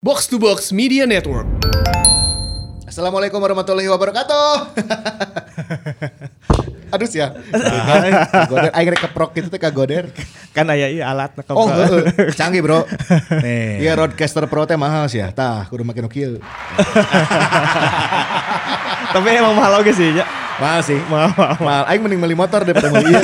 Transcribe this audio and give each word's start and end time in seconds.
Box 0.00 0.32
to 0.32 0.40
Box 0.40 0.72
Media 0.72 1.04
Network. 1.04 1.44
Assalamualaikum 2.88 3.36
warahmatullahi 3.36 3.84
wabarakatuh. 3.84 4.72
Aduh 6.96 7.04
ya. 7.12 7.36
Goder, 8.48 8.72
aing 8.72 8.96
rek 8.96 9.04
keprok 9.04 9.36
itu 9.36 9.52
teh 9.52 9.60
kagoder. 9.60 10.08
kan 10.56 10.72
aya 10.72 10.88
ieu 10.88 11.04
alat 11.04 11.36
na 11.36 11.44
Oh, 11.52 11.68
heeh. 11.68 12.32
canggih 12.32 12.64
bro. 12.64 12.88
Nih, 13.44 13.84
iya 13.84 13.92
Roadcaster 13.92 14.48
Pro 14.48 14.64
teh 14.64 14.80
mahal 14.80 15.04
sih 15.12 15.20
ya. 15.20 15.36
Tah, 15.36 15.68
kudu 15.68 15.84
make 15.84 16.00
nu 16.00 16.08
kieu. 16.08 16.40
Tapi 19.12 19.28
emang 19.36 19.52
mahal 19.52 19.84
oge 19.84 19.92
sih 19.92 20.16
ya. 20.16 20.24
Mahal 20.56 20.80
sih. 20.80 20.96
Mahal, 21.12 21.28
mahal. 21.36 21.56
Mahal. 21.60 21.84
Aing 21.92 22.00
mending 22.00 22.24
beli 22.24 22.36
motor 22.40 22.64
daripada 22.64 22.88
beli 22.88 23.04
ieu. 23.04 23.20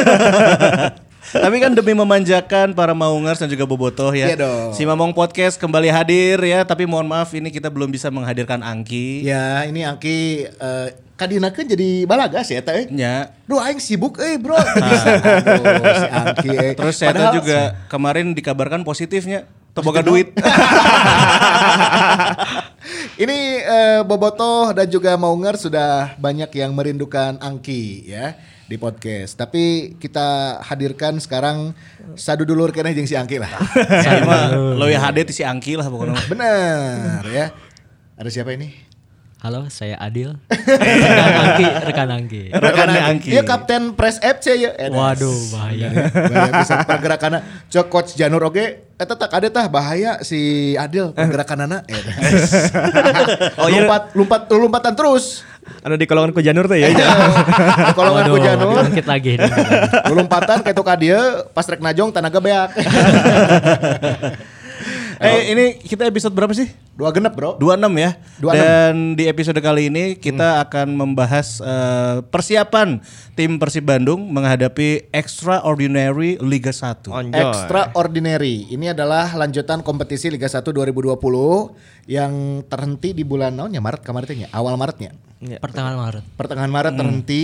Tapi 1.33 1.57
kan 1.59 1.75
demi 1.75 1.93
memanjakan 1.93 2.71
para 2.71 2.95
maungers 2.95 3.43
dan 3.43 3.51
juga 3.51 3.67
bobotoh 3.67 4.15
ya. 4.15 4.31
Iya 4.31 4.37
dong. 4.39 4.71
Si 4.77 4.87
Mamong 4.87 5.11
Podcast 5.11 5.59
kembali 5.59 5.91
hadir 5.91 6.39
ya, 6.39 6.63
tapi 6.63 6.87
mohon 6.87 7.09
maaf 7.09 7.35
ini 7.35 7.51
kita 7.51 7.67
belum 7.67 7.91
bisa 7.91 8.13
menghadirkan 8.13 8.63
Angki. 8.63 9.27
Ya, 9.27 9.67
ini 9.67 9.83
Angki 9.83 10.47
eh 10.47 10.89
kadinakeun 11.17 11.67
jadi 11.67 12.05
balagas 12.05 12.47
ya 12.53 12.61
teh. 12.61 12.87
Ya. 12.93 13.33
Duh 13.49 13.59
aing 13.59 13.81
sibuk 13.81 14.21
euy 14.21 14.37
bro. 14.39 14.55
Teu 14.55 14.77
bisa. 14.85 15.09
Aduh, 15.19 15.95
si 15.97 16.09
Angki 16.13 16.49
eh. 16.53 16.73
Terus 16.77 16.95
saya 16.95 17.11
Padahal- 17.17 17.35
juga 17.41 17.59
kemarin 17.89 18.37
dikabarkan 18.37 18.85
positifnya. 18.87 19.49
Teboga 19.77 20.01
duit. 20.01 20.33
Ini 23.17 23.39
eh, 23.61 24.01
Bobotoh 24.05 24.73
dan 24.73 24.89
juga 24.89 25.17
Maunger 25.21 25.57
sudah 25.61 26.17
banyak 26.17 26.49
yang 26.57 26.73
merindukan 26.73 27.37
Angki 27.41 28.09
ya 28.09 28.37
di 28.67 28.77
podcast. 28.77 29.39
Tapi 29.39 29.95
kita 29.97 30.59
hadirkan 30.61 31.23
sekarang 31.23 31.71
sadu 32.19 32.43
dulur 32.43 32.75
kena 32.75 32.91
jeung 32.91 33.07
si 33.07 33.15
Angki 33.15 33.39
lah. 33.39 33.51
Saya 34.03 34.27
mah 34.27 34.51
lo 34.53 34.87
ya 34.87 34.99
HD 35.01 35.23
ti 35.23 35.33
si 35.33 35.43
Angki 35.47 35.79
lah 35.79 35.87
pokoknya. 35.87 36.19
Benar 36.27 37.23
ya. 37.27 37.47
Ada 38.19 38.29
siapa 38.29 38.51
ini? 38.53 38.75
Halo, 39.37 39.69
saya 39.71 39.95
Adil. 40.01 40.35
rekan 40.51 41.35
Angki, 41.39 41.67
rekan 41.87 42.09
Angki. 42.11 42.43
Rekannya 42.51 43.03
Angki. 43.05 43.31
Iya 43.31 43.43
Kapten 43.47 43.95
Press 43.95 44.19
FC 44.19 44.59
ya. 44.59 44.75
Eh, 44.75 44.91
Waduh, 44.91 45.39
bahaya. 45.55 45.93
bahaya 46.11 46.51
bisa 46.59 46.83
pergerakan 46.83 47.33
cok 47.71 47.87
coach 47.87 48.11
Janur 48.19 48.43
oge 48.43 48.83
eta 48.97 49.13
tak 49.13 49.29
ada 49.29 49.53
tah 49.53 49.69
bahaya 49.69 50.25
si 50.25 50.73
Adil 50.73 51.13
pergerakanana 51.13 51.85
eh, 51.85 52.01
Oh, 53.61 53.69
iya. 53.69 53.85
lompat 53.85 54.17
lompat 54.17 54.41
lompatan 54.49 54.97
terus 54.97 55.45
Anu 55.83 55.95
di 55.95 56.07
kolongan 56.07 56.31
ku 56.35 56.43
Janur 56.43 56.67
teh 56.67 56.83
ya. 56.83 56.89
kolongan 57.95 58.25
ku 58.31 58.39
Janur 58.43 58.83
dikit 58.91 59.07
lagi. 59.07 59.39
dikit 59.39 59.53
lagi. 59.53 60.11
lompatan 60.17 60.65
kayak 60.65 60.77
tuh 60.77 60.87
dia 60.99 61.19
pas 61.53 61.67
rek 61.69 61.83
najong 61.83 62.11
tanaga 62.11 62.39
beak 62.41 62.71
Eh 65.17 65.57
ini 65.57 65.81
kita 65.81 66.05
episode 66.05 66.37
berapa 66.37 66.53
sih? 66.53 66.69
dua 66.97 67.13
genep 67.13 67.37
bro 67.37 67.61
26 67.61 67.93
ya. 67.97 68.11
26. 68.41 68.57
Dan 68.57 68.95
di 69.21 69.25
episode 69.29 69.61
kali 69.61 69.93
ini 69.93 70.05
kita 70.17 70.65
akan 70.65 70.97
membahas 70.97 71.61
eh, 71.61 72.25
persiapan 72.25 73.01
tim 73.37 73.61
Persib 73.61 73.85
Bandung 73.85 74.29
menghadapi 74.33 75.09
Extraordinary 75.13 76.41
Liga 76.41 76.73
1. 76.73 77.09
Onjoy. 77.09 77.37
Extraordinary 77.37 78.69
ini 78.73 78.93
adalah 78.93 79.29
lanjutan 79.37 79.81
kompetisi 79.85 80.33
Liga 80.33 80.49
1 80.49 80.65
2020 80.65 81.17
yang 82.09 82.65
terhenti 82.65 83.13
di 83.17 83.25
bulan 83.25 83.57
naon 83.57 83.73
ya 83.77 83.81
Maret 83.81 84.05
kemarin 84.05 84.45
nya? 84.45 84.49
awal 84.53 84.77
Maretnya 84.77 85.13
Pertengahan 85.41 85.97
Maret. 85.97 86.25
pertengahan 86.35 86.73
Maret 86.73 86.95
terhenti 86.97 87.43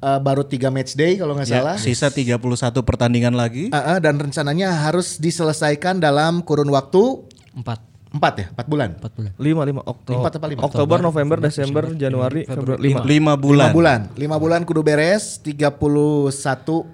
eh, 0.00 0.20
baru 0.20 0.42
tiga 0.44 0.72
match 0.72 0.96
day 0.96 1.20
kalau 1.20 1.36
nggak 1.36 1.48
Ya, 1.48 1.60
salah 1.60 1.76
sisa 1.76 2.08
31 2.08 2.40
pertandingan 2.80 3.36
lagi. 3.36 3.68
Ah, 3.70 3.96
ah, 3.96 3.98
dan 4.00 4.16
rencananya 4.16 4.72
harus 4.88 5.20
diselesaikan 5.20 6.00
dalam 6.00 6.40
kurun 6.40 6.68
waktu 6.68 7.28
Empat. 7.56 7.80
Empat 8.16 8.34
ya 8.34 8.46
empat 8.48 8.66
bulan 8.66 8.88
Empat 8.96 9.12
bulan. 9.12 9.30
Lima 9.36 9.62
lima 9.62 9.80
Oktober. 9.82 10.18
Empat 10.18 10.32
apa 10.34 10.46
lima? 10.46 10.60
Oktober, 10.62 10.98
November, 10.98 11.36
Desember, 11.38 11.84
Januari, 11.92 12.42
Februari 12.42 12.80
lima. 12.82 13.00
5 13.00 13.06
lima 13.06 13.32
bulan. 13.34 13.70
bulan 13.70 14.00
lima 14.14 14.36
bulan 14.36 14.60
kudu 14.62 14.80
beres 14.80 15.38
31 15.38 15.76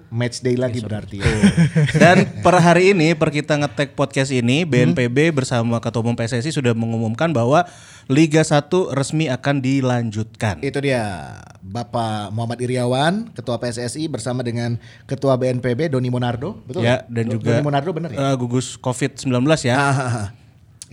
match 0.09 0.39
day 0.39 0.55
lagi 0.55 0.79
berarti 0.79 1.17
ya. 1.17 1.31
Dan 2.01 2.17
per 2.39 2.55
hari 2.57 2.91
ini, 2.91 3.13
per 3.13 3.29
kita 3.29 3.55
ngetek 3.55 3.93
podcast 3.93 4.29
ini, 4.29 4.63
BNPB 4.63 5.31
bersama 5.33 5.79
Ketua 5.79 6.01
Umum 6.01 6.13
PSSI 6.13 6.51
sudah 6.51 6.73
mengumumkan 6.73 7.29
bahwa 7.29 7.65
Liga 8.05 8.43
1 8.43 8.67
resmi 8.91 9.31
akan 9.31 9.63
dilanjutkan. 9.63 10.59
Itu 10.59 10.83
dia 10.83 11.31
Bapak 11.63 12.29
Muhammad 12.29 12.59
Iriawan, 12.59 13.31
Ketua 13.31 13.55
PSSI 13.55 14.05
bersama 14.05 14.43
dengan 14.43 14.75
Ketua 15.05 15.39
BNPB 15.39 15.87
Doni 15.87 16.11
Monardo, 16.11 16.59
betul? 16.63 16.83
Ya, 16.83 17.07
dan 17.07 17.31
Do- 17.31 17.39
juga 17.39 17.55
Doni 17.55 17.63
Monardo 17.63 17.89
benar 17.89 18.09
ya? 18.11 18.19
eh, 18.19 18.35
gugus 18.35 18.75
COVID-19 18.75 19.31
ya. 19.63 19.75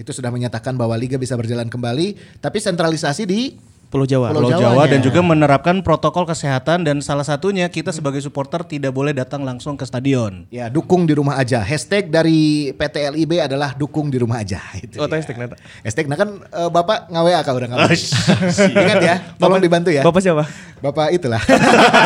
Itu 0.00 0.16
sudah 0.16 0.32
menyatakan 0.32 0.80
bahwa 0.80 0.96
liga 0.96 1.20
bisa 1.20 1.36
berjalan 1.36 1.68
kembali, 1.68 2.40
tapi 2.40 2.56
sentralisasi 2.56 3.28
di 3.28 3.52
Pulau 3.90 4.06
Jawa. 4.06 4.30
Pulau 4.30 4.54
Pulau. 4.54 4.62
Jawa 4.62 4.86
dan 4.86 5.02
juga 5.02 5.18
menerapkan 5.18 5.82
protokol 5.82 6.22
kesehatan 6.22 6.86
dan 6.86 7.02
salah 7.02 7.26
satunya 7.26 7.66
kita 7.66 7.90
sebagai 7.90 8.22
supporter 8.22 8.62
tidak 8.62 8.94
boleh 8.94 9.10
datang 9.10 9.42
langsung 9.42 9.74
ke 9.74 9.82
stadion. 9.82 10.46
ya 10.46 10.70
dukung 10.70 11.10
di 11.10 11.14
rumah 11.18 11.34
aja. 11.34 11.58
Hashtag 11.58 12.06
dari 12.06 12.70
PT 12.70 13.10
LIB 13.10 13.42
adalah 13.42 13.74
dukung 13.74 14.06
di 14.06 14.22
rumah 14.22 14.46
aja. 14.46 14.62
Itu 14.78 15.02
Oh, 15.02 15.10
dia. 15.10 15.18
testing 15.18 15.42
neta. 15.42 15.58
Hashtag 15.82 16.06
nah 16.06 16.14
kan 16.14 16.38
eh, 16.38 16.70
Bapak 16.70 17.10
ngawe 17.10 17.30
kah 17.42 17.50
udah 17.50 17.68
ngawe. 17.68 17.90
Ingat 18.86 18.98
ya, 19.02 19.14
tolong 19.36 19.58
dibantu 19.58 19.90
ya. 19.90 20.06
Bapak 20.06 20.22
siapa? 20.22 20.46
Bapak 20.80 21.10
itulah. 21.10 21.42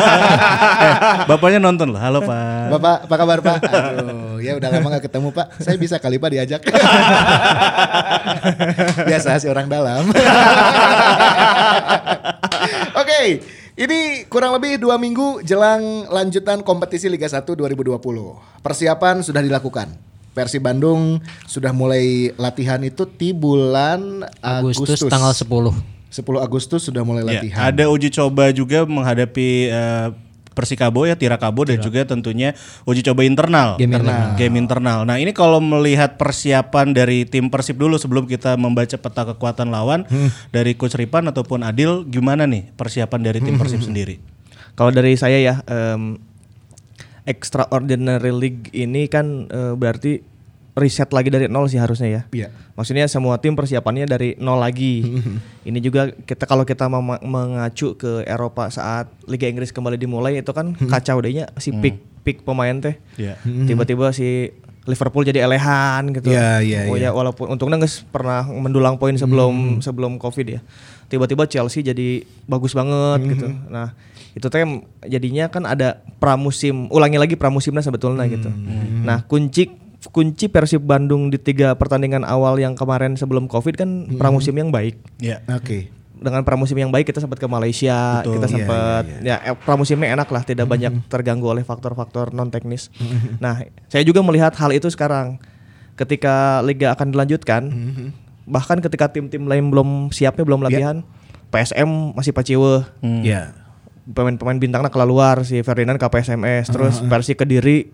eh, 0.89 0.93
bapaknya 1.29 1.61
nonton 1.61 1.93
loh. 1.93 2.01
Halo 2.01 2.25
Pak. 2.25 2.75
Bapak, 2.75 2.97
apa 3.05 3.15
kabar 3.15 3.39
Pak? 3.39 3.57
Aduh, 3.61 4.41
ya 4.41 4.57
udah 4.57 4.67
lama 4.73 4.97
gak 4.97 5.05
ketemu 5.05 5.29
Pak. 5.31 5.47
Saya 5.61 5.77
bisa 5.77 6.01
kali 6.01 6.17
Pak 6.17 6.29
diajak. 6.33 6.61
Biasa 9.05 9.37
sih 9.37 9.47
orang 9.47 9.69
dalam. 9.69 10.09
Oke, 13.01 13.19
ini 13.75 13.99
kurang 14.25 14.55
lebih 14.55 14.79
dua 14.79 14.95
minggu 14.95 15.41
jelang 15.41 16.07
lanjutan 16.07 16.61
kompetisi 16.61 17.07
Liga 17.07 17.27
1 17.27 17.43
2020. 17.43 17.99
Persiapan 18.61 19.21
sudah 19.21 19.41
dilakukan. 19.41 19.91
Persib 20.35 20.67
Bandung 20.67 21.23
sudah 21.47 21.71
mulai 21.71 22.35
latihan 22.35 22.83
itu 22.83 23.07
di 23.07 23.31
bulan 23.31 24.27
Agustus. 24.43 24.99
Agustus, 24.99 25.07
tanggal 25.07 25.31
10. 25.31 25.47
10 26.11 26.39
Agustus 26.39 26.81
sudah 26.83 27.03
mulai 27.03 27.23
Ya, 27.23 27.39
latihan. 27.39 27.61
ada 27.71 27.87
uji 27.87 28.11
coba 28.11 28.51
juga 28.51 28.83
menghadapi 28.83 29.49
eh, 29.67 30.07
Persikabo 30.55 31.03
ya, 31.03 31.19
Tirakabo 31.19 31.67
dan 31.67 31.83
juga 31.83 32.07
tentunya 32.07 32.55
uji 32.87 33.03
coba 33.03 33.27
internal. 33.27 33.75
Game 33.75 33.91
internal. 33.91 34.39
Game 34.39 34.55
internal. 34.55 34.99
Nah, 35.03 35.19
ini 35.19 35.35
kalau 35.35 35.59
melihat 35.59 36.15
persiapan 36.15 36.95
dari 36.95 37.27
tim 37.27 37.51
Persib 37.51 37.75
dulu 37.75 37.99
sebelum 37.99 38.23
kita 38.23 38.55
membaca 38.55 38.95
peta 38.95 39.27
kekuatan 39.35 39.69
lawan 39.69 40.07
dari 40.55 40.79
Coach 40.79 40.95
Ripan 40.95 41.27
ataupun 41.27 41.67
Adil 41.67 42.07
gimana 42.07 42.47
nih 42.47 42.71
persiapan 42.79 43.19
dari 43.19 43.43
tim 43.43 43.55
Persib 43.61 43.83
sendiri? 43.83 44.17
Kalau 44.79 44.95
dari 44.95 45.19
saya 45.19 45.37
ya, 45.43 45.59
em, 45.67 46.15
Extraordinary 47.25 48.31
League 48.31 48.69
ini 48.71 49.09
kan 49.09 49.49
eh, 49.49 49.73
berarti 49.73 50.34
riset 50.75 51.07
lagi 51.15 51.31
dari 51.31 51.47
nol 51.47 51.71
sih 51.71 51.79
harusnya 51.79 52.07
ya. 52.11 52.21
Iya. 52.35 52.47
Maksudnya 52.75 53.07
semua 53.07 53.39
tim 53.39 53.55
persiapannya 53.55 54.05
dari 54.05 54.35
nol 54.43 54.59
lagi. 54.59 55.23
ini 55.69 55.79
juga 55.79 56.11
kita 56.11 56.43
kalau 56.43 56.67
kita 56.67 56.91
mengacu 57.23 57.95
ke 57.95 58.27
Eropa 58.27 58.67
saat 58.67 59.07
Liga 59.25 59.47
Inggris 59.47 59.71
kembali 59.71 59.95
dimulai 59.95 60.43
itu 60.43 60.51
kan 60.51 60.75
kacau 60.91 61.23
dehnya 61.23 61.47
si 61.57 61.71
pick 61.71 62.03
pick 62.27 62.43
pemain 62.43 62.75
teh. 62.83 62.99
Iya. 63.15 63.39
Tiba-tiba 63.43 64.11
si 64.11 64.51
Liverpool 64.85 65.25
jadi 65.25 65.41
elehan 65.47 66.13
gitu. 66.13 66.29
Iya, 66.29 66.61
iya, 66.61 66.79
Oh 66.85 66.93
iya. 66.93 67.09
ya, 67.09 67.11
walaupun 67.15 67.49
untungnya 67.49 67.81
nggak 67.81 68.13
pernah 68.13 68.45
mendulang 68.45 69.01
poin 69.01 69.17
sebelum 69.17 69.81
sebelum 69.81 70.21
Covid 70.21 70.45
ya. 70.45 70.61
Tiba-tiba 71.09 71.49
Chelsea 71.49 71.81
jadi 71.81 72.21
bagus 72.45 72.77
banget 72.77 73.33
gitu. 73.33 73.47
Nah, 73.71 73.97
itu 74.37 74.45
teh 74.45 74.61
jadinya 75.09 75.49
kan 75.49 75.65
ada 75.65 76.03
pramusim, 76.21 76.85
ulangi 76.93 77.17
lagi 77.17 77.33
pramusimnya 77.33 77.81
sebetulnya 77.81 78.29
gitu. 78.29 78.51
Nah, 79.01 79.25
kunci 79.25 79.84
kunci 80.07 80.45
Persib 80.47 80.83
Bandung 80.83 81.29
di 81.29 81.37
tiga 81.37 81.73
pertandingan 81.73 82.21
awal 82.21 82.57
yang 82.57 82.73
kemarin 82.73 83.15
sebelum 83.15 83.45
Covid 83.45 83.75
kan 83.75 83.89
pramusim 84.15 84.53
yang 84.53 84.69
baik. 84.69 84.97
Ya. 85.17 85.41
Oke. 85.49 85.89
Dengan 86.15 86.47
pramusim 86.47 86.79
yang 86.79 86.89
baik 86.89 87.11
kita 87.11 87.19
sempat 87.19 87.37
ke 87.37 87.45
Malaysia, 87.45 88.23
kita 88.23 88.47
Iya, 88.47 88.53
sempat 88.55 89.03
ya 89.19 89.35
eh, 89.43 89.55
pramusimnya 89.55 90.15
enak 90.15 90.31
lah, 90.31 90.47
tidak 90.47 90.63
banyak 90.65 91.11
terganggu 91.11 91.43
oleh 91.43 91.61
faktor-faktor 91.61 92.31
non 92.31 92.47
teknis. 92.47 92.87
Nah, 93.37 93.67
saya 93.91 94.01
juga 94.01 94.23
melihat 94.23 94.55
hal 94.55 94.71
itu 94.71 94.87
sekarang 94.87 95.37
ketika 95.95 96.63
liga 96.63 96.95
akan 96.95 97.11
dilanjutkan, 97.11 97.61
bahkan 98.47 98.79
ketika 98.79 99.11
tim-tim 99.11 99.43
lain 99.43 99.67
belum 99.67 100.07
siapnya 100.09 100.47
belum 100.47 100.63
latihan, 100.63 101.03
PSM 101.51 102.15
masih 102.15 102.31
paciwe, 102.31 102.87
Ya. 103.21 103.51
pemain-pemain 104.05 104.55
bintangnya 104.55 104.93
keluar 104.93 105.43
si 105.43 105.59
Ferdinand 105.67 105.99
ke 105.99 106.07
PSMS, 106.07 106.71
terus 106.71 107.03
versi 107.03 107.35
Kediri 107.35 107.91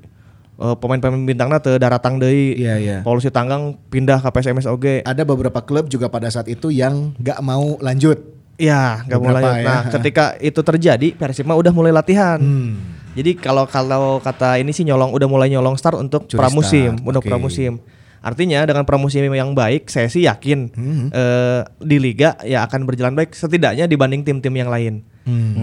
eh, 0.60 0.76
pemain-pemain 0.76 1.24
bintangnya 1.24 1.60
te 1.62 1.78
daratang 1.78 2.18
deui. 2.18 2.58
Iya, 2.58 2.76
iya. 2.82 2.98
Paulus 3.06 3.28
Tanggang 3.30 3.78
pindah 3.88 4.20
ke 4.20 4.30
PSMS 4.32 4.68
oge. 4.68 5.06
ada 5.06 5.24
beberapa 5.24 5.62
klub 5.64 5.88
juga 5.88 6.12
pada 6.12 6.28
saat 6.28 6.52
itu 6.52 6.68
yang 6.74 7.16
nggak 7.16 7.40
mau 7.40 7.78
lanjut. 7.80 8.20
Iya, 8.62 9.08
nggak 9.10 9.20
Beberapa 9.22 9.40
mulai. 9.42 9.64
ya. 9.64 9.66
Nah, 9.66 9.82
ketika 9.90 10.26
itu 10.38 10.62
terjadi, 10.62 11.08
Persib 11.18 11.50
mah 11.50 11.58
udah 11.58 11.74
mulai 11.74 11.90
latihan. 11.90 12.38
Hmm. 12.38 12.78
Jadi 13.12 13.36
kalau 13.36 13.66
kalau 13.68 14.22
kata 14.22 14.62
ini 14.62 14.72
sih 14.72 14.88
nyolong 14.88 15.12
udah 15.12 15.28
mulai 15.28 15.52
nyolong 15.52 15.76
start 15.76 16.00
untuk 16.00 16.30
Curi 16.32 16.40
pramusim, 16.40 16.96
start, 16.96 17.08
untuk 17.10 17.24
oke. 17.26 17.30
pramusim. 17.32 17.82
Artinya 18.22 18.62
dengan 18.70 18.86
pramusim 18.86 19.26
yang 19.26 19.58
baik, 19.58 19.90
saya 19.90 20.06
sih 20.06 20.30
yakin 20.30 20.70
eh, 21.10 21.62
di 21.82 21.98
liga 21.98 22.38
ya 22.46 22.62
akan 22.70 22.86
berjalan 22.86 23.18
baik 23.18 23.34
setidaknya 23.34 23.90
dibanding 23.90 24.22
tim-tim 24.22 24.54
yang 24.54 24.70
lain. 24.70 25.02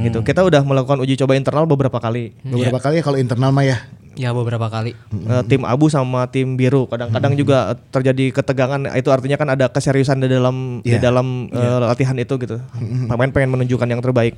Gitu. 0.03 0.19
Kita 0.27 0.43
udah 0.43 0.67
melakukan 0.67 0.99
uji 0.99 1.15
coba 1.15 1.39
internal 1.39 1.71
beberapa 1.71 2.03
kali. 2.03 2.35
Beberapa 2.43 2.83
kali 2.83 2.99
ya 2.99 3.05
kalau 3.07 3.19
internal 3.19 3.55
mah 3.55 3.63
ya. 3.63 3.79
Ya 4.19 4.35
beberapa 4.35 4.67
kali. 4.67 4.99
Eh, 5.15 5.43
tim 5.47 5.63
abu 5.63 5.87
sama 5.87 6.27
tim 6.27 6.59
biru. 6.59 6.91
Kadang-kadang 6.91 7.39
juga 7.39 7.73
eh, 7.73 7.77
terjadi 7.89 8.35
ketegangan. 8.35 8.91
Itu 8.99 9.15
artinya 9.15 9.39
kan 9.39 9.55
ada 9.55 9.71
keseriusan 9.71 10.19
di 10.19 10.27
dalam 10.27 10.83
di 10.83 10.99
Iya. 10.99 10.99
dalam 10.99 11.47
eh, 11.49 11.79
latihan 11.81 12.19
itu 12.19 12.35
gitu. 12.35 12.59
Pemain 13.07 13.31
pengen 13.31 13.55
menunjukkan 13.55 13.87
yang 13.87 14.03
terbaik. 14.03 14.35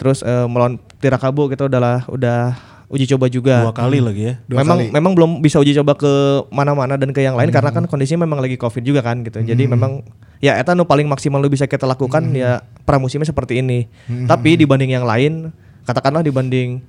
Terus 0.00 0.24
eh, 0.24 0.48
melawan 0.48 0.80
Tirakabu 0.98 1.46
kita 1.46 1.68
udah 1.68 2.08
udah 2.08 2.40
uji 2.88 3.04
coba 3.04 3.28
juga. 3.28 3.68
Dua 3.68 3.76
kali 3.76 4.00
lagi 4.00 4.22
ya. 4.24 4.34
Dua 4.48 4.64
memang 4.64 4.78
kali. 4.80 4.96
memang 4.96 5.12
belum 5.12 5.30
bisa 5.38 5.60
uji 5.60 5.76
coba 5.76 5.92
ke 5.92 6.08
mana-mana 6.48 6.96
dan 6.96 7.12
ke 7.12 7.20
yang 7.20 7.36
lain 7.36 7.52
karena 7.52 7.68
kan 7.68 7.84
kondisinya 7.84 8.24
memang 8.24 8.40
lagi 8.40 8.56
covid 8.56 8.80
juga 8.80 9.04
kan 9.04 9.20
gitu. 9.20 9.44
Jadi 9.44 9.68
memang 9.68 10.00
ya 10.40 10.56
eta 10.56 10.72
nu 10.72 10.88
paling 10.88 11.04
maksimal 11.04 11.36
lu 11.36 11.52
bisa 11.52 11.68
kita 11.68 11.84
lakukan 11.84 12.32
ya 12.32 12.64
pramusimnya 12.88 13.28
seperti 13.28 13.60
ini. 13.60 13.92
Tapi 14.24 14.56
dibanding 14.56 14.96
yang 14.96 15.04
lain 15.04 15.52
katakanlah 15.84 16.24
dibanding 16.24 16.80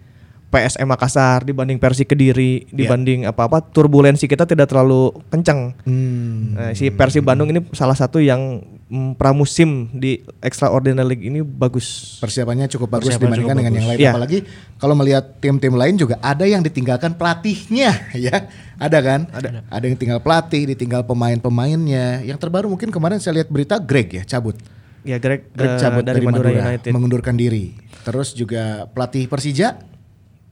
PSM 0.49 0.89
Makassar 0.89 1.45
dibanding 1.45 1.77
Persi 1.77 2.03
Kediri 2.03 2.65
dibanding 2.73 3.29
apa-apa 3.29 3.61
turbulensi 3.61 4.25
kita 4.25 4.49
tidak 4.49 4.69
terlalu 4.69 5.13
kencang 5.29 5.71
Hmm. 5.85 6.57
Nah, 6.57 6.71
si 6.73 6.89
Persib 6.89 7.21
Bandung 7.21 7.49
ini 7.53 7.61
salah 7.73 7.93
satu 7.93 8.17
yang 8.17 8.61
mm, 8.89 9.15
pramusim 9.15 9.89
di 9.93 10.25
Extraordinary 10.41 11.15
League 11.15 11.25
ini 11.29 11.39
bagus 11.45 12.17
Persiapannya 12.19 12.65
cukup 12.67 12.97
bagus 12.99 13.13
Persiapan 13.13 13.21
dibandingkan 13.29 13.55
cukup 13.55 13.59
dengan 13.61 13.73
yang 13.73 13.85
bagus. 13.85 13.91
lain. 13.93 13.99
Iya. 14.01 14.11
Apalagi 14.11 14.39
kalau 14.81 14.95
melihat 14.97 15.23
tim-tim 15.37 15.73
lain 15.77 15.95
juga 15.95 16.15
ada 16.19 16.45
yang 16.49 16.65
ditinggalkan 16.65 17.13
pelatihnya, 17.15 17.91
ya. 18.25 18.49
Ada 18.79 18.97
kan? 19.03 19.21
Ada. 19.29 19.49
Ada 19.67 19.83
yang 19.85 19.97
tinggal 19.99 20.19
pelatih, 20.23 20.63
ditinggal 20.73 21.03
pemain-pemainnya. 21.03 22.23
Yang 22.25 22.39
terbaru 22.41 22.71
mungkin 22.71 22.89
kemarin 22.89 23.19
saya 23.21 23.43
lihat 23.43 23.51
berita 23.51 23.77
Greg 23.77 24.09
ya 24.09 24.23
cabut. 24.25 24.55
ya 25.03 25.15
Greg, 25.15 25.47
Greg 25.55 25.71
eh, 25.75 25.79
cabut 25.79 26.03
dari, 26.03 26.19
Madura, 26.23 26.51
United 26.51 26.91
mengundurkan 26.91 27.35
diri. 27.35 27.75
Terus 28.03 28.35
juga 28.35 28.87
pelatih 28.91 29.27
Persija 29.31 29.79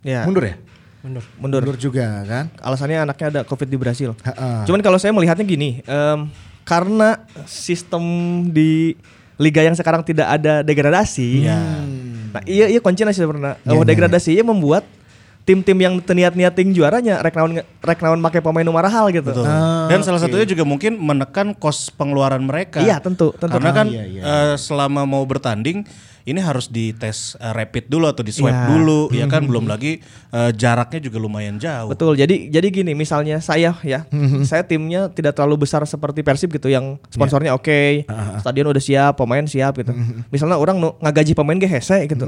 ya 0.01 0.23
mundur 0.23 0.43
ya? 0.43 0.55
Mundur. 0.97 1.23
mundur 1.37 1.61
Mundur 1.63 1.77
juga 1.79 2.05
kan? 2.23 2.45
alasannya 2.59 2.97
anaknya 3.01 3.27
ada 3.29 3.41
covid 3.43 3.65
di 3.65 3.77
Brasil. 3.77 4.11
Cuman 4.65 4.81
kalau 4.81 4.97
saya 4.97 5.09
melihatnya 5.09 5.43
gini, 5.43 5.79
em, 5.81 6.27
karena 6.61 7.21
sistem 7.47 8.03
di 8.45 8.97
liga 9.35 9.61
yang 9.61 9.71
sekarang 9.71 10.01
tidak 10.01 10.27
ada 10.27 10.59
degradasi, 10.61 11.45
nah 12.27 12.41
iya 12.43 12.67
iya 12.67 12.81
kunci 12.81 13.05
sih 13.05 13.23
sebenarnya. 13.23 13.55
Iya, 13.61 13.71
Oh, 13.71 13.85
degradasi 13.85 14.29
iya 14.31 14.43
membuat 14.43 14.83
tim-tim 15.47 15.79
yang 15.79 15.95
niat-niat 15.95 16.51
ting 16.51 16.75
juaranya 16.75 17.23
rek 17.23 17.31
naon 17.31 17.55
rek 17.79 17.99
naon 18.03 18.19
make 18.19 18.43
pemain 18.43 18.67
nu 18.67 18.75
mahal 18.75 19.07
gitu. 19.07 19.31
Betul. 19.31 19.47
Ah, 19.47 19.87
Dan 19.87 20.03
salah 20.03 20.19
satunya 20.19 20.43
juga 20.43 20.67
mungkin 20.67 20.99
menekan 20.99 21.55
kos 21.55 21.87
pengeluaran 21.87 22.43
mereka. 22.43 22.83
Iya, 22.83 22.99
tentu, 22.99 23.31
tentu. 23.31 23.55
Karena 23.55 23.71
Ah, 23.71 23.75
kan 23.77 23.87
iya, 23.87 24.03
iya. 24.03 24.21
eh, 24.21 24.55
selama 24.59 25.07
mau 25.07 25.23
bertanding 25.23 25.87
ini 26.27 26.43
harus 26.43 26.67
dites 26.67 27.39
eh, 27.39 27.53
rapid 27.55 27.87
dulu 27.87 28.11
atau 28.11 28.19
di 28.19 28.35
swab 28.35 28.51
Iya. 28.51 28.67
dulu, 28.67 28.99
ya 29.15 29.25
kan 29.31 29.47
belum 29.47 29.63
lagi 29.63 30.03
eh, 30.35 30.51
jaraknya 30.51 30.99
juga 30.99 31.17
lumayan 31.23 31.55
jauh. 31.55 31.87
Betul. 31.87 32.19
Jadi 32.19 32.51
jadi 32.51 32.67
gini, 32.67 32.91
misalnya 32.91 33.39
saya 33.39 33.71
ya, 33.79 34.03
saya 34.43 34.67
timnya 34.67 35.07
tidak 35.07 35.39
terlalu 35.39 35.63
besar 35.63 35.79
seperti 35.87 36.19
Persib 36.21 36.51
gitu 36.51 36.67
yang 36.67 36.99
sponsornya 37.07 37.55
oke, 37.55 38.03
stadion 38.43 38.67
udah 38.67 38.83
siap, 38.83 39.15
pemain 39.15 39.47
siap 39.47 39.79
gitu. 39.79 39.95
Misalnya 40.27 40.59
orang 40.59 40.75
nu 40.77 40.99
ngagaji 40.99 41.31
pemain 41.31 41.55
ge 41.55 41.71
hese 41.71 42.03
gitu. 42.05 42.27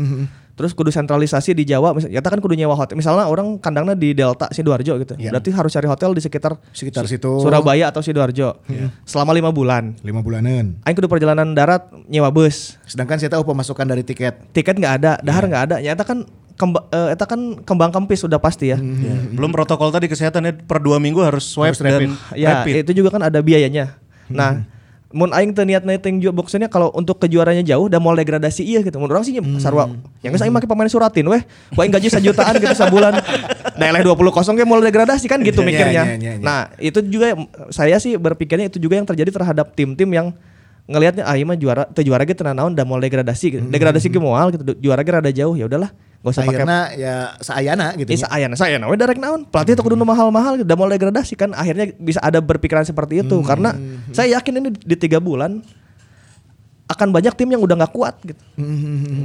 Terus 0.55 0.75
kudu 0.75 0.91
sentralisasi 0.91 1.55
di 1.55 1.63
Jawa, 1.63 1.95
ya 2.11 2.19
kan 2.19 2.35
kudu 2.35 2.51
nyewa 2.51 2.75
hotel. 2.75 2.99
Misalnya 2.99 3.31
orang 3.31 3.63
kandangnya 3.63 3.95
di 3.95 4.11
Delta 4.11 4.51
Sidoarjo 4.51 4.99
gitu. 4.99 5.15
Iya. 5.15 5.31
Berarti 5.31 5.55
harus 5.55 5.71
cari 5.71 5.87
hotel 5.87 6.11
di 6.11 6.19
sekitar 6.19 6.59
Sekitar 6.75 7.07
situ. 7.07 7.39
Surabaya 7.39 7.87
atau 7.87 8.03
Sidoarjo. 8.03 8.59
Selama 9.07 9.31
lima 9.31 9.55
bulan. 9.55 9.95
Lima 10.03 10.19
bulanan. 10.19 10.75
Aing 10.83 10.95
kudu 10.99 11.07
perjalanan 11.07 11.55
darat 11.55 11.87
nyewa 12.11 12.27
bus. 12.27 12.75
Sedangkan 12.83 13.15
saya 13.15 13.31
tahu 13.31 13.47
pemasukan 13.47 13.87
dari 13.89 14.01
tiket. 14.01 14.53
Tiket 14.53 14.75
nggak 14.75 14.93
ada, 14.95 15.11
dahar 15.19 15.43
nggak 15.43 15.63
ada. 15.65 15.75
Nyata 15.79 16.03
kan 16.03 16.23
kemba, 16.53 16.85
eh, 16.87 17.13
eta 17.13 17.23
kan 17.23 17.39
kembang 17.59 17.89
kempis 17.89 18.21
sudah 18.21 18.37
pasti 18.37 18.69
ya. 18.69 18.77
Ya, 18.77 19.15
Belum 19.31 19.49
protokol 19.49 19.89
tadi 19.89 20.05
kesehatan 20.05 20.41
ya 20.43 20.53
per 20.53 20.77
dua 20.77 20.95
minggu 20.95 21.19
harus 21.19 21.43
swab 21.43 21.71
Harus 21.71 21.79
rapid. 21.79 22.11
dan 22.11 22.35
Ya, 22.35 22.61
rapid. 22.61 22.85
itu 22.85 22.91
juga 22.95 23.09
kan 23.09 23.23
ada 23.23 23.39
biayanya. 23.39 23.97
Nah, 24.27 24.67
mun 25.09 25.31
aing 25.31 25.49
teu 25.49 25.63
niat 25.63 25.81
netting 25.81 26.21
juga 26.21 26.37
boxnya 26.37 26.67
kalau 26.67 26.93
untuk 26.93 27.17
kejuaranya 27.17 27.65
jauh 27.65 27.89
dan 27.89 27.97
mau 27.97 28.13
degradasi 28.13 28.61
iya 28.61 28.79
gitu. 28.79 28.93
Mun 28.95 29.09
orang 29.09 29.23
sih 29.23 29.33
sarua 29.57 29.89
yang 30.21 30.29
geus 30.29 30.43
aing 30.43 30.51
make 30.51 30.69
pemain 30.69 30.85
suratin 30.85 31.25
weh. 31.25 31.41
Ku 31.71 31.79
aing 31.79 31.89
gaji 31.89 32.11
sejutaan 32.11 32.53
gitu 32.55 32.75
sebulan. 32.83 33.17
Nah, 33.73 33.85
eleh 33.87 34.03
20 34.03 34.13
kosong 34.29 34.53
ge 34.53 34.63
mau 34.63 34.77
degradasi 34.77 35.25
kan 35.25 35.39
gitu 35.39 35.63
Iya, 35.63 35.65
mikirnya. 35.65 36.03
iya, 36.03 36.13
iya, 36.13 36.31
iya. 36.35 36.43
Nah, 36.43 36.59
itu 36.75 36.99
juga 37.01 37.33
saya 37.69 37.97
sih 37.97 38.13
berpikirnya 38.13 38.67
itu 38.67 38.77
juga 38.77 38.99
yang 38.99 39.07
terjadi 39.07 39.31
terhadap 39.33 39.71
tim-tim 39.71 40.11
yang 40.11 40.27
ngelihatnya 40.89 41.23
ah 41.23 41.37
ieu 41.37 41.45
mah 41.45 41.53
juara 41.53 41.85
teu 41.93 42.01
juara 42.01 42.25
ge 42.25 42.33
teu 42.33 42.49
naon 42.49 42.73
da 42.73 42.81
mau 42.81 42.97
degradasi 42.97 43.45
gitu. 43.53 43.63
Degradasi 43.69 44.09
ge 44.09 44.17
moal 44.17 44.49
gitu. 44.57 44.73
Juara 44.81 45.05
ge 45.05 45.11
rada 45.13 45.29
jauh 45.29 45.53
ya 45.53 45.69
udahlah. 45.69 45.93
Gak 46.19 46.35
usah 46.35 46.43
pakai 46.43 46.99
ya 46.99 47.31
seayana 47.39 47.95
gitu. 47.95 48.11
Iya, 48.11 48.27
ayana 48.27 48.57
saya 48.57 48.75
nawe 48.75 48.91
darek 48.97 49.21
naon. 49.21 49.47
Pelatih 49.47 49.77
tuh 49.77 49.85
kudu 49.87 49.95
mahal-mahal 49.95 50.59
udah 50.65 50.75
mau 50.75 50.89
degradasi 50.89 51.37
kan 51.37 51.53
akhirnya 51.55 51.93
bisa 51.95 52.19
ada 52.19 52.41
berpikiran 52.43 52.83
seperti 52.83 53.21
itu 53.21 53.37
karena 53.45 53.71
saya 54.11 54.35
yakin 54.41 54.53
ini 54.59 54.69
di 54.73 54.95
tiga 54.97 55.21
bulan 55.21 55.61
akan 56.89 57.07
banyak 57.13 57.37
tim 57.37 57.47
yang 57.53 57.61
udah 57.61 57.85
nggak 57.85 57.93
kuat 57.93 58.15
gitu. 58.25 58.43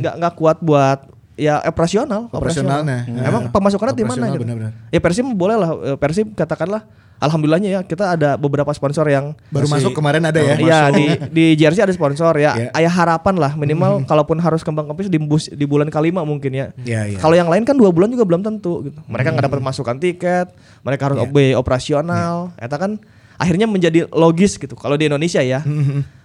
Nggak 0.04 0.14
nggak 0.20 0.34
kuat 0.36 0.58
buat 0.60 1.00
ya 1.34 1.58
operasional, 1.66 2.30
Operasionalnya. 2.30 3.10
operasional. 3.10 3.24
Ya. 3.24 3.28
Emang 3.32 3.42
pemasukannya 3.50 3.94
di 3.98 4.06
mana 4.06 4.30
Operasional, 4.30 4.70
gitu. 4.70 4.94
Ya 4.94 5.00
Persib 5.02 5.26
boleh 5.34 5.56
lah 5.58 5.70
eh, 5.82 5.96
Persib 5.98 6.30
katakanlah 6.38 6.86
alhamdulillahnya 7.18 7.70
ya 7.70 7.80
kita 7.80 8.14
ada 8.14 8.34
beberapa 8.34 8.68
sponsor 8.70 9.06
yang 9.06 9.32
Baru 9.48 9.64
Masih- 9.64 9.86
masuk 9.86 9.92
kemarin 9.92 10.22
ada 10.22 10.36
ya. 10.36 10.54
Iya 10.56 10.80
di 10.90 11.04
di 11.30 11.44
jersey 11.54 11.80
ada 11.80 11.90
sponsor 11.90 12.34
ya. 12.36 12.52
Iya. 12.54 12.68
Ayah 12.74 12.92
harapan 12.92 13.34
lah 13.34 13.52
minimal 13.54 14.02
kalaupun 14.04 14.36
harus 14.38 14.60
kembang 14.60 14.86
kempis 14.86 15.06
di, 15.06 15.16
bus- 15.16 15.48
di 15.48 15.64
bulan 15.64 15.88
kelima 15.88 16.22
mungkin 16.22 16.52
ya. 16.52 16.66
Iya, 16.80 17.14
iya. 17.14 17.18
Kalau 17.18 17.32
yang 17.32 17.48
lain 17.48 17.62
kan 17.62 17.74
dua 17.74 17.88
bulan 17.88 18.08
juga 18.08 18.24
belum 18.24 18.42
tentu 18.42 18.84
gitu. 18.84 18.98
Mereka 19.06 19.28
nggak 19.30 19.44
dapat 19.46 19.60
masukan 19.60 19.96
tiket, 19.96 20.52
mereka 20.82 21.02
harus 21.08 21.18
biaya 21.26 21.56
operasional. 21.56 22.52
Eta 22.56 22.76
kan 22.76 22.98
akhirnya 23.34 23.66
menjadi 23.66 24.06
logis 24.10 24.54
gitu. 24.56 24.74
Kalau 24.74 24.94
di 24.94 25.06
Indonesia 25.06 25.40
ya. 25.40 25.62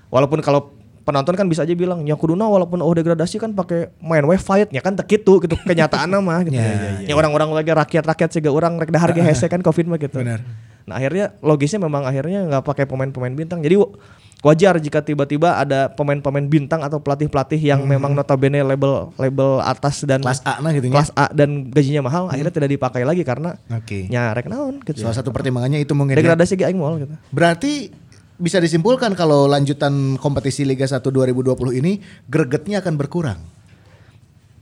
Walaupun 0.10 0.42
kalau 0.42 0.74
penonton 1.00 1.34
kan 1.34 1.50
bisa 1.50 1.66
aja 1.66 1.74
bilang 1.74 2.06
ya 2.06 2.14
kuduna 2.14 2.46
walaupun 2.46 2.78
oh 2.80 2.94
degradasi 2.94 3.42
kan 3.42 3.50
pakai 3.50 3.90
main 3.98 4.22
wave 4.22 4.38
fight 4.38 4.70
ya 4.70 4.78
kan 4.78 4.94
tekitu 4.94 5.42
gitu 5.42 5.58
kenyataan 5.66 6.06
mah 6.20 6.46
gitu. 6.46 6.54
Iya, 6.54 7.02
Ya 7.02 7.14
orang-orang 7.14 7.50
lagi 7.50 7.74
rakyat-rakyat 7.74 8.30
sega 8.30 8.54
orang 8.54 8.78
rek 8.78 8.94
dahar 8.94 9.10
ge 9.12 9.22
hese 9.22 9.46
kan 9.46 9.58
covid 9.60 9.90
mah 9.90 9.98
gitu. 9.98 10.22
Benar. 10.22 10.42
Nah 10.90 10.98
akhirnya 10.98 11.38
logisnya 11.40 11.78
memang 11.78 12.04
akhirnya 12.04 12.50
nggak 12.50 12.64
pakai 12.66 12.90
pemain-pemain 12.90 13.32
bintang. 13.32 13.62
Jadi 13.62 13.78
wa- 13.78 13.94
wajar 14.40 14.80
jika 14.80 15.04
tiba-tiba 15.04 15.60
ada 15.60 15.92
pemain-pemain 15.92 16.48
bintang 16.48 16.80
atau 16.80 17.04
pelatih-pelatih 17.04 17.60
yang 17.60 17.84
memang 17.84 18.16
notabene 18.16 18.64
label 18.64 19.12
label 19.20 19.60
atas 19.60 20.08
dan 20.08 20.24
Kelas 20.24 20.40
A 20.48 20.64
nah 20.64 20.72
gitu 20.72 20.88
ya. 20.88 20.96
kelas 20.96 21.12
A 21.12 21.28
dan 21.36 21.68
gajinya 21.68 22.08
mahal 22.08 22.32
akhirnya 22.32 22.54
tidak 22.56 22.72
dipakai 22.72 23.04
lagi 23.04 23.28
karena 23.28 23.60
Oke. 23.68 24.08
nyarek 24.08 24.48
naon 24.48 24.80
gitu. 24.88 25.04
Salah 25.04 25.20
satu 25.20 25.36
pertimbangannya 25.36 25.84
itu 25.84 25.92
mungkin. 25.92 26.16
ya. 26.16 26.24
Degradasi 26.24 26.56
ge 26.56 26.72
aing 26.72 26.80
gitu. 26.80 27.14
Berarti 27.36 27.92
bisa 28.40 28.64
disimpulkan 28.64 29.12
kalau 29.12 29.52
lanjutan 29.52 30.16
kompetisi 30.16 30.64
Liga 30.64 30.88
1 30.88 31.04
2020 31.04 31.76
ini 31.76 32.00
gregetnya 32.32 32.80
akan 32.80 32.96
berkurang. 32.96 33.59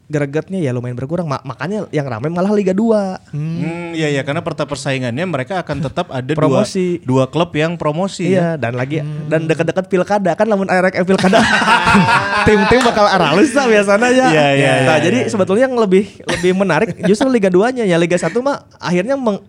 Gregetnya 0.08 0.58
ya 0.58 0.72
lumayan 0.72 0.96
berkurang. 0.96 1.28
Ma- 1.28 1.44
makanya 1.44 1.84
yang 1.92 2.08
ramai 2.08 2.32
malah 2.32 2.48
Liga 2.50 2.72
2. 2.72 3.28
Hmm, 3.28 3.92
iya 3.92 4.08
ya 4.10 4.24
karena 4.24 4.40
perta 4.40 4.64
persaingannya 4.64 5.28
mereka 5.28 5.60
akan 5.60 5.84
tetap 5.84 6.08
ada 6.10 6.32
Promosi. 6.32 7.04
dua 7.04 7.28
dua 7.28 7.30
klub 7.30 7.52
yang 7.52 7.76
promosi 7.76 8.32
ya. 8.32 8.32
Iya, 8.32 8.48
dan 8.56 8.74
lagi 8.74 9.04
dan 9.28 9.44
dekat-dekat 9.44 9.86
pilkada 9.86 10.32
kan 10.32 10.48
lamun 10.48 10.66
arek 10.66 11.04
pilkada. 11.04 11.44
Tim-tim 12.48 12.80
bakal 12.82 13.04
aralus 13.06 13.52
lah 13.52 13.68
biasanya 13.68 14.08
ya. 14.08 14.28
Iya, 14.32 14.48
iya, 14.56 14.72
Nah, 14.82 14.96
iya, 14.96 15.04
jadi 15.04 15.20
sebetulnya 15.28 15.68
yang 15.68 15.76
lebih 15.76 16.08
lebih 16.24 16.52
menarik 16.56 16.96
justru 17.04 17.28
Liga 17.28 17.52
2-nya 17.52 17.84
ya 17.84 18.00
Liga 18.00 18.16
1 18.16 18.32
mah 18.40 18.64
akhirnya 18.80 19.20
meng- 19.20 19.44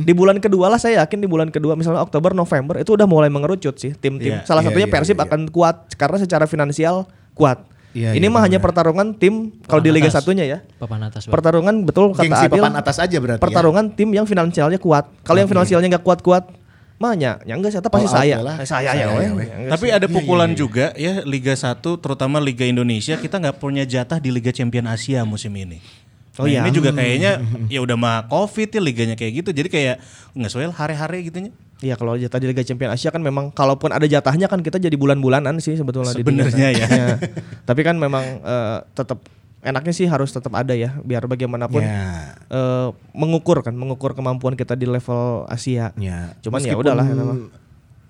di 0.00 0.10
bulan 0.10 0.42
kedua 0.42 0.66
lah 0.66 0.82
saya 0.82 1.00
yakin 1.00 1.22
di 1.22 1.28
bulan 1.28 1.48
kedua 1.48 1.78
misalnya 1.78 2.02
Oktober 2.02 2.34
November 2.34 2.74
itu 2.76 2.90
udah 2.90 3.06
mulai 3.06 3.30
mengerucut 3.30 3.78
sih 3.78 3.94
tim-tim. 3.94 4.42
Iya, 4.42 4.42
Salah 4.42 4.60
iya, 4.60 4.68
satunya 4.68 4.88
iya, 4.88 4.92
Persib 4.92 5.14
iya. 5.14 5.24
akan 5.24 5.40
kuat 5.48 5.94
karena 5.94 6.18
secara 6.18 6.44
finansial 6.44 7.06
kuat. 7.30 7.69
Iya, 7.90 8.14
Ini 8.14 8.22
iya, 8.22 8.30
mah 8.30 8.42
hanya 8.42 8.58
pertarungan 8.58 9.12
tim 9.12 9.50
kalau 9.64 9.82
di 9.82 9.90
Liga 9.90 10.06
satunya 10.06 10.46
ya. 10.46 10.58
Papan 10.78 11.10
atas. 11.10 11.26
Bang. 11.26 11.34
Pertarungan 11.34 11.74
betul 11.82 12.14
kata 12.14 12.22
Gengsi 12.22 12.46
Adil. 12.46 12.62
papan 12.62 12.74
atas 12.78 12.96
aja 12.96 13.16
berarti. 13.18 13.36
ya. 13.36 13.42
Pertarungan 13.42 13.84
tim 13.90 14.08
yang 14.10 14.24
finansialnya 14.24 14.78
kuat. 14.78 15.10
Kalau 15.20 15.38
yang 15.38 15.50
finansialnya 15.50 15.90
nggak 15.90 16.06
kuat-kuat, 16.06 16.54
mah 16.96 17.12
ya, 17.14 17.42
ya 17.42 17.52
enggak 17.52 17.72
saya 17.72 17.82
pasti 17.82 18.06
Oh, 18.06 18.12
saya. 18.12 18.36
oke 18.36 18.46
lah. 18.46 18.54
Saya 18.60 18.68
Saya 18.68 18.90
ya, 18.94 19.06
weh. 19.10 19.18
ya, 19.18 19.30
weh. 19.34 19.42
Ya, 19.42 19.54
enggak 19.56 19.72
Tapi 19.74 19.84
sih. 19.84 19.96
ada 19.96 20.06
pukulan 20.06 20.50
juga 20.54 20.86
ya 20.94 21.12
Liga 21.26 21.50
1 21.50 21.82
terutama 21.98 22.38
Liga 22.38 22.62
Indonesia 22.62 23.16
kita 23.16 23.36
nggak 23.36 23.56
punya 23.58 23.82
jatah 23.82 24.16
di 24.16 24.30
Liga 24.30 24.54
Champion 24.54 24.86
Asia 24.86 25.26
musim 25.26 25.50
ini. 25.52 25.82
Oh 26.38 26.46
Nah, 26.46 26.48
iya. 26.48 26.60
Ini 26.62 26.70
juga 26.70 26.94
kayaknya 26.94 27.42
ya 27.66 27.82
udah 27.82 27.96
mah 27.98 28.16
Covid 28.24 28.70
ya 28.70 28.80
liganya 28.80 29.18
kayak 29.18 29.42
gitu. 29.42 29.50
Jadi 29.50 29.66
kayak 29.66 29.96
nggak 30.32 30.48
soal 30.48 30.70
hari-hari 30.70 31.26
gitu 31.26 31.42
nya. 31.42 31.50
Iya 31.80 31.96
kalau 31.96 32.12
jatah 32.12 32.36
di 32.36 32.46
Liga 32.46 32.60
Champions 32.60 32.92
Asia 32.92 33.08
kan 33.08 33.20
memang 33.20 33.48
kalaupun 33.50 33.88
ada 33.88 34.04
jatahnya 34.04 34.46
kan 34.46 34.60
kita 34.60 34.76
jadi 34.76 34.92
bulan-bulanan 34.94 35.56
sih 35.58 35.74
sebetulnya. 35.74 36.12
Sebenarnya 36.12 36.68
ya. 36.70 36.86
Tapi 37.64 37.80
kan 37.80 37.96
memang 37.96 38.20
eh, 38.38 38.78
tetap 38.92 39.24
enaknya 39.60 39.92
sih 39.92 40.04
harus 40.04 40.28
tetap 40.28 40.52
ada 40.52 40.72
ya 40.72 40.96
biar 40.98 41.24
bagaimanapun 41.24 41.80
Ya. 41.80 42.36
eh, 42.46 42.88
mengukur 43.12 43.60
kan 43.60 43.72
mengukur 43.72 44.12
kemampuan 44.12 44.52
kita 44.54 44.72
di 44.72 44.84
level 44.84 45.44
Asia. 45.46 45.96
Ya. 45.96 46.36
Cuman 46.40 46.60
ya 46.60 46.72
Meskipun 46.72 46.84
udahlah 46.84 47.04
ya 47.04 47.14
nama. 47.14 47.34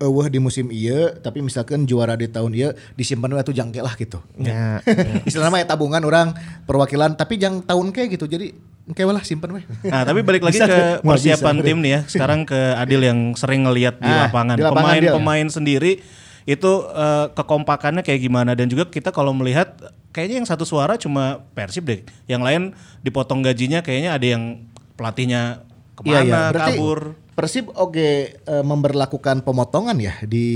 eueuh 0.01 0.27
di 0.27 0.41
musim 0.41 0.65
iya 0.67 1.13
tapi 1.13 1.39
misalkan 1.39 1.85
juara 1.85 2.17
di 2.17 2.25
tahun 2.25 2.51
iya 2.51 2.69
disimpan 2.91 3.29
we 3.29 3.39
atuh 3.39 3.53
jangke 3.53 3.79
lah 3.79 3.95
gitu. 3.95 4.19
Ya. 4.35 4.83
Istilahnya 5.29 5.47
mah 5.47 5.59
ya 5.61 5.67
tabungan 5.69 6.01
orang 6.01 6.35
perwakilan 6.65 7.13
tapi 7.13 7.37
jang 7.37 7.61
tahun 7.61 7.93
kayak 7.93 8.15
gitu. 8.15 8.27
Jadi 8.27 8.51
kayak 8.89 9.13
lah 9.13 9.23
simpan 9.23 9.53
we. 9.53 9.61
Nah, 9.83 10.01
tapi 10.01 10.19
balik 10.21 10.41
lagi 10.41 10.57
Bisa 10.57 10.65
ke 10.65 10.73
bisa, 10.97 11.05
persiapan 11.05 11.55
bener. 11.55 11.65
tim 11.65 11.77
nih 11.79 11.91
ya. 11.91 11.99
Sekarang 12.05 12.39
ke 12.43 12.57
Adil 12.75 13.01
yang 13.01 13.19
sering 13.33 13.61
ngelihat 13.61 13.97
di 13.97 14.05
Ah, 14.05 14.27
lapangan. 14.27 14.55
di 14.55 14.63
lapangan. 14.63 14.97
Pemain-pemain 14.97 15.47
sendiri 15.47 16.01
itu 16.43 16.71
eh, 16.87 17.25
kekompakannya 17.31 18.01
kayak 18.01 18.19
gimana 18.19 18.51
dan 18.51 18.65
juga 18.65 18.85
kita 18.85 19.09
kalau 19.09 19.31
melihat 19.31 19.77
kayaknya 20.09 20.41
yang 20.41 20.49
satu 20.49 20.65
suara 20.65 20.97
cuma 20.97 21.45
Persib 21.53 21.85
deh. 21.85 22.01
Yang 22.25 22.41
lain 22.41 22.61
dipotong 22.99 23.39
gajinya 23.39 23.79
kayaknya 23.79 24.11
ada 24.11 24.25
yang 24.27 24.65
pelatihnya 24.93 25.61
ke 25.93 26.01
mana 26.01 26.09
Iya, 26.11 26.19
iya. 26.21 26.41
Berarti 26.49 26.71
kabur. 26.75 26.99
Persib 27.31 27.71
oke 27.71 27.97
eh, 28.35 28.63
memberlakukan 28.63 29.47
pemotongan 29.47 29.95
ya 29.95 30.19
di 30.27 30.47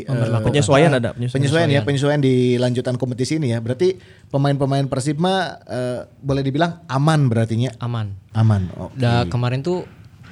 eh, 0.00 0.40
Penyesuaian 0.40 0.96
ada, 0.96 1.12
penyesuaian. 1.12 1.36
penyesuaian 1.44 1.68
ya 1.68 1.80
penyesuaian 1.84 2.20
di 2.24 2.56
lanjutan 2.56 2.96
kompetisi 2.96 3.36
ini 3.36 3.52
ya. 3.52 3.60
Berarti 3.60 4.00
pemain-pemain 4.32 4.88
Persib 4.88 5.20
mah 5.20 5.60
eh, 5.68 6.00
boleh 6.24 6.40
dibilang 6.40 6.88
aman 6.88 7.28
berarti 7.28 7.60
nya. 7.60 7.70
Aman. 7.84 8.16
Aman. 8.32 8.72
Oke. 8.80 8.96
Udah 8.96 9.28
kemarin 9.28 9.60
tuh 9.60 9.84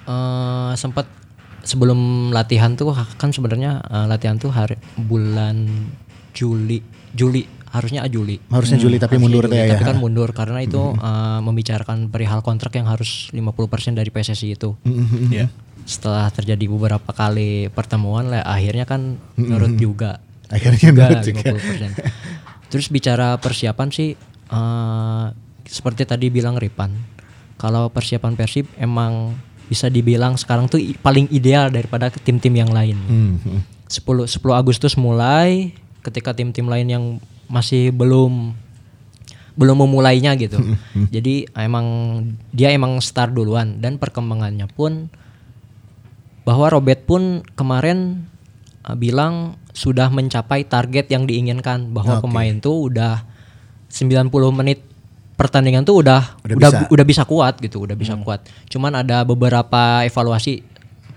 eh 0.09 0.73
sempat 0.80 1.04
sebelum 1.61 2.33
latihan 2.33 2.73
tuh 2.80 2.97
kan 3.21 3.30
sebenarnya 3.37 3.85
eh, 3.85 4.07
latihan 4.09 4.40
tuh 4.40 4.49
hari 4.49 4.80
bulan 4.97 5.69
Juli 6.33 6.80
Juli 7.12 7.45
harusnya 7.71 8.02
Juli. 8.11 8.40
Harusnya 8.50 8.78
Juli 8.83 8.99
tapi 8.99 9.14
Harusnya 9.14 9.30
mundur 9.30 9.45
Juli, 9.47 9.59
ya. 9.62 9.78
Tapi 9.78 9.85
kan 9.87 9.99
mundur 10.02 10.28
karena 10.35 10.59
itu 10.64 10.97
eh, 10.99 11.40
membicarakan 11.45 12.11
perihal 12.11 12.42
kontrak 12.42 12.75
yang 12.75 12.90
harus 12.90 13.30
50% 13.30 13.95
dari 13.95 14.11
PSSI 14.11 14.59
itu. 14.59 14.75
Iya. 15.30 15.47
Setelah 15.91 16.31
terjadi 16.31 16.71
beberapa 16.71 17.11
kali 17.11 17.67
pertemuan 17.75 18.31
lah 18.31 18.47
akhirnya 18.47 18.87
kan 18.87 19.19
nurut 19.35 19.75
juga. 19.75 20.23
Akhirnya 20.47 20.79
juga 20.79 21.05
nurut 21.19 21.27
juga. 21.27 21.51
50%. 21.59 22.71
Terus 22.71 22.87
bicara 22.95 23.35
persiapan 23.43 23.89
sih 23.91 24.15
eh, 24.55 25.27
seperti 25.67 26.07
tadi 26.07 26.31
bilang 26.31 26.55
Ripan. 26.55 26.95
Kalau 27.59 27.91
persiapan 27.91 28.39
Persib 28.39 28.71
emang 28.79 29.35
bisa 29.67 29.91
dibilang 29.91 30.39
sekarang 30.39 30.71
tuh 30.71 30.79
paling 31.03 31.27
ideal 31.35 31.71
daripada 31.75 32.11
tim-tim 32.11 32.55
yang 32.55 32.71
lain. 32.71 32.99
Hmm, 33.07 33.35
hmm. 33.43 33.61
10 33.91 34.31
10 34.31 34.39
Agustus 34.55 34.95
mulai 34.95 35.75
ketika 36.07 36.31
tim-tim 36.31 36.71
lain 36.71 36.87
yang 36.87 37.05
masih 37.51 37.91
belum 37.91 38.55
belum 39.59 39.77
memulainya 39.85 40.39
gitu. 40.39 40.63
Jadi 41.15 41.51
emang 41.59 41.87
dia 42.55 42.71
emang 42.71 43.03
start 43.03 43.35
duluan 43.35 43.83
dan 43.83 43.99
perkembangannya 43.99 44.71
pun 44.71 45.11
bahwa 46.45 46.67
Robert 46.73 47.05
pun 47.05 47.45
kemarin 47.55 48.27
uh, 48.87 48.97
bilang 48.97 49.61
sudah 49.77 50.11
mencapai 50.11 50.67
target 50.67 51.07
yang 51.13 51.25
diinginkan 51.29 51.95
bahwa 51.95 52.19
Oke. 52.19 52.27
pemain 52.27 52.55
tuh 52.59 52.91
udah 52.91 53.23
90 53.91 54.31
menit 54.55 54.83
pertandingan 55.35 55.89
tuh 55.89 56.05
udah 56.05 56.37
Udah 56.45 56.57
udah 56.57 56.71
bisa. 56.71 56.87
udah 56.93 57.05
bisa 57.07 57.23
kuat 57.25 57.55
gitu, 57.65 57.83
udah 57.89 57.97
bisa 57.97 58.13
kuat. 58.21 58.45
Cuman 58.69 58.93
ada 58.93 59.25
beberapa 59.25 60.05
evaluasi 60.05 60.61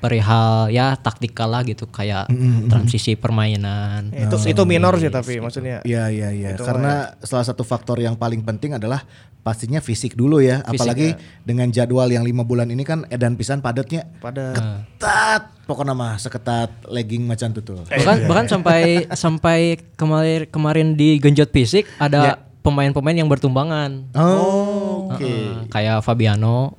perihal 0.03 0.67
ya 0.67 0.99
taktikal 0.99 1.47
lah 1.47 1.63
gitu 1.63 1.87
kayak 1.87 2.27
transisi 2.67 3.15
permainan. 3.15 4.11
Itu 4.11 4.35
itu 4.43 4.61
minor 4.67 4.99
sih 4.99 5.07
tapi 5.07 5.39
maksudnya. 5.39 5.79
Iya 5.87 6.11
iya 6.11 6.29
iya. 6.35 6.59
Karena 6.59 7.15
salah 7.23 7.47
satu 7.47 7.63
faktor 7.63 8.03
yang 8.03 8.19
paling 8.19 8.43
penting 8.43 8.75
adalah 8.75 9.07
pastinya 9.47 9.79
fisik 9.79 10.19
dulu 10.19 10.43
ya. 10.43 10.59
Apalagi 10.67 11.15
dengan 11.47 11.71
jadwal 11.71 12.11
yang 12.11 12.27
lima 12.27 12.43
bulan 12.43 12.67
ini 12.67 12.83
kan 12.83 13.07
edan 13.07 13.39
pisan 13.39 13.63
padatnya. 13.63 14.03
Pada 14.19 14.51
Ketat. 14.51 15.55
Pokoknya 15.63 15.95
mah 15.95 16.19
seketat 16.19 16.91
legging 16.91 17.23
macan 17.23 17.55
tutul. 17.55 17.87
bahkan 17.87 18.27
bahkan 18.27 18.47
sampai 18.51 19.07
sampai 19.15 19.79
kemarin 19.95 20.43
kemarin 20.51 20.87
di 20.99 21.15
genjot 21.23 21.47
fisik 21.55 21.87
ada 21.95 22.43
pemain-pemain 22.59 23.15
yang 23.15 23.31
bertumbangan 23.31 24.11
Oh, 24.11 25.07
oke. 25.07 25.23
Heeh, 25.23 25.71
kayak 25.71 26.03
Fabiano, 26.03 26.75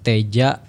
Teja, 0.00 0.64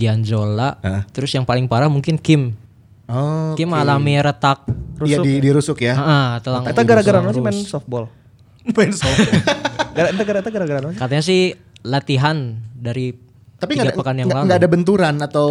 Gianzola, 0.00 0.80
Hah? 0.80 1.04
terus 1.06 1.28
yang 1.30 1.44
paling 1.44 1.68
parah 1.68 1.86
mungkin 1.86 2.16
Kim. 2.16 2.56
Oh. 3.04 3.52
Kim 3.52 3.68
alami 3.70 4.16
retak. 4.16 4.64
Iya 4.98 5.18
di 5.18 5.36
dirusuk 5.38 5.76
ya. 5.78 5.92
Heeh, 5.92 6.28
telang 6.40 6.64
Eta 6.64 6.80
gara-gara 6.80 7.18
apa 7.18 7.30
sih 7.30 7.42
main 7.42 7.58
softball? 7.60 8.08
Main 8.76 8.92
softball. 8.92 9.34
Gara 9.90 10.08
eta 10.08 10.22
gara 10.22 10.38
eta 10.38 10.48
gara-gara 10.48 10.78
apa 10.80 10.88
sih? 10.88 10.96
Katanya 10.96 11.22
sih 11.22 11.40
latihan 11.82 12.36
dari 12.70 13.10
Tapi 13.58 13.74
tiga 13.74 13.90
ada, 13.90 13.92
pekan 13.92 14.16
yang 14.16 14.28
lalu. 14.30 14.44
nggak 14.46 14.58
ada 14.58 14.68
benturan 14.70 15.14
atau 15.18 15.50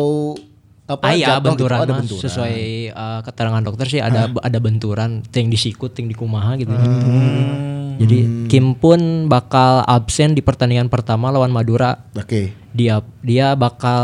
apa? 0.87 1.03
Ah 1.03 1.13
iya 1.13 1.27
gitu. 1.35 1.45
benturan, 1.45 1.77
Oh, 1.77 1.83
ada 1.83 1.91
Mas. 1.91 1.99
benturan. 2.01 2.23
sesuai 2.23 2.55
uh, 2.89 3.19
keterangan 3.21 3.61
dokter 3.61 3.85
sih 3.87 3.99
ada 3.99 4.31
ada 4.31 4.59
benturan, 4.59 5.21
ting 5.27 5.49
disikut, 5.49 5.91
ting 5.91 6.07
dikumaha 6.07 6.55
gitu. 6.55 6.71
Hmm. 6.71 7.78
Jadi 7.99 8.47
Kim 8.47 8.73
pun 8.79 9.27
bakal 9.27 9.83
absen 9.83 10.31
di 10.31 10.39
pertandingan 10.39 10.87
pertama 10.87 11.29
lawan 11.29 11.51
Madura. 11.51 12.07
Oke. 12.15 12.55
Dia 12.71 13.03
dia 13.19 13.53
bakal 13.59 14.01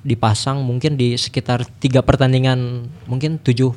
dipasang 0.00 0.64
mungkin 0.64 0.96
di 0.96 1.14
sekitar 1.20 1.68
tiga 1.78 2.00
pertandingan, 2.00 2.88
mungkin 3.04 3.36
tujuh 3.36 3.76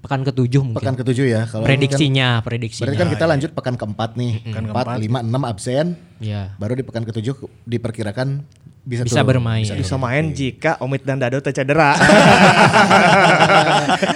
pekan 0.00 0.24
ketujuh 0.24 0.64
mungkin. 0.64 0.80
Pekan 0.80 0.96
ketujuh 0.96 1.26
ya. 1.28 1.44
Kalau 1.44 1.62
kan- 1.62 1.68
prediksinya, 1.68 2.40
prediksinya. 2.40 2.88
Berarti 2.88 3.00
kan 3.04 3.08
kita 3.12 3.24
lanjut 3.28 3.50
pekan 3.52 3.76
keempat 3.76 4.16
nih. 4.16 4.32
Empat, 4.48 4.96
lima, 4.96 5.20
enam 5.20 5.42
absen. 5.44 6.00
Ya. 6.16 6.56
Baru 6.56 6.72
di 6.72 6.80
pekan 6.80 7.04
ketujuh 7.04 7.36
diperkirakan 7.68 8.48
bisa 8.80 9.04
Bisa 9.04 9.20
turun. 9.20 9.36
bermain. 9.36 9.62
Bisa 9.62 9.94
main 9.94 10.24
jika 10.30 10.78
Omid 10.80 11.04
dan 11.04 11.20
Dado 11.20 11.38
teh 11.38 11.50
cedera. 11.50 11.94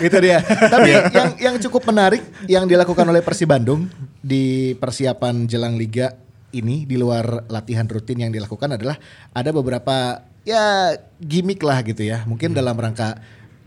itu 0.06 0.16
dia. 0.18 0.38
Tapi 0.74 0.90
yang 1.12 1.30
yang 1.38 1.54
cukup 1.60 1.82
menarik 1.88 2.22
yang 2.46 2.64
dilakukan 2.64 3.04
oleh 3.04 3.20
Persib 3.20 3.50
Bandung 3.50 3.86
di 4.18 4.72
persiapan 4.74 5.44
jelang 5.44 5.76
liga 5.76 6.14
ini 6.50 6.86
di 6.86 6.94
luar 6.94 7.50
latihan 7.50 7.84
rutin 7.84 8.22
yang 8.22 8.32
dilakukan 8.32 8.78
adalah 8.78 8.94
ada 9.34 9.50
beberapa 9.50 10.22
ya 10.46 10.94
gimmick 11.18 11.60
lah 11.60 11.82
gitu 11.82 12.06
ya. 12.06 12.22
Mungkin 12.24 12.54
dalam 12.54 12.74
rangka 12.74 13.18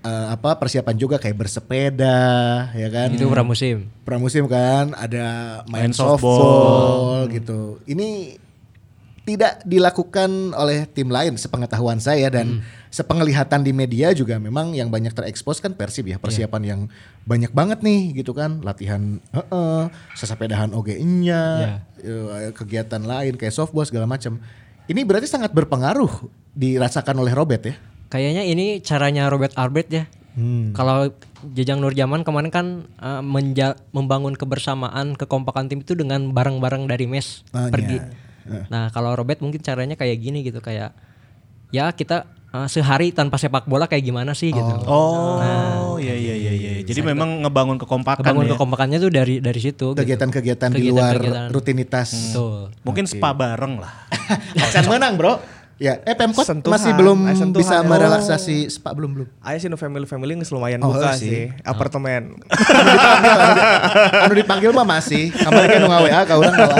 eh, 0.01 0.27
apa 0.31 0.55
persiapan 0.55 0.95
juga 0.95 1.15
kayak 1.19 1.37
bersepeda 1.37 2.17
ya 2.73 2.87
kan. 2.89 3.13
Itu 3.13 3.27
pramusim. 3.27 3.91
pramusim 4.01 4.47
kan 4.47 4.95
ada 4.95 5.61
main, 5.67 5.89
Main 5.89 5.93
softball, 5.93 6.39
softball. 6.39 7.21
gitu. 7.29 7.61
Ini 7.85 8.39
tidak 9.27 9.59
dilakukan 9.67 10.55
oleh 10.55 10.87
tim 10.87 11.11
lain 11.11 11.35
sepengetahuan 11.35 11.99
saya 11.99 12.31
dan 12.31 12.63
sepenglihatan 12.87 13.59
di 13.59 13.75
media 13.75 14.15
juga 14.15 14.39
memang 14.39 14.71
yang 14.71 14.87
banyak 14.87 15.11
terekspos 15.11 15.59
kan 15.59 15.75
Persib 15.75 16.07
ya 16.07 16.15
persiapan 16.15 16.63
yang 16.63 16.81
banyak 17.27 17.51
banget 17.51 17.83
nih 17.83 18.23
gitu 18.23 18.31
kan 18.31 18.63
latihan 18.63 19.19
heeh, 19.35 19.81
sesepedahan 20.15 20.71
oge-nya 20.71 21.75
eh, 21.99 22.55
kegiatan 22.55 23.03
lain 23.03 23.35
kayak 23.35 23.51
softball 23.51 23.83
segala 23.83 24.07
macam. 24.07 24.39
Ini 24.87 25.03
berarti 25.03 25.27
sangat 25.27 25.51
berpengaruh 25.51 26.31
dirasakan 26.55 27.19
oleh 27.19 27.35
Robert 27.35 27.67
ya. 27.67 27.75
Kayaknya 28.07 28.47
ini 28.47 28.79
caranya 28.79 29.27
Robert 29.27 29.51
Albert 29.59 29.89
ya. 29.91 30.07
Hmm. 30.39 30.71
Kalau 30.71 31.11
Jajang 31.51 31.83
Nurjaman 31.83 32.23
kemarin 32.23 32.47
kan 32.47 32.67
uh, 33.03 33.19
menja- 33.19 33.75
membangun 33.91 34.39
kebersamaan, 34.39 35.19
kekompakan 35.19 35.67
tim 35.67 35.83
itu 35.83 35.99
dengan 35.99 36.31
bareng-bareng 36.31 36.87
dari 36.87 37.03
mes 37.11 37.43
Ah, 37.51 37.67
pergi. 37.67 37.99
Iya. 38.47 38.63
Nah 38.67 38.83
kalau 38.89 39.13
Robert 39.13 39.39
mungkin 39.39 39.59
caranya 39.59 39.93
kayak 39.93 40.17
gini 40.17 40.41
gitu 40.41 40.57
kayak 40.57 40.95
ya 41.69 41.91
kita 41.91 42.23
uh, 42.55 42.67
sehari 42.67 43.11
tanpa 43.11 43.35
sepak 43.35 43.67
bola 43.67 43.85
kayak 43.85 44.03
gimana 44.03 44.31
sih 44.31 44.55
gitu. 44.55 44.73
Oh, 44.87 45.99
iya 45.99 46.15
iya 46.15 46.35
iya 46.35 46.53
iya. 46.53 46.71
Jadi 46.87 47.03
memang 47.03 47.43
ngebangun 47.43 47.75
kekompakan 47.75 48.23
Kebangun 48.23 48.47
ya. 48.47 48.51
kekompakannya 48.55 48.97
tuh 48.97 49.11
dari 49.11 49.35
dari 49.43 49.59
situ. 49.59 49.91
gitu. 49.91 49.99
Kegiatan-kegiatan 49.99 50.69
di 50.71 50.87
luar 50.87 51.19
Kegiatan-kegiatan. 51.19 51.47
rutinitas. 51.51 52.09
Betul. 52.31 52.71
Mungkin 52.87 53.03
spa 53.03 53.35
bareng 53.35 53.83
lah. 53.83 54.07
Akan 54.71 54.83
menang 54.87 55.19
bro. 55.19 55.56
Ya, 55.77 56.01
eh 56.01 56.17
Pemkot 56.17 56.41
Sentuhan, 56.41 56.73
masih 56.73 56.89
belum 56.91 57.19
eh, 57.23 57.37
sentuhan. 57.37 57.61
bisa 57.61 57.75
Oh. 57.77 57.85
merelaksasi 57.85 58.65
spa 58.65 58.91
belum 58.91 59.13
belum. 59.13 59.27
Aya 59.39 59.61
sih 59.61 59.69
nu 59.69 59.77
family 59.77 60.03
family 60.03 60.33
geus 60.35 60.49
lumayan 60.49 60.81
Oh, 60.81 60.89
buka 60.89 61.13
sih. 61.13 61.29
sih. 61.29 61.43
Apartemen. 61.61 62.33
anu 64.23 64.33
dipanggil 64.33 64.73
mah 64.73 64.81
masih. 64.83 65.29
Kemarin 65.29 65.69
kan 65.69 65.81
nggak 65.85 66.01
WA 66.01 66.21
kau 66.23 66.37
orang 66.39 66.55
kawan. 66.55 66.77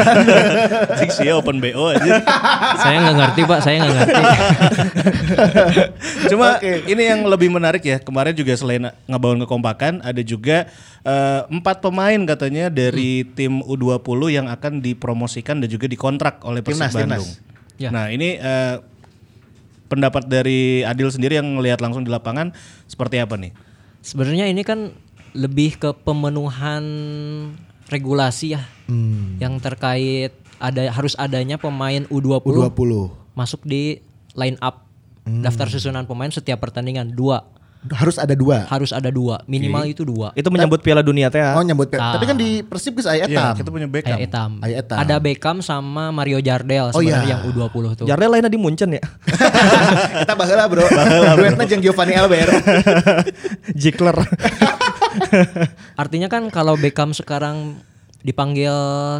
Sing 1.00 1.10
sia 1.14 1.34
open 1.34 1.62
BO 1.62 1.94
aja. 1.94 2.10
saya 2.82 2.98
nggak 3.00 3.16
ngerti 3.16 3.42
pak, 3.44 3.60
saya 3.62 3.76
nggak 3.80 3.94
ngerti. 3.96 4.24
Cuma 6.28 6.58
ini 6.62 7.04
yang 7.04 7.22
lebih 7.24 7.50
menarik 7.50 7.84
ya. 7.84 7.98
Kemarin 8.00 8.34
juga 8.34 8.54
selain 8.54 8.82
ngebangun 9.06 9.46
kekompakan, 9.46 9.94
ada 10.02 10.22
juga 10.22 10.66
eh, 11.04 11.42
empat 11.48 11.80
pemain 11.80 12.18
katanya 12.26 12.68
dari 12.68 13.24
tim 13.28 13.62
U20 13.62 14.02
yang 14.34 14.48
akan 14.50 14.82
dipromosikan 14.82 15.62
dan 15.62 15.70
juga 15.70 15.86
dikontrak 15.86 16.42
oleh 16.42 16.60
Persib 16.60 16.90
Bandung. 16.90 17.22
timnas. 17.22 17.46
Ya. 17.78 17.94
Nah 17.94 18.10
ini 18.10 18.38
eh, 18.38 18.76
pendapat 19.88 20.28
dari 20.28 20.84
Adil 20.84 21.10
sendiri 21.10 21.40
yang 21.40 21.48
melihat 21.58 21.80
langsung 21.80 22.04
di 22.04 22.12
lapangan 22.12 22.52
seperti 22.86 23.22
apa 23.22 23.40
nih? 23.40 23.56
Sebenarnya 24.04 24.46
ini 24.52 24.62
kan 24.62 24.92
lebih 25.38 25.78
ke 25.78 25.94
pemenuhan 25.94 26.84
regulasi 27.88 28.58
ya, 28.58 28.64
yang 29.40 29.60
terkait 29.62 30.34
ada 30.58 30.90
harus 30.90 31.14
adanya 31.16 31.62
pemain 31.62 32.04
U20, 32.10 32.74
U20. 32.74 32.92
masuk 33.38 33.62
di 33.64 34.02
line 34.34 34.58
up 34.60 34.90
daftar 35.44 35.68
susunan 35.68 36.08
pemain 36.08 36.32
setiap 36.32 36.64
pertandingan 36.64 37.12
dua. 37.12 37.44
Harus 37.90 38.16
ada 38.16 38.34
dua. 38.34 38.66
harus 38.66 38.90
ada 38.90 39.08
dua 39.08 39.40
minimal 39.44 39.86
itu 39.86 40.02
dua 40.02 40.34
Itu 40.34 40.48
menyambut 40.48 40.80
Piala 40.80 41.00
Dunia 41.00 41.28
teh. 41.28 41.38
ya. 41.38 41.54
Oh 41.54 41.62
nyambut 41.62 41.88
pe- 41.88 41.96
Ah. 41.98 42.14
Tapi 42.14 42.26
kan 42.26 42.36
di 42.36 42.60
Persib 42.60 42.94
geus 42.94 43.06
aya 43.06 43.24
Iya, 43.24 43.28
etam. 43.30 43.54
kita 43.56 43.70
punya 43.70 43.86
Beckham. 43.86 44.18
etam. 44.18 44.52
Aya 44.60 44.76
etam. 44.80 44.98
ada 44.98 45.16
Beckham 45.18 45.58
sama 45.60 46.10
Mario 46.10 46.40
Jardel 46.40 46.90
Oh, 46.90 47.00
iya. 47.00 47.20
sebenarnya 47.20 47.30
yang 47.30 47.42
U20 47.48 47.84
tuh 47.96 48.06
Jardel 48.06 48.30
lainnya 48.30 48.48
di 48.48 48.58
Munchen 48.58 48.90
ya. 48.90 49.04
Kita 50.22 50.34
baheula 50.34 50.66
bro. 50.66 50.84
Duetna 51.36 51.64
jeung 51.64 51.80
Giovanni 51.80 52.14
Albert. 52.14 52.52
Jikler. 53.82 54.18
artinya 55.96 56.28
kan 56.28 56.48
kalau 56.48 56.76
Beckham 56.76 57.12
sekarang 57.12 57.80
dipanggil 58.20 58.74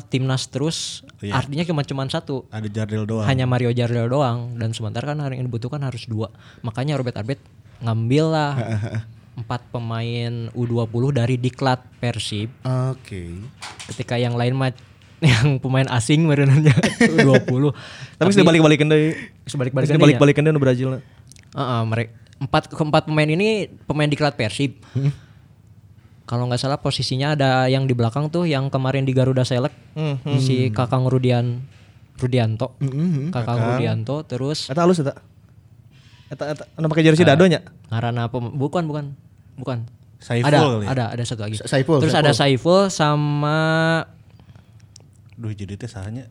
timnas 0.06 0.48
terus 0.48 1.06
Iya. 1.18 1.34
artinya 1.36 1.64
cuma 1.64 1.82
cuman 1.82 2.08
satu 2.08 2.46
Ada 2.48 2.68
Jardel 2.68 3.02
doang. 3.04 3.26
hanya 3.26 3.46
Mario 3.46 3.72
Jardel 3.72 4.06
doang 4.06 4.54
dan 4.54 4.70
sementara 4.70 5.08
kan 5.08 5.18
yang 5.28 5.42
dibutuhkan 5.42 5.80
harus 5.80 6.06
dua 6.06 6.30
makanya 6.62 6.94
Robert 6.94 7.16
Arbet 7.16 7.42
ngambil 7.82 8.26
lah 8.32 8.52
empat 9.40 9.62
pemain 9.70 10.50
U20 10.58 11.04
dari 11.14 11.36
diklat 11.38 11.86
Persib. 12.02 12.50
Oke. 12.66 13.38
ketika 13.94 14.18
yang 14.18 14.34
lain 14.34 14.58
mah 14.58 14.74
yang 15.22 15.58
pemain 15.62 15.86
asing 15.94 16.26
merenanya 16.26 16.74
U20 17.02 17.74
Tapi 18.22 18.30
sudah 18.34 18.46
balik-balikin 18.46 18.90
deh. 18.90 19.14
sebalik-balikan 19.46 19.94
Sudah 19.94 20.04
balik-balikin 20.04 20.42
deh 20.46 20.54
nu 20.54 20.62
Brazil. 20.62 21.02
mereka 21.86 22.14
empat 22.38 22.70
keempat 22.70 23.10
pemain 23.10 23.26
ini 23.26 23.66
pemain 23.90 24.10
diklat 24.10 24.38
Persib. 24.38 24.78
Kalau 26.28 26.44
nggak 26.46 26.60
salah 26.60 26.78
posisinya 26.78 27.34
ada 27.34 27.66
yang 27.72 27.88
di 27.88 27.96
belakang 27.96 28.28
tuh 28.30 28.46
yang 28.46 28.68
kemarin 28.70 29.08
di 29.08 29.14
Garuda 29.16 29.42
Select. 29.42 29.74
Si 30.38 30.70
Kakang 30.70 31.10
Rudian 31.10 31.66
Rudianto. 32.18 32.78
Kakang 33.34 33.74
Rudianto 33.74 34.22
terus 34.26 34.70
Eta 34.70 34.86
halus 34.86 35.02
eta. 35.02 35.18
Eta 36.28 36.44
eta 36.50 36.64
anu 36.74 36.88
pakai 36.88 37.04
jersey 37.04 37.24
dado 37.24 37.44
nya. 37.44 37.64
Ngarana 37.88 38.28
pem- 38.28 38.52
bukan 38.52 38.84
bukan 38.84 39.06
bukan. 39.56 39.88
Saiful 40.18 40.50
ada 40.50 40.58
kali 40.60 40.82
ya? 40.82 40.90
ada 40.90 41.04
ada 41.12 41.24
satu 41.24 41.42
lagi. 41.42 41.56
Sa- 41.56 41.70
Saiful, 41.70 41.98
Terus 42.00 42.12
Saiful. 42.12 42.24
ada 42.24 42.32
Saiful 42.34 42.82
sama 42.90 43.60
Duh 45.34 45.52
jadi 45.52 45.74
teh 45.74 45.86
sahanya. 45.86 46.26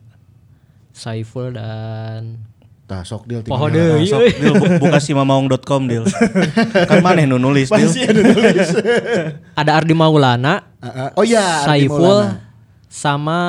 Saiful 0.91 1.51
dan 1.51 2.43
Tah 2.83 3.03
sok 3.03 3.25
deal 3.25 3.43
Poho 3.43 3.67
tinggal. 3.67 3.95
deui, 3.95 4.07
Sok, 4.07 4.21
bu- 4.55 4.79
buka 4.81 4.97
si 4.97 5.11
mamaung.com 5.11 5.81
Dil. 5.85 6.07
kan 6.89 6.99
maneh 7.01 7.23
nu 7.23 7.35
nulis 7.35 7.67
Dil. 7.67 7.91
ada 9.59 9.71
Ardi 9.73 9.91
Maulana, 9.91 10.63
Ah, 10.77 10.87
ah. 10.87 11.09
Oh 11.13 11.23
iya, 11.23 11.63
Ardi 11.63 11.83
Saiful 11.83 11.99
Maulana. 12.23 12.47
sama 12.87 13.39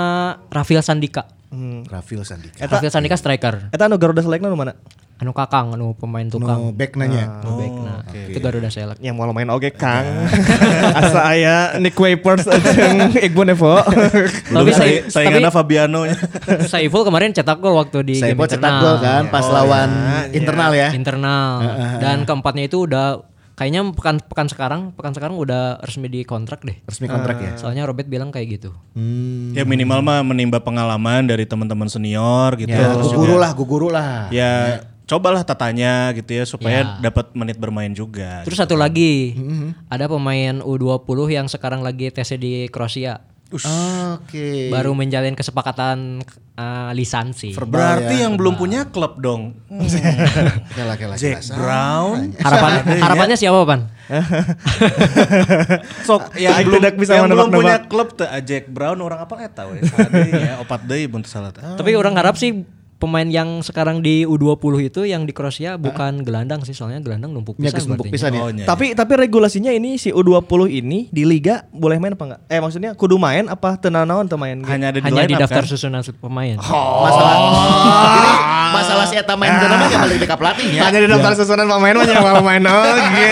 Rafil 0.49 0.81
Sandika. 0.81 1.31
Rafil 1.89 2.21
Sandika. 2.23 2.69
Rafil 2.69 2.93
Sandika 2.93 3.17
striker. 3.17 3.73
Eta 3.73 3.89
anu 3.89 3.97
Garuda 3.97 4.21
Select 4.21 4.45
nu 4.45 4.53
mana? 4.53 4.77
Anu 5.19 5.33
Kakang 5.33 5.75
anu 5.75 5.97
pemain 5.97 6.23
No 6.23 6.31
tukang. 6.31 6.77
back 6.77 6.93
nanya. 6.95 7.41
Anu 7.41 7.57
back 7.57 7.75
nah. 7.75 8.01
Itu 8.29 8.39
Garuda 8.39 8.69
Select. 8.69 9.01
Yang 9.01 9.17
mau 9.17 9.33
main 9.33 9.49
oge 9.49 9.73
Kang. 9.73 10.05
Asa 11.01 11.25
aya 11.25 11.57
Nick 11.81 11.97
Wipers 11.97 12.45
jeung 12.45 13.17
Iqbal 13.17 13.57
Evo. 13.57 13.81
Tapi 14.55 14.71
Saya 14.77 15.09
saya 15.09 15.25
sainganna 15.33 15.49
Fabiano 15.49 16.05
nya. 16.05 16.21
Saiful 16.73 17.03
kemarin 17.09 17.33
cetak 17.33 17.59
gol 17.59 17.81
waktu 17.81 18.05
di 18.05 18.17
Saiful 18.21 18.45
cetak 18.45 18.73
gol 18.85 18.97
kan 19.01 19.33
pas 19.33 19.49
lawan 19.49 19.89
internal 20.37 20.77
ya. 20.77 20.93
internal 20.93 21.65
dan 21.99 22.29
keempatnya 22.29 22.69
itu 22.69 22.85
udah 22.85 23.25
kayaknya 23.59 23.83
pekan 23.91 24.23
pekan 24.23 24.47
sekarang 24.47 24.81
pekan 24.93 25.11
sekarang 25.11 25.35
udah 25.35 25.83
resmi 25.83 26.07
di 26.07 26.23
kontrak 26.23 26.63
deh 26.63 26.79
Resmi 26.81 27.11
kontrak 27.11 27.37
ya. 27.37 27.53
soalnya 27.59 27.83
Robert 27.83 28.07
bilang 28.07 28.31
kayak 28.31 28.49
gitu 28.55 28.71
Hmm. 28.95 29.51
ya 29.51 29.67
minimal 29.67 29.99
mah 29.99 30.23
menimba 30.23 30.59
pengalaman 30.59 31.27
dari 31.27 31.43
teman-teman 31.43 31.87
senior 31.87 32.55
gitu. 32.57 32.71
Ya, 32.71 32.95
Terus 32.95 33.11
guguru 33.11 33.27
juga- 33.29 33.43
lah, 33.43 33.51
guguru 33.53 33.89
lah. 33.89 34.15
Ya 34.31 34.53
cobalah 35.05 35.41
tatanya 35.41 36.13
gitu 36.13 36.31
ya 36.31 36.45
supaya 36.45 36.79
Ya. 36.79 37.01
dapat 37.03 37.33
menit 37.33 37.57
bermain 37.57 37.91
juga. 37.91 38.45
terus 38.45 38.55
satu 38.57 38.77
lagi 38.77 39.35
ada 39.89 40.05
pemain 40.07 40.61
U20 40.61 41.01
yang 41.33 41.47
sekarang 41.47 41.81
lagi 41.81 42.09
tesnya 42.09 42.37
di 42.37 42.69
Kroasia 42.69 43.25
Oke. 43.49 44.69
baru 44.69 44.93
menjalin 44.93 45.33
kesepakatan 45.33 46.21
uh, 46.59 46.91
lisansi 46.93 47.57
Berarti 47.57 48.21
yang 48.21 48.37
belum 48.37 48.61
punya 48.61 48.93
klub 48.93 49.17
dong. 49.23 49.57
Hmm. 49.73 49.89
Kela 50.77 51.01
kela 51.01 51.17
Jack 51.17 51.49
kela. 51.49 51.57
Brown. 51.57 52.37
harapan 52.37 52.71
harapannya 53.01 53.37
siapa 53.41 53.65
pan 53.65 53.89
Sok 56.09 56.37
yang 56.41 56.65
belum 56.65 56.81
tidak 56.81 56.95
bisa 56.97 57.13
yang 57.17 57.29
belum 57.29 57.53
punya 57.53 57.77
klub 57.89 58.17
teh 58.17 58.29
ah, 58.29 58.41
Jack 58.45 58.69
Brown 58.69 59.01
orang 59.01 59.25
apa 59.25 59.35
eta 59.41 59.69
we. 59.69 59.81
Sade 59.85 60.29
ya 60.29 60.61
opat 60.61 60.85
deui 60.85 61.09
mun 61.09 61.25
salah 61.25 61.53
tapi 61.53 61.97
orang 61.97 62.17
harap 62.17 62.37
sih 62.37 62.65
pemain 62.99 63.25
yang 63.25 63.63
sekarang 63.63 63.99
di 63.99 64.23
U20 64.23 64.59
itu 64.85 65.01
yang 65.03 65.23
di 65.23 65.31
Kroasia 65.31 65.75
bukan 65.77 66.21
gelandang 66.21 66.63
sih 66.63 66.75
soalnya 66.75 66.99
gelandang 66.99 67.31
numpuk 67.31 67.55
Ya, 67.57 67.71
pisan 67.71 67.79
geus 67.79 67.87
numpuk 67.87 68.07
pisan 68.11 68.31
ya. 68.31 68.41
Oh, 68.41 68.51
nya, 68.51 68.67
Tapi 68.67 68.93
tapi 68.93 69.15
regulasinya 69.17 69.71
ini 69.71 69.95
si 69.97 70.11
U20 70.11 70.43
ini 70.69 71.07
di 71.09 71.23
liga 71.23 71.63
boleh 71.71 71.97
main 71.97 72.13
apa 72.13 72.25
enggak? 72.25 72.41
Eh 72.47 72.59
maksudnya 72.59 72.93
kudu 72.93 73.15
main 73.15 73.47
apa 73.47 73.79
teu 73.79 73.91
main? 74.37 74.59
hanya 74.67 74.91
ada 74.91 74.99
di 74.99 75.07
hanya 75.07 75.23
di 75.25 75.35
up, 75.35 75.47
daftar 75.47 75.63
kan? 75.63 75.71
susunan 75.71 76.03
pemain 76.13 76.59
Masalah 76.59 77.35
ini 77.37 77.51
masalah 78.69 79.05
si 79.07 79.17
eta 79.17 79.33
main 79.33 79.49
nama 79.49 79.81
yang 79.83 80.03
balik 80.03 80.19
ke 80.21 80.37
pelatihnya. 80.37 80.81
Hanya 80.85 80.99
di 81.01 81.09
daftar 81.09 81.33
susunan 81.35 81.65
pemain 81.65 81.95
mah 81.95 82.05
yang 82.05 82.21
mau 82.21 82.43
main 82.43 82.63
oke. 82.63 83.31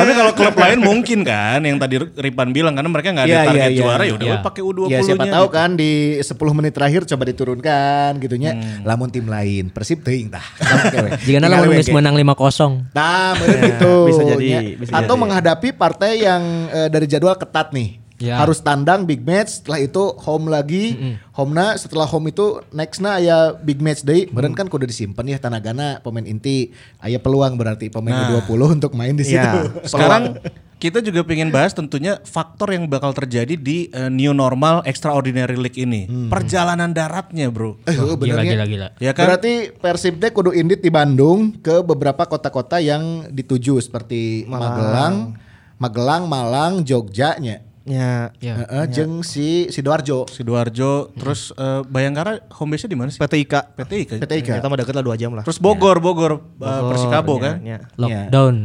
Tapi 0.00 0.12
kalau 0.12 0.32
klub 0.32 0.56
lain 0.56 0.78
mungkin 0.80 1.18
kan 1.22 1.60
yang 1.60 1.76
tadi 1.76 1.96
Ripan 2.00 2.50
bilang 2.50 2.72
karena 2.72 2.88
mereka 2.88 3.08
nggak 3.10 3.24
ada 3.24 3.30
Iya, 3.30 3.42
target 3.46 3.60
iya, 3.60 3.68
iya. 3.68 3.78
juara 3.78 4.02
ya 4.02 4.12
udah 4.14 4.26
Iya. 4.26 4.36
pakai 4.40 4.62
U20 4.62 4.88
Ya 4.88 4.98
siapa 5.00 5.24
tahu 5.24 5.46
gitu. 5.46 5.54
kan 5.54 5.70
di 5.76 5.92
10 6.18 6.28
menit 6.52 6.72
terakhir 6.72 7.02
coba 7.06 7.22
diturunkan 7.24 8.10
gitunya. 8.18 8.50
Hmm. 8.52 8.79
Lamun 8.82 9.08
tim 9.08 9.24
lain 9.24 9.68
Persib 9.68 10.00
teuing 10.00 10.28
tah. 10.28 10.44
Jika 11.26 11.38
lamun 11.40 11.72
geus 11.72 11.86
ge. 11.86 11.92
menang 11.92 12.14
5-0. 12.14 12.90
Nah, 12.90 13.32
bener 13.34 13.58
gitu. 13.68 13.92
bisa 14.06 14.22
jadi, 14.24 14.44
Ya. 14.44 14.60
bisa 14.74 14.90
Atau 14.92 15.14
jadi. 15.14 15.22
menghadapi 15.22 15.68
partai 15.72 16.20
yang 16.20 16.42
eh, 16.68 16.88
dari 16.88 17.04
jadwal 17.04 17.34
ketat 17.34 17.70
nih. 17.70 17.98
Ya. 18.20 18.36
Harus 18.36 18.60
tandang 18.60 19.08
big 19.08 19.24
match, 19.24 19.64
setelah 19.64 19.80
itu 19.80 20.12
home 20.20 20.52
lagi. 20.52 21.16
Home-na 21.32 21.72
setelah 21.74 22.04
home 22.04 22.28
itu 22.28 22.60
next-na 22.68 23.16
aya 23.16 23.56
big 23.56 23.80
match 23.80 24.04
deui. 24.04 24.28
Beren 24.28 24.52
kan 24.52 24.68
kudu 24.68 24.84
disimpan 24.84 25.24
ya 25.24 25.40
tanagana 25.40 26.04
pemain 26.04 26.28
inti. 26.28 26.68
Aya 27.00 27.16
peluang 27.16 27.56
berarti 27.56 27.88
pemain 27.88 28.12
Nah. 28.12 28.44
U20 28.44 28.76
untuk 28.76 28.92
main 28.92 29.16
di 29.16 29.24
situ. 29.24 29.40
Iya. 29.40 29.88
Sekarang 29.88 30.36
kita 30.80 30.98
juga 30.98 31.20
pengen 31.22 31.52
bahas 31.52 31.70
tentunya 31.70 32.16
faktor 32.24 32.72
yang 32.72 32.88
bakal 32.88 33.12
terjadi 33.12 33.52
di 33.52 33.86
eh, 33.86 34.08
new 34.08 34.32
normal 34.32 34.80
extraordinary 34.82 35.54
league 35.54 35.76
ini. 35.76 36.08
Perjalanan 36.26 36.90
daratnya, 36.90 37.52
Bro. 37.52 37.76
Eh, 37.84 37.92
Gila 37.92 38.16
bener 38.16 38.40
ya. 38.40 38.50
gila 38.50 38.64
gila. 38.64 38.88
Ya 38.96 39.12
kan? 39.12 39.28
Berarti 39.28 39.68
Persib 39.70 40.16
teh 40.16 40.32
kudu 40.32 40.50
indit 40.50 40.80
di 40.80 40.88
Bandung 40.88 41.52
ke 41.54 41.84
beberapa 41.84 42.24
kota-kota 42.24 42.80
yang 42.80 43.28
dituju 43.28 43.76
seperti 43.78 44.48
Magelang, 44.48 45.36
Magelang, 45.76 46.24
Malang, 46.24 46.80
Jogja 46.80 47.36
nya. 47.36 47.60
Ya. 47.84 48.32
Ya. 48.38 48.54
Heeh, 48.64 48.84
jeung 48.88 49.20
si 49.20 49.68
Sidoarjo. 49.68 50.28
Sidoarjo, 50.28 51.12
terus 51.12 51.52
eh, 51.52 51.80
Bayangkara 51.84 52.40
home 52.56 52.72
base-nya 52.72 52.88
di 52.88 52.96
mana 52.96 53.08
sih? 53.08 53.20
PTIK. 53.20 53.76
PTI 53.76 54.02
kan. 54.06 54.18
PTIK. 54.20 54.48
Kita 54.56 54.66
mah 54.66 54.78
deket 54.78 54.94
lah 54.94 55.04
2 55.04 55.20
jam 55.20 55.30
lah. 55.36 55.44
Terus 55.44 55.60
Bogor, 55.60 56.00
Bogor, 56.00 56.40
eh, 56.56 56.82
Persikabo 56.88 57.36
Ya, 57.36 57.44
kan. 57.44 57.54
ya. 57.60 57.78
Lockdown. 58.00 58.56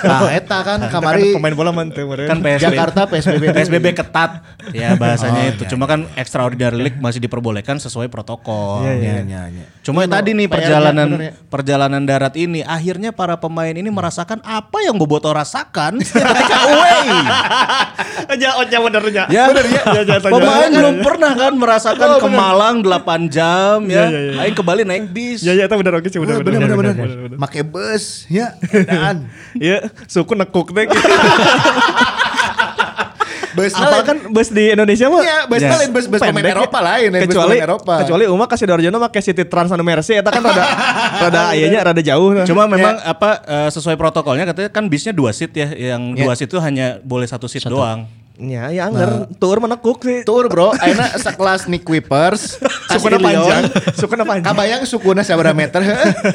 Nah, 0.00 0.30
eta 0.30 0.58
kan 0.62 0.78
kamari 0.88 1.34
pemain 1.34 1.52
bola 1.52 1.70
mantep 1.70 2.06
Kan 2.24 2.38
PSBB. 2.38 2.62
Jakarta 2.62 3.00
PSBB. 3.04 3.44
PSBB 3.52 3.86
ketat. 3.92 4.30
Ya 4.70 4.94
bahasanya 4.94 5.40
Oh, 5.40 5.52
itu. 5.52 5.62
iya, 5.64 5.70
Cuma 5.70 5.84
kan 5.84 6.06
extraordinary 6.14 6.78
league 6.78 6.98
masih 6.98 7.18
diperbolehkan 7.18 7.76
sesuai 7.76 8.06
protokol. 8.06 8.84
Iya, 8.84 9.22
iya, 9.22 9.42
iya. 9.48 9.64
Cuma 9.80 10.04
Ini 10.04 10.12
tadi 10.12 10.30
no, 10.32 10.38
nih 10.38 10.48
perjalanan 10.48 11.08
bener 11.08 11.22
ya. 11.22 11.32
perjalanan 11.48 12.02
darat 12.02 12.34
ini 12.34 12.60
akhirnya 12.60 13.10
para 13.10 13.36
pemain 13.36 13.70
ini 13.70 13.88
merasakan 13.88 14.38
apa 14.40 14.78
yang 14.80 14.94
Boboto 14.94 15.28
rasakan 15.28 15.98
ketika 16.04 16.56
away. 16.68 17.06
Aja 18.28 18.48
oja 18.58 18.76
benernya. 18.78 19.24
Ya, 19.28 19.48
pemain 20.20 20.70
belum 20.70 20.96
pernah 21.00 21.32
kan 21.34 21.52
merasakan 21.54 22.06
Oh, 22.08 22.20
ke 22.20 22.28
Malang 22.28 22.76
8 22.80 23.28
jam 23.28 23.78
ya. 23.84 24.08
Aing 24.38 24.52
ke 24.52 24.62
Bali 24.62 24.84
naik 24.84 25.10
bis. 25.10 25.40
Ya 25.40 25.52
ya 25.52 25.64
itu 25.64 25.74
bener 25.74 25.92
oke 25.94 26.08
sih 26.08 26.20
bener 26.20 26.40
Bener 26.40 26.60
bener 26.68 26.94
bener. 26.94 27.36
Make 27.36 27.62
bus 27.64 28.28
ya. 28.28 28.54
Dan 29.08 29.16
Iya, 29.54 29.78
suku 30.04 30.32
nekuk 30.34 30.70
teh. 30.70 30.86
bus 33.50 33.74
Apal 33.74 34.02
kan 34.04 34.16
bus 34.30 34.48
di 34.48 34.70
Indonesia 34.70 35.08
mah 35.08 35.18
Iya, 35.18 35.38
bus 35.44 35.58
Ya. 35.58 35.70
lain 35.74 35.90
bus 35.90 36.06
bus 36.06 36.20
pemain 36.20 36.30
pendek 36.32 36.52
ya. 36.52 36.56
Eropa 36.56 36.78
lain, 36.80 37.08
ya, 37.08 37.18
bus 37.18 37.26
kecuali 37.26 37.56
Eropa. 37.58 37.94
kecuali 37.98 38.24
Uma 38.28 38.46
kasih 38.46 38.66
Dorjono 38.68 38.98
pakai 39.00 39.20
City 39.20 39.42
Trans 39.42 39.68
anu 39.68 39.82
Mercy 39.82 40.14
eta 40.14 40.30
kan 40.30 40.38
rada 40.40 40.62
rada 41.24 41.40
ayahnya 41.50 41.80
rada 41.82 41.98
jauh. 42.00 42.38
Cuma 42.44 42.66
memang 42.66 42.94
Ya. 42.96 43.10
apa 43.10 43.30
eh, 43.42 43.68
sesuai 43.68 43.96
protokolnya 43.96 44.44
katanya 44.44 44.70
kan 44.70 44.86
bisnya 44.86 45.10
dua 45.10 45.32
seat 45.32 45.50
ya, 45.52 45.66
yang 45.72 46.14
Ya. 46.14 46.22
dua 46.22 46.34
seat 46.34 46.46
itu 46.46 46.58
hanya 46.58 47.02
boleh 47.02 47.26
satu 47.26 47.44
seat 47.44 47.64
doang. 47.64 48.06
ya 48.38 48.70
ya 48.70 48.86
anger 48.86 49.26
tur 49.34 49.58
menekuk 49.58 49.98
sih. 49.98 50.22
Tur 50.22 50.46
bro, 50.46 50.70
ayeuna 50.76 51.10
sekelas 51.10 51.66
Nick 51.66 51.82
Whippers, 51.82 52.62
Sukuna 52.94 53.18
panjang, 53.18 53.66
sukuna 53.92 54.22
panjang. 54.22 54.46
Kabayang 54.46 54.82
sukuna 54.86 55.26
sabaraha 55.26 55.50
meter. 55.52 55.82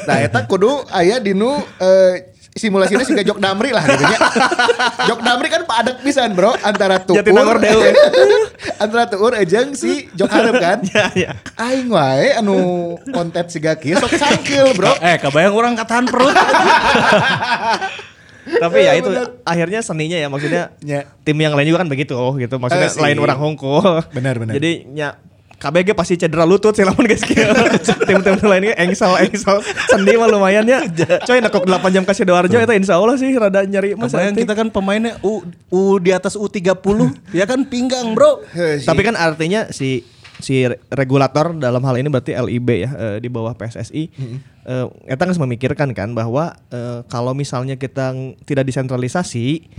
Nah 0.04 0.18
eta 0.20 0.44
kudu 0.44 0.68
aya 0.92 1.16
dinu 1.16 1.48
eh, 1.80 2.33
simulasinya 2.54 3.02
sih 3.02 3.18
Jok 3.18 3.42
Damri 3.42 3.74
lah 3.74 3.82
gitu 3.82 3.98
nya. 4.00 4.18
Jok 5.10 5.20
Damri 5.20 5.50
kan 5.50 5.66
padat 5.66 5.98
pisan 6.00 6.38
bro 6.38 6.54
antara 6.62 7.02
tuur 7.02 7.18
antara 8.82 9.04
tuur 9.10 9.34
ejeng 9.34 9.74
si 9.74 10.06
Jok 10.14 10.30
Harep 10.30 10.54
kan. 10.62 10.78
Ya, 10.94 11.10
ya. 11.18 11.30
Aing 11.58 11.90
wae 11.90 12.30
anu 12.38 12.54
konten 13.10 13.50
siga 13.50 13.74
kieu 13.74 13.98
sok 13.98 14.14
cangkil 14.14 14.70
bro. 14.78 14.94
Eh, 15.02 15.18
kebayang 15.18 15.50
orang 15.50 15.74
katahan 15.74 16.06
perut. 16.06 16.30
Tapi 18.44 18.78
ya 18.84 18.92
itu 18.94 19.10
akhirnya 19.42 19.80
seninya 19.80 20.18
ya 20.20 20.28
maksudnya 20.28 20.70
Ya. 20.84 21.08
tim 21.24 21.34
yang 21.40 21.56
lain 21.56 21.66
juga 21.66 21.80
kan 21.82 21.90
begitu 21.90 22.14
oh, 22.14 22.36
gitu. 22.36 22.60
Maksudnya 22.60 22.86
Eh, 22.86 22.94
sih. 22.94 23.02
lain 23.02 23.18
orang 23.18 23.38
Hongko. 23.40 24.04
Benar, 24.12 24.38
benar. 24.38 24.52
Jadi 24.54 24.84
ya 24.94 25.16
KBG 25.64 25.96
pasti 25.96 26.14
cedera 26.14 26.44
lutut 26.44 26.76
sih 26.76 26.84
lawan 26.84 27.08
guys 27.08 27.24
Tim-tim 28.08 28.36
lainnya 28.44 28.76
engsel 28.76 29.16
engsel 29.18 29.64
sendi 29.88 30.12
mah 30.12 30.28
lumayan 30.28 30.68
ya. 30.68 30.84
Coy 31.24 31.40
nakok 31.40 31.64
8 31.64 31.80
jam 31.88 32.04
kasih 32.04 32.22
Sidoarjo 32.22 32.52
itu 32.54 32.74
insya 32.74 32.94
Allah 32.94 33.16
sih 33.16 33.32
rada 33.32 33.64
nyari 33.64 33.96
mas. 33.96 34.12
Kebayang 34.12 34.36
kita 34.36 34.52
kan 34.52 34.68
pemainnya 34.68 35.16
U, 35.20 35.40
U 35.68 35.96
di 35.96 36.12
atas 36.12 36.36
U30 36.36 36.76
ya 37.38 37.44
kan 37.44 37.64
pinggang 37.64 38.12
bro. 38.12 38.44
Tapi 38.84 39.00
kan 39.02 39.16
artinya 39.16 39.72
si 39.72 40.04
si 40.34 40.60
re- 40.60 40.82
regulator 40.90 41.54
dalam 41.54 41.80
hal 41.80 41.94
ini 41.94 42.10
berarti 42.10 42.34
LIB 42.34 42.68
ya 42.74 42.90
eh, 42.92 43.16
di 43.18 43.30
bawah 43.30 43.54
PSSI. 43.54 44.02
eh, 44.60 44.86
Eta 45.06 45.24
kan 45.24 45.36
memikirkan 45.38 45.94
kan 45.94 46.10
bahwa 46.10 46.52
eh, 46.68 47.00
kalau 47.06 47.32
misalnya 47.32 47.78
kita 47.78 48.12
tidak 48.42 48.66
desentralisasi, 48.66 49.70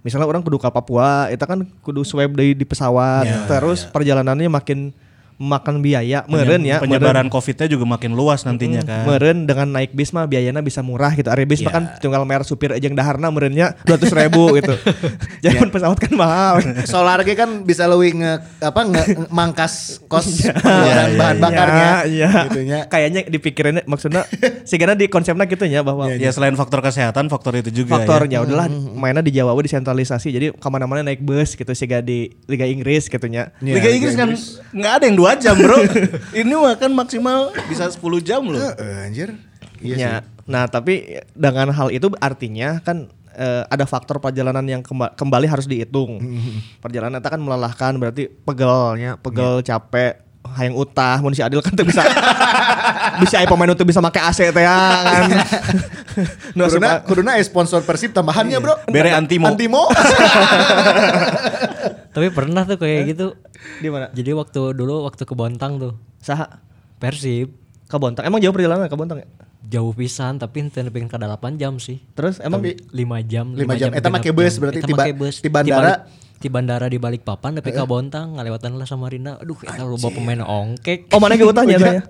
misalnya 0.00 0.24
orang 0.24 0.40
kudu 0.40 0.56
ke 0.56 0.70
Papua, 0.70 1.28
itu 1.28 1.42
kan 1.42 1.66
kudu 1.82 2.06
swab 2.06 2.30
di, 2.32 2.54
di 2.54 2.64
pesawat, 2.64 3.26
Ya, 3.26 3.44
terus 3.50 3.84
perjalanannya 3.84 4.48
makin 4.48 4.94
makan 5.36 5.80
biaya, 5.80 6.22
meren 6.24 6.62
ya, 6.62 6.78
Penyebaran 6.78 7.26
COVID-nya 7.26 7.66
juga 7.66 7.84
makin 7.84 8.12
luas 8.12 8.42
nantinya 8.42 8.80
kan. 8.80 9.02
Meren 9.04 9.44
dengan 9.44 9.66
naik 9.68 9.90
bis 9.90 10.10
mah 10.10 10.24
biayanya 10.24 10.58
bisa 10.58 10.78
murah 10.78 11.10
gitu. 11.12 11.26
Ari 11.26 11.42
bis 11.42 11.58
mah 11.58 11.64
Ya. 11.64 11.72
kan 11.72 11.84
tunggal 11.98 12.22
merah 12.22 12.42
supir 12.42 12.70
aja 12.70 12.80
yang 12.80 12.94
daharna 12.94 13.28
merennya 13.28 13.74
200 13.82 14.14
ribu 14.14 14.46
gitu. 14.58 14.74
Jangan 15.40 15.68
pesawat 15.68 15.98
kan 15.98 16.12
mahal. 16.12 16.54
Solar 16.86 17.18
ge 17.20 17.34
kan 17.34 17.62
bisa 17.62 17.84
lebih 17.84 18.14
nge 18.16 18.32
apa 18.60 18.80
nge 18.84 19.02
mangkas 19.28 19.74
kos 20.04 20.26
Iya, 20.36 20.52
pengeluaran 20.56 21.10
bahan 21.14 21.36
bakarnya 21.38 21.90
Iya. 22.06 22.30
gitu 22.46 22.60
nya. 22.62 22.78
Kayaknya 22.86 23.20
dipikirinnya 23.26 23.82
maksudnya 23.84 24.22
sih 24.62 24.76
karena 24.76 24.94
di 24.94 25.06
konsepnya 25.06 25.46
gitu 25.46 25.64
ya 25.64 25.80
bahwa 25.80 26.06
Ya 26.14 26.30
selain 26.30 26.54
faktor 26.54 26.78
kesehatan, 26.78 27.26
faktor 27.26 27.56
itu 27.56 27.74
juga 27.74 27.98
faktornya 27.98 28.38
ya. 28.38 28.44
udahlah 28.44 28.66
mainnya 28.70 29.20
di 29.20 29.32
Jawa 29.32 29.50
we 29.52 29.64
desentralisasi 29.64 30.30
jadi 30.30 30.46
ke 30.50 30.68
mana-mana 30.68 31.02
naik 31.02 31.20
bus 31.20 31.52
gitu 31.52 31.70
sih 31.70 31.84
di 31.96 32.30
Liga 32.44 32.64
Inggris 32.64 33.06
gitunya. 33.06 33.50
Iya, 33.58 33.74
Liga 33.74 33.90
Inggris 33.90 34.14
kan 34.14 34.28
nggak 34.70 34.92
ada 34.92 35.04
yang 35.04 35.16
dua 35.24 35.32
jam 35.34 35.56
bro. 35.56 35.80
Ini 36.36 36.52
mah 36.52 36.76
kan 36.76 36.92
maksimal 36.92 37.38
bisa 37.64 37.88
10 37.88 37.96
jam 38.20 38.44
loh. 38.44 38.60
Heeh, 38.60 39.08
anjir. 39.08 39.28
Iya 39.80 39.96
Ya. 39.96 40.12
Nah, 40.44 40.64
tapi 40.66 41.00
dengan 41.32 41.68
hal 41.70 41.88
itu 41.88 42.12
artinya 42.18 42.76
kan 42.78 43.08
eh, 43.32 43.64
ada 43.64 43.84
faktor 43.84 44.20
perjalanan 44.20 44.60
yang 44.62 44.80
kemba- 44.80 45.10
kembali 45.10 45.48
harus 45.48 45.64
dihitung. 45.64 46.20
Perjalanan 46.78 47.16
itu 47.16 47.26
kan 47.26 47.40
melelahkan 47.40 47.92
berarti 47.94 48.28
pegelnya, 48.28 49.16
pegel 49.16 49.60
capek, 49.60 50.20
hayang 50.52 50.76
utah, 50.76 51.16
mun 51.18 51.32
si 51.32 51.40
Adil 51.40 51.58
kan 51.58 51.72
tuh 51.72 51.82
bisa 51.82 52.04
bisa 53.24 53.34
aya 53.36 53.48
pemain 53.48 53.66
itu 53.66 53.82
bisa 53.82 53.98
make 53.98 54.18
AC 54.18 54.44
teh 54.44 54.60
ya 54.60 54.76
kan. 55.02 55.24
Nu 56.54 56.68
Kuduna, 56.68 56.86
asup- 56.94 57.04
kuduna 57.08 57.30
eh, 57.34 57.42
sponsor 57.42 57.80
Persib 57.82 58.12
tambahannya 58.12 58.60
bro. 58.60 58.76
Bere 58.86 59.10
Antimo. 59.10 59.48
Antimo. 59.48 59.88
Tapi 62.14 62.30
pernah 62.30 62.62
tuh 62.62 62.78
kayak 62.78 63.10
gitu. 63.10 63.34
di 63.76 63.88
mana? 63.88 64.06
Jadi 64.08 64.30
waktu 64.30 64.70
dulu 64.70 65.02
waktu 65.02 65.22
ke 65.22 65.34
Bontang 65.34 65.76
tuh 65.76 65.92
Saha? 66.18 66.62
Persib 66.96 67.50
Ke 67.84 67.98
Bontang. 67.98 68.22
Emang 68.22 68.38
jauh 68.38 68.50
perjalanan 68.50 68.86
ke 68.86 68.94
Bontang 68.94 69.18
ya? 69.18 69.28
jauh 69.64 69.90
pisan 69.90 70.36
tapi 70.36 70.60
ente 70.60 70.76
nepi 70.78 71.00
ka 71.04 71.16
8 71.16 71.34
jam 71.56 71.76
sih. 71.76 71.96
Terus 72.12 72.36
emang 72.38 72.60
Tapi- 72.60 72.76
5 72.86 73.18
jam. 73.24 73.46
Lima 73.50 73.74
jam. 73.74 73.90
Eta 73.90 74.06
genap 74.06 74.12
make 74.14 74.30
bus 74.30 74.46
jam. 74.46 74.60
berarti 74.60 74.78
Eta 74.78 74.86
tiba- 74.86 75.08
bus. 75.10 75.36
di 75.40 75.48
bandara. 75.48 75.94
Di 76.34 76.48
bandara 76.48 76.84
di 76.84 76.98
balik 76.98 77.24
papan 77.24 77.56
nepi 77.56 77.72
ka 77.72 77.82
Bontang 77.82 78.36
ngalewatan 78.36 78.76
lah 78.76 78.84
Samarinda. 78.84 79.40
Aduh 79.40 79.56
eta 79.58 79.80
loba 79.82 80.08
pemain 80.08 80.38
ongkek. 80.38 81.08
Oh 81.10 81.18
mana 81.18 81.34
ge 81.34 81.42
utahnya 81.42 81.80
tanya? 81.82 82.02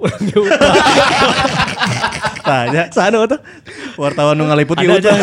Tanya 2.42 2.82
Sana 2.90 3.22
tuh. 3.24 3.38
wartawan 3.94 4.34
nu 4.34 4.44
ngaliput 4.44 4.74
aja. 4.76 5.14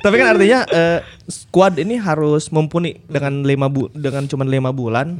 Tapi 0.00 0.14
kan 0.16 0.32
artinya 0.32 0.64
eh, 0.66 0.98
squad 1.30 1.78
ini 1.78 1.94
harus 1.94 2.46
mumpuni 2.48 2.98
dengan 3.04 3.40
lima 3.40 3.66
bu 3.66 3.88
dengan 3.90 4.26
cuman 4.26 4.46
lima 4.46 4.70
bulan. 4.70 5.14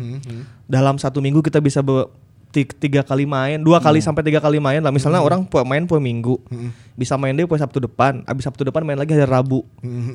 Dalam 0.64 0.94
satu 0.96 1.18
minggu 1.18 1.40
kita 1.40 1.58
bisa 1.58 1.80
be- 1.80 2.10
ti- 2.48 2.66
tiga 2.66 3.00
kali 3.00 3.24
main, 3.24 3.58
dua 3.58 3.78
kali 3.78 3.98
sampai 4.00 4.20
tiga 4.20 4.38
kali 4.38 4.58
main 4.58 4.78
lah. 4.78 4.90
Misalnya 4.90 5.18
orang 5.20 5.42
pu- 5.42 5.62
main 5.62 5.82
per 5.82 5.96
minggu, 5.96 6.36
bisa 6.92 7.14
main 7.14 7.30
deh 7.30 7.42
per 7.44 7.56
Sabtu 7.56 7.78
depan, 7.80 8.20
abis 8.24 8.44
Sabtu 8.44 8.62
depan 8.62 8.82
main 8.82 8.94
lagi 8.94 9.10
hari 9.10 9.24
Rabu. 9.24 9.62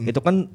Itu 0.03 0.19
kan 0.19 0.51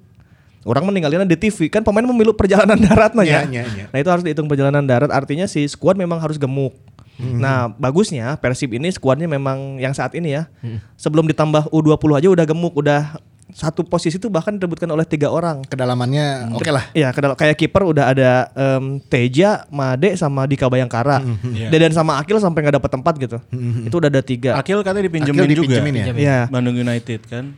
orang 0.62 0.84
meninggalinnya 0.84 1.24
di 1.26 1.40
TV 1.40 1.66
kan 1.66 1.80
pemain 1.80 2.04
memilih 2.04 2.32
perjalanan 2.32 2.76
darat 2.86 3.12
nah 3.12 3.24
ya. 3.24 3.42
Iya, 3.42 3.62
iya. 3.66 3.84
Nah 3.86 3.98
itu 3.98 4.08
harus 4.08 4.20
dihitung 4.20 4.44
perjalanan 4.44 4.84
darat 4.84 5.08
artinya 5.08 5.44
si 5.44 5.64
squad 5.64 5.96
memang 5.96 6.16
harus 6.16 6.36
gemuk. 6.36 6.76
Nah 7.18 7.68
bagusnya 7.70 8.36
Persib 8.36 8.72
ini 8.72 8.88
squadnya 8.88 9.24
memang 9.24 9.76
yang 9.76 9.92
saat 9.92 10.12
ini 10.12 10.32
ya 10.32 10.48
sebelum 10.94 11.24
ditambah 11.26 11.68
U20 11.68 11.96
aja 12.14 12.28
udah 12.30 12.46
gemuk 12.46 12.72
udah 12.74 13.20
satu 13.52 13.82
posisi 13.82 14.16
itu 14.16 14.26
bahkan 14.26 14.54
direbutkan 14.54 14.86
oleh 14.88 15.02
tiga 15.02 15.28
orang. 15.28 15.62
Kedalamannya 15.66 16.54
oke 16.54 16.70
lah. 16.70 16.88
Iya, 16.92 17.10
kedal- 17.10 17.34
kayak 17.34 17.56
kiper 17.56 17.82
udah 17.82 18.04
ada 18.10 18.30
em, 18.54 18.98
Teja, 19.02 19.66
Made 19.68 20.14
sama 20.14 20.46
Dika 20.46 20.70
Bayangkara. 20.70 21.22
Iya. 21.50 21.68
Deden 21.68 21.90
sama 21.90 22.16
Akil 22.16 22.38
sampai 22.38 22.62
nggak 22.62 22.76
dapet 22.78 22.90
tempat 22.90 23.14
gitu. 23.18 23.38
Itu 23.84 23.98
udah 23.98 24.08
ada 24.08 24.22
tiga. 24.22 24.56
Akil 24.56 24.80
katanya 24.80 25.04
dipinjemin 25.06 25.40
Akil 25.42 25.54
juga. 25.60 25.76
dipinjemin 25.78 25.94
ya? 25.94 26.04
Iya. 26.14 26.38
Bandung 26.48 26.74
United 26.74 27.20
kan. 27.26 27.52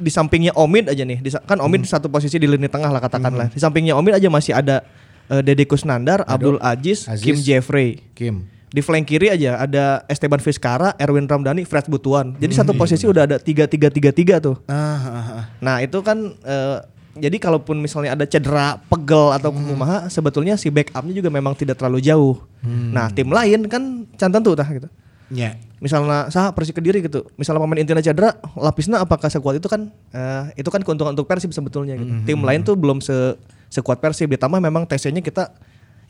Di 0.00 0.08
sampingnya 0.08 0.56
Omid 0.56 0.88
aja 0.88 1.02
nih. 1.04 1.20
Di 1.20 1.28
kan 1.32 1.60
Omid 1.60 1.84
satu 1.84 2.08
posisi 2.08 2.40
di 2.40 2.48
lini 2.48 2.66
tengah 2.66 2.88
lah 2.88 3.00
katakanlah. 3.00 3.52
Di 3.52 3.60
sampingnya 3.60 3.94
Omid 3.96 4.16
aja 4.16 4.28
masih 4.32 4.56
ada 4.56 4.80
eh, 5.28 5.42
Deddy 5.44 5.68
Kusnandar, 5.68 6.24
Abdul 6.24 6.56
Aziz, 6.58 7.04
Aziz. 7.04 7.20
Kim 7.20 7.36
Jeffrey. 7.36 8.00
Kim. 8.16 8.48
Di 8.70 8.80
flank 8.86 9.10
kiri 9.10 9.34
aja 9.34 9.58
ada 9.58 10.06
Esteban 10.06 10.38
Vizcara, 10.38 10.94
Erwin 10.94 11.26
Ramdhani, 11.26 11.66
Fred 11.66 11.90
Butuan. 11.90 12.38
Jadi 12.38 12.52
satu 12.54 12.70
posisi 12.78 13.02
udah 13.02 13.26
ada 13.26 13.36
tiga 13.42 13.66
tiga 13.66 13.90
tiga 13.90 14.14
tiga 14.14 14.38
tuh. 14.38 14.62
Ah, 14.70 14.94
ah, 14.94 15.28
ah. 15.42 15.44
Nah 15.58 15.82
itu 15.82 15.98
kan 16.06 16.38
eh, 16.46 16.78
jadi 17.18 17.36
kalaupun 17.42 17.82
misalnya 17.82 18.14
ada 18.14 18.22
cedera, 18.22 18.78
pegel 18.86 19.34
atau 19.34 19.50
kumaha, 19.50 20.06
sebetulnya 20.06 20.54
si 20.54 20.70
backupnya 20.70 21.10
juga 21.10 21.34
memang 21.34 21.58
tidak 21.58 21.82
terlalu 21.82 21.98
jauh. 21.98 22.38
Nah 22.62 23.10
tim 23.10 23.26
lain 23.26 23.66
kan 23.66 24.06
cantan 24.14 24.40
tuh 24.46 24.54
tah 24.54 24.70
gitu. 24.70 24.86
Nya. 25.30 25.58
Misalnya 25.82 26.30
sah 26.30 26.54
Persik 26.54 26.78
Kediri 26.78 27.02
gitu. 27.02 27.26
Misalnya 27.34 27.62
pemain 27.62 27.78
intinya 27.78 28.02
cedera, 28.02 28.38
lapisnya 28.54 29.02
apakah 29.02 29.26
sekuat 29.26 29.58
itu 29.58 29.66
kan 29.66 29.90
eh, 30.14 30.54
itu 30.54 30.70
kan 30.70 30.86
keuntungan 30.86 31.18
untuk 31.18 31.26
Persib 31.26 31.50
sebetulnya 31.50 31.98
gitu. 31.98 32.12
Tim 32.22 32.38
lain 32.38 32.62
tuh 32.62 32.78
belum 32.78 33.02
se 33.02 33.34
sekuat 33.70 33.98
Persib 33.98 34.30
ditambah 34.30 34.58
memang 34.58 34.86
TC-nya 34.86 35.22
kita 35.22 35.54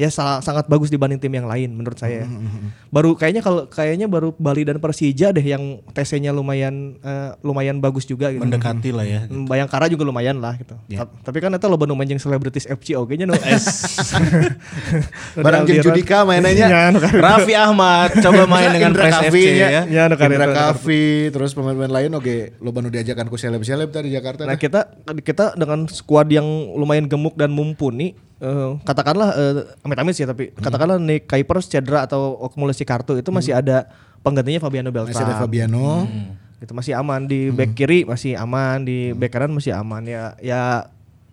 ya 0.01 0.09
sa- 0.09 0.41
sangat 0.41 0.65
bagus 0.65 0.89
dibanding 0.89 1.21
tim 1.21 1.29
yang 1.31 1.45
lain 1.45 1.69
menurut 1.71 1.95
saya. 1.95 2.25
ya. 2.25 2.27
Baru 2.89 3.13
kayaknya 3.13 3.45
kalau 3.45 3.69
kayaknya 3.69 4.09
baru 4.09 4.33
Bali 4.33 4.65
dan 4.65 4.81
Persija 4.81 5.29
deh 5.29 5.45
yang 5.45 5.61
TC-nya 5.87 6.33
lumayan 6.33 6.97
eh, 6.99 7.37
lumayan 7.41 7.79
bagus 7.79 8.03
juga 8.05 8.33
gitu. 8.33 8.41
Mendekati 8.41 8.91
lah 8.91 9.05
ya. 9.05 9.21
Hmm, 9.27 9.45
Bayangkara 9.45 9.87
juga 9.87 10.03
lumayan 10.03 10.41
lah 10.41 10.57
gitu. 10.57 10.73
Ta- 10.91 11.13
Tapi 11.21 11.39
kan 11.39 11.53
itu 11.53 11.67
lo 11.67 11.77
bandung 11.77 11.95
manjing 11.95 12.17
selebritis 12.17 12.65
FC 12.65 12.97
oke 12.97 13.13
nya 13.13 13.29
no. 13.29 13.37
Barang 15.37 15.65
jeung 15.65 15.83
Judika 15.83 16.25
mainannya. 16.25 16.63
Ya, 16.71 16.87
kan. 16.93 17.13
Raffi 17.13 17.53
Ahmad 17.53 18.15
coba 18.17 18.47
main 18.47 18.71
dengan 18.71 18.95
Indra 18.95 19.05
Pres 19.05 19.19
FC 19.29 19.47
ya. 19.55 19.83
Ya, 19.85 20.03
nu 20.07 20.15
kan 20.15 20.29
Indra 20.29 20.47
itu. 20.47 20.55
Kavi, 20.55 21.05
terus 21.29 21.51
pemain-pamain 21.51 21.91
lain 21.91 22.11
oke 22.15 22.37
lo 22.57 22.71
baru 22.71 22.89
diajakan 22.89 23.27
ku 23.27 23.35
seleb-seleb 23.35 23.91
tadi 23.91 24.09
di 24.09 24.15
Jakarta. 24.15 24.45
Nah 24.45 24.55
kita 24.55 24.87
kita 25.19 25.53
dengan 25.55 25.85
skuad 25.85 26.29
yang 26.29 26.47
lumayan 26.73 27.05
gemuk 27.05 27.35
dan 27.35 27.51
mumpuni, 27.51 28.15
eh, 28.41 28.71
katakanlah 28.83 29.31
eh, 29.37 29.53
amit-amit 29.85 30.17
sih 30.17 30.25
tapi 30.25 30.51
katakanlah 30.57 30.97
nih 30.97 31.25
Kuipers 31.25 31.69
cedera 31.69 32.09
atau 32.09 32.41
akumulasi 32.41 32.83
kartu 32.89 33.21
itu 33.21 33.31
masih 33.31 33.55
ada 33.55 33.89
penggantinya 34.25 34.61
Fabiano 34.61 34.91
Beltran. 34.93 35.15
Masih 35.15 35.27
ada 35.29 35.37
Fabiano. 35.41 36.09
Itu 36.61 36.77
masih 36.77 36.93
aman 36.93 37.25
di 37.25 37.49
back 37.49 37.73
kiri 37.73 38.05
masih 38.05 38.37
aman 38.37 38.85
di 38.85 39.17
back 39.17 39.33
kanan 39.33 39.53
masih 39.57 39.73
aman. 39.73 40.05
Ya 40.05 40.37
ya 40.45 40.89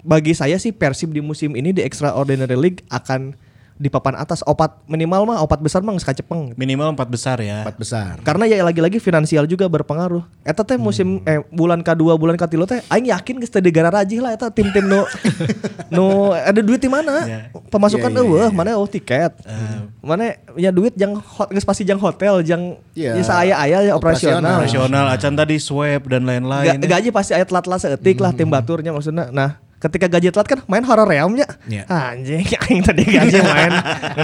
bagi 0.08 0.32
saya 0.32 0.56
sih 0.56 0.72
Persib 0.72 1.12
di 1.12 1.20
musim 1.20 1.52
ini 1.60 1.76
di 1.76 1.84
Extraordinary 1.84 2.56
League 2.56 2.82
akan 2.88 3.36
di 3.78 3.88
papan 3.88 4.14
atas 4.16 4.42
opat 4.42 4.82
minimal 4.84 5.22
mah 5.24 5.40
opat 5.40 5.58
besar 5.58 5.80
mah 5.80 5.94
geus 5.94 6.02
kacepeng 6.04 6.52
Minimal 6.54 6.92
empat 6.92 7.06
besar 7.06 7.38
ya. 7.38 7.62
Empat 7.62 7.78
besar. 7.78 8.18
karena 8.22 8.44
ya 8.44 8.62
lagi-lagi 8.62 8.98
finansial 8.98 9.46
juga 9.46 9.66
berpengaruh. 9.66 10.26
Eta 10.42 10.62
teh 10.62 10.76
musim 10.76 11.22
eh 11.24 11.40
bulan 11.48 11.80
kedua 11.80 12.14
bulan 12.14 12.34
ketilu 12.36 12.64
teh 12.64 12.82
aing 12.88 13.08
yakin 13.08 13.38
geus 13.38 13.48
teu 13.48 13.60
digara 13.60 13.90
rajih 13.92 14.18
lah 14.18 14.32
eta 14.32 14.50
tim-tim 14.50 14.84
nu 14.84 15.06
nu 15.94 16.06
ada 16.32 16.58
duit 16.58 16.78
di 16.78 16.88
mana? 16.88 17.22
Ya. 17.24 17.40
Pemasukan 17.68 18.10
Iya, 18.10 18.18
iya, 18.18 18.26
eueuh, 18.26 18.52
mana 18.52 18.74
oh 18.74 18.86
tiket. 18.86 19.32
Mana 20.00 20.26
ya 20.56 20.70
duit 20.70 20.94
jang 20.94 21.14
hot 21.14 21.48
geus 21.48 21.64
pasti 21.64 21.84
jang 21.84 21.98
hotel, 21.98 22.42
jang 22.42 22.82
Iya. 22.92 23.14
ya 23.14 23.24
saaya-aya 23.24 23.78
ya 23.84 23.94
operasional. 23.94 24.58
Operasional, 24.58 25.06
acan 25.08 25.34
tadi 25.34 25.56
swab 25.58 26.02
dan 26.04 26.26
lain-lain. 26.26 26.82
Ga- 26.82 26.98
Gaji 26.98 27.10
pasti 27.10 27.32
aya 27.32 27.44
telat-telat 27.44 27.78
seetik 27.80 28.18
lah 28.18 28.32
tim 28.32 28.48
baturnya 28.48 28.90
maksudnya. 28.90 29.30
Nah, 29.30 29.62
ketika 29.78 30.10
gaji 30.10 30.34
telat 30.34 30.48
kan 30.50 30.60
main 30.66 30.82
horor 30.82 31.06
realm 31.06 31.38
ya. 31.38 31.46
Iya. 31.70 31.84
Anjing, 31.86 32.42
aing 32.66 32.82
tadi 32.82 33.06
gaji 33.06 33.38
main. 33.46 33.72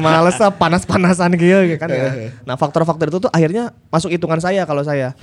Males 0.01 0.37
panas-panasan 0.57 1.37
gitu 1.37 1.77
kan 1.77 1.89
ya. 1.93 2.33
Nah, 2.43 2.57
faktor-faktor 2.57 3.13
itu 3.13 3.21
tuh 3.21 3.29
akhirnya 3.29 3.69
masuk 3.93 4.09
hitungan 4.09 4.41
saya 4.41 4.65
kalau 4.65 4.81
saya. 4.81 5.13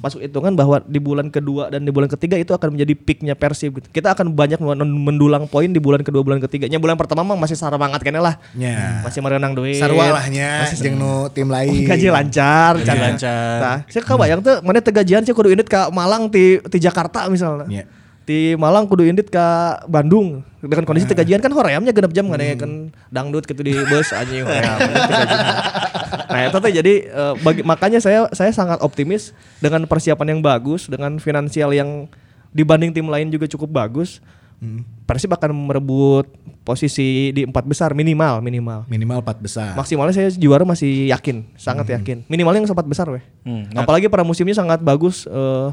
masuk 0.00 0.22
hitungan 0.22 0.54
bahwa 0.54 0.78
di 0.86 1.02
bulan 1.02 1.28
kedua 1.28 1.68
dan 1.68 1.82
di 1.82 1.90
bulan 1.90 2.06
ketiga 2.06 2.38
itu 2.38 2.54
akan 2.54 2.78
menjadi 2.78 2.94
peaknya 2.94 3.34
Persib 3.34 3.82
gitu. 3.82 3.90
Kita 3.90 4.14
akan 4.14 4.30
banyak 4.30 4.62
men- 4.62 5.00
mendulang 5.10 5.50
poin 5.50 5.66
di 5.66 5.82
bulan 5.82 6.06
kedua 6.06 6.22
bulan 6.22 6.38
ketiganya. 6.38 6.78
Bulan 6.78 6.94
pertama 6.94 7.26
mah 7.26 7.36
masih 7.36 7.58
semangat 7.58 8.00
kene 8.06 8.22
lah. 8.22 8.38
Nya. 8.54 9.02
Masih 9.02 9.18
merenang 9.20 9.58
duit. 9.58 9.82
Sarua 9.82 10.14
lah 10.14 10.26
nya 10.30 10.70
jeung 10.70 10.96
nu 10.96 11.26
tim 11.34 11.50
lain. 11.50 11.82
gaji 11.82 12.08
lancar, 12.08 12.78
Gaji 12.78 12.98
lancar. 12.98 13.58
Nah, 13.58 13.76
saya 13.90 14.02
kebayang 14.06 14.40
tuh 14.40 14.62
mana 14.62 14.78
teu 14.78 14.94
gajian 14.94 15.26
sih 15.26 15.34
kudu 15.34 15.50
indit 15.50 15.66
ke 15.66 15.80
Malang 15.90 16.30
ti 16.30 16.62
ti 16.70 16.78
Jakarta 16.78 17.26
misalnya. 17.26 17.66
Iya. 17.66 17.84
Di 18.30 18.54
Malang 18.54 18.86
kudu 18.86 19.02
indit 19.02 19.26
ke 19.26 19.46
Bandung 19.84 20.46
dengan 20.62 20.86
kondisi 20.86 21.02
teu 21.04 21.18
gajian 21.18 21.42
kan 21.42 21.50
horeamnya 21.50 21.90
genep 21.90 22.14
jam 22.14 22.30
kan 22.30 22.38
dangdut 23.10 23.42
gitu 23.42 23.58
di 23.58 23.74
bus 23.74 24.14
anjing 24.20 24.46
hoream. 24.46 24.78
Nah, 26.30 26.46
itu 26.46 26.56
tuh 26.56 26.70
jadi 26.70 26.94
eh, 27.06 27.34
bagi, 27.42 27.66
makanya 27.66 27.98
saya 27.98 28.30
saya 28.30 28.54
sangat 28.54 28.78
optimis 28.80 29.34
dengan 29.58 29.82
persiapan 29.82 30.38
yang 30.38 30.40
bagus, 30.40 30.86
dengan 30.86 31.18
finansial 31.18 31.74
yang 31.74 32.06
dibanding 32.50 32.94
tim 32.94 33.10
lain 33.10 33.28
juga 33.28 33.50
cukup 33.50 33.66
bagus. 33.66 34.22
Persib 35.08 35.32
akan 35.32 35.50
merebut 35.56 36.28
posisi 36.62 37.32
di 37.32 37.42
empat 37.42 37.64
besar 37.64 37.96
minimal 37.96 38.38
minimal. 38.38 38.84
Minimal 38.86 39.24
4 39.24 39.40
besar. 39.40 39.72
Maksimalnya 39.72 40.12
saya 40.12 40.28
juara 40.30 40.62
masih 40.62 41.08
yakin, 41.08 41.48
sangat 41.56 41.88
yakin. 41.90 42.28
Minimalnya 42.28 42.62
yang 42.62 42.68
sempat 42.68 42.84
besar 42.84 43.08
weh. 43.08 43.24
Hmm, 43.42 43.66
nah- 43.72 43.82
Apalagi 43.82 44.06
pada 44.06 44.22
musimnya 44.22 44.52
sangat 44.52 44.78
bagus. 44.78 45.24
eh, 45.26 45.68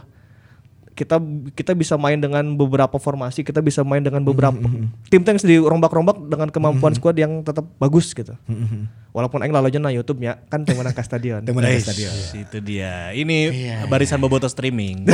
kita 0.97 1.21
kita 1.53 1.77
bisa 1.77 1.93
main 1.93 2.17
dengan 2.17 2.41
beberapa 2.57 2.97
formasi, 2.97 3.45
kita 3.45 3.61
bisa 3.61 3.85
main 3.85 4.01
dengan 4.01 4.25
beberapa 4.25 4.57
tim 5.13 5.21
yang 5.21 5.37
di 5.37 5.61
rombak-rombak 5.61 6.17
dengan 6.25 6.49
kemampuan 6.49 6.97
squad 6.97 7.13
yang 7.13 7.45
tetap 7.45 7.69
bagus 7.77 8.17
gitu. 8.17 8.33
Walaupun 9.13 9.41
aing 9.41 9.53
lalu 9.53 9.77
na 9.77 9.93
YouTube-nya 9.93 10.45
kan 10.49 10.65
tim 10.65 10.77
menang 10.77 10.93
ke 10.93 11.01
stadion. 11.01 11.41
Tim 11.45 11.57
menang 11.57 11.73
ke 11.73 11.81
Eish, 11.81 11.89
stadion. 11.89 12.13
Itu 12.37 12.57
dia. 12.61 13.13
Ini 13.13 13.37
Iya, 13.49 13.77
barisan 13.89 14.21
boboto 14.21 14.45
streaming. 14.45 15.09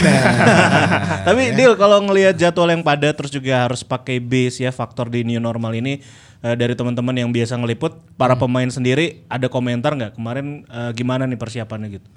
Tapi 1.27 1.55
deal 1.55 1.75
kalau 1.79 2.03
ngelihat 2.03 2.35
jadwal 2.35 2.67
yang 2.71 2.83
padat 2.83 3.15
terus 3.15 3.31
juga 3.31 3.63
harus 3.63 3.79
pakai 3.83 4.19
base 4.19 4.59
ya 4.59 4.75
faktor 4.75 5.07
di 5.07 5.23
new 5.23 5.39
normal 5.39 5.71
ini 5.75 6.03
eh, 6.43 6.55
dari 6.59 6.75
teman-teman 6.75 7.15
yang 7.15 7.31
biasa 7.31 7.55
ngeliput 7.55 7.95
para 8.19 8.35
pemain 8.35 8.67
sendiri 8.67 9.23
ada 9.31 9.47
komentar 9.47 9.95
nggak 9.95 10.19
kemarin 10.19 10.67
eh, 10.67 10.91
gimana 10.95 11.23
nih 11.23 11.39
persiapannya 11.39 11.99
gitu? 11.99 12.07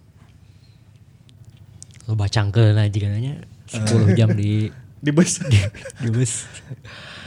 Lo 2.07 2.15
bacangkeun 2.15 2.79
aja 2.79 2.99
katanya 2.99 3.56
10 3.69 4.15
jam 4.15 4.31
di 4.33 4.69
Di 4.97 5.13
bus. 5.13 5.39
di 6.01 6.09
bus. 6.09 6.49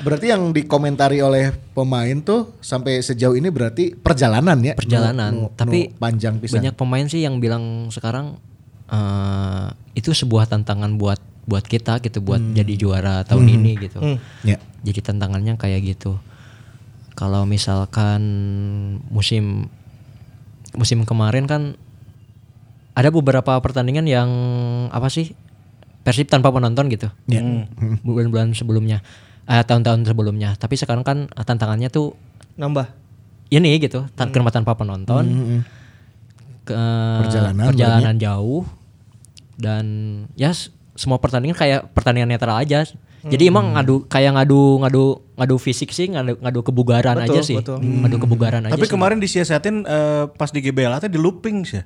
Berarti 0.01 0.27
yang 0.27 0.51
dikomentari 0.51 1.19
oleh 1.19 1.47
pemain 1.71 2.17
tuh 2.17 2.57
sampai 2.59 2.99
sejauh 2.99 3.33
ini 3.33 3.47
berarti 3.47 3.93
perjalanan 3.93 4.57
ya. 4.59 4.73
Perjalanan. 4.73 5.31
Nu- 5.31 5.47
nu- 5.47 5.53
Tapi 5.53 5.87
nu 5.87 5.95
panjang 5.95 6.35
pisan. 6.37 6.59
banyak 6.59 6.73
pemain 6.73 7.05
sih 7.05 7.21
yang 7.21 7.37
bilang 7.37 7.87
sekarang 7.87 8.35
eh 8.89 9.67
itu 9.93 10.11
sebuah 10.11 10.49
tantangan 10.49 10.97
buat 10.97 11.21
buat 11.45 11.61
kita 11.61 12.01
gitu 12.01 12.19
buat 12.19 12.41
jadi 12.51 12.73
juara 12.73 13.21
tahun 13.23 13.47
ini 13.47 13.71
gitu. 13.79 14.01
Ya. 14.43 14.57
Jadi 14.81 14.99
tantangannya 15.01 15.55
kayak 15.55 15.79
gitu. 15.85 16.17
Kalau 17.13 17.45
misalkan 17.45 18.21
musim 19.07 19.69
musim 20.71 21.03
kemarin 21.03 21.45
kan 21.45 21.77
ada 22.91 23.07
beberapa 23.09 23.55
pertandingan 23.57 24.03
yang 24.03 24.29
apa 24.89 25.07
sih 25.07 25.31
Persib 25.99 26.31
tanpa 26.31 26.49
penonton 26.49 26.87
gitu. 26.87 27.11
Ya. 27.27 27.43
Bulan-bulan 28.01 28.55
sebelumnya, 28.55 29.03
eh, 29.45 29.63
tahun-tahun 29.63 30.07
sebelumnya. 30.07 30.55
Tapi 30.55 30.79
sekarang 30.79 31.03
kan 31.03 31.27
eh, 31.27 31.45
tantangannya 31.45 31.91
tuh 31.91 32.15
Nambah. 32.55 32.87
ini 33.51 33.75
gitu, 33.79 34.07
tan 34.15 34.31
kenapa 34.31 34.51
tanpa 34.55 34.75
penonton. 34.75 35.25
Ke, 36.63 36.77
Perjalanan 37.25 37.73
perjalanan 37.73 38.15
jauh 38.21 38.61
dan 39.57 39.85
ya 40.37 40.53
semua 40.93 41.17
pertandingan 41.17 41.57
kayak 41.57 41.89
pertandingan 41.97 42.29
netral 42.29 42.59
aja. 42.61 42.85
Jadi 43.19 43.51
emang 43.51 43.75
ngadu 43.75 44.07
kayak 44.07 44.31
ngadu 44.39 44.79
ngadu 44.79 45.03
ngadu 45.35 45.55
fisik 45.59 45.91
sih, 45.91 46.07
ngadu, 46.07 46.39
ngadu 46.39 46.59
kebugaran 46.63 47.19
Betul, 47.19 47.35
aja 47.35 47.41
sih. 47.43 47.57
betul. 47.59 47.83
Ngadu 47.83 48.15
kebugaran 48.15 48.61
aja 48.63 48.71
Tapi 48.77 48.85
sih. 48.87 48.91
kemarin 48.95 49.19
disiasatin 49.19 49.83
eh, 49.83 50.23
pas 50.31 50.47
di 50.53 50.59
GBL 50.63 51.03
di 51.11 51.19
looping 51.19 51.67
sih. 51.67 51.83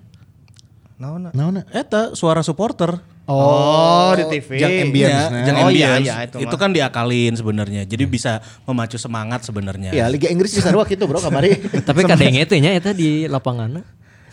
Naon? 1.01 1.33
Naon? 1.33 1.65
Eta 1.73 2.13
suara 2.13 2.45
supporter. 2.45 3.01
Oh, 3.23 4.11
di 4.13 4.23
TV. 4.29 4.49
Jang 4.59 4.73
ambience. 4.83 5.15
Iya, 5.23 5.43
jangan 5.43 5.61
Oh, 5.61 5.71
iya, 5.71 5.87
ambience. 5.95 6.05
iya, 6.05 6.15
itu 6.27 6.37
itu, 6.39 6.47
mah. 6.49 6.59
kan 6.59 6.69
diakalin 6.69 7.33
sebenarnya. 7.33 7.81
Jadi 7.83 8.03
bisa 8.03 8.31
memacu 8.63 8.97
semangat 8.97 9.41
sebenarnya. 9.41 9.91
Ya 9.91 10.05
Liga 10.05 10.27
Inggris 10.27 10.51
di 10.51 10.59
sarua 10.59 10.83
gitu 10.83 11.07
bro 11.07 11.17
kamari. 11.17 11.55
Tapi 11.87 12.03
kadang 12.03 12.29
itu 12.29 12.53
nya 12.57 12.75
eta 12.75 12.91
di 12.91 13.23
lapangan. 13.25 13.79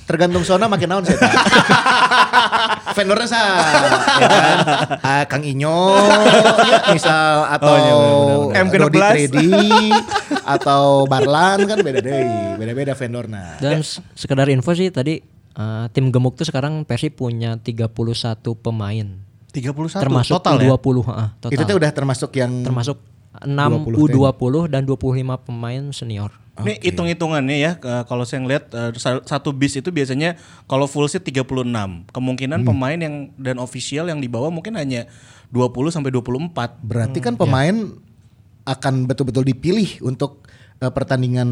Tergantung 0.03 0.43
zona 0.43 0.67
makin 0.67 0.91
naon 0.91 1.05
sih. 1.07 1.15
Vendornya 2.91 3.27
sa, 3.27 3.41
ya 4.19 4.27
kan? 4.27 4.57
Ah, 4.99 5.23
Kang 5.25 5.47
Inyo, 5.47 5.95
ya, 6.67 6.91
misal 6.91 7.47
atau 7.47 7.73
iya, 7.73 7.93
benar, 7.95 8.67
benar. 8.67 8.81
Dodi 8.83 8.99
M16. 8.99 9.07
Tredi 9.07 9.51
atau 10.59 10.83
Barlan 11.07 11.59
kan 11.65 11.79
beda 11.79 12.01
deh, 12.03 12.27
beda-beda 12.59 12.93
vendorna. 12.93 13.55
Dan 13.57 13.81
s- 13.81 14.03
sekedar 14.13 14.51
info 14.51 14.75
sih 14.75 14.91
tadi 14.91 15.23
eh, 15.53 15.87
tim 15.91 16.09
gemuk 16.09 16.35
tuh 16.35 16.45
sekarang 16.45 16.83
Persib 16.83 17.15
punya 17.15 17.57
31 17.57 17.91
pemain. 18.57 19.07
31 19.51 19.99
termasuk 19.99 20.39
total 20.39 20.63
ya. 20.63 20.71
U20, 20.79 20.97
heeh, 21.11 21.29
total. 21.41 21.55
Itu 21.59 21.63
tuh 21.65 21.77
udah 21.83 21.91
termasuk 21.91 22.31
yang 22.35 22.63
termasuk 22.63 22.97
6 23.43 23.51
20 23.87 24.15
U20 24.15 24.55
dan 24.69 24.83
25 24.83 25.47
pemain 25.47 25.83
senior. 25.91 26.31
Ini 26.61 26.77
hitung-hitungannya 26.83 27.57
ya 27.57 27.73
kalau 28.05 28.23
saya 28.23 28.45
ngeliat 28.45 28.69
eh, 28.69 28.91
sa- 28.95 29.25
satu 29.25 29.51
bis 29.51 29.75
itu 29.75 29.89
biasanya 29.89 30.37
kalau 30.67 30.85
full 30.85 31.09
seat 31.09 31.25
36. 31.25 31.47
Kemungkinan 32.11 32.63
pemain 32.63 32.99
yang 32.99 33.33
dan 33.35 33.57
official 33.57 34.07
yang 34.07 34.21
dibawa 34.21 34.53
mungkin 34.53 34.77
hanya 34.77 35.09
20 35.49 35.73
sampai 35.91 36.13
24. 36.13 36.79
berarti 36.79 37.19
kan 37.19 37.35
pemain 37.35 37.97
akan 38.63 39.09
betul-betul 39.09 39.43
dipilih 39.43 40.05
untuk 40.05 40.45
eh, 40.81 40.89
pertandingan 40.89 41.49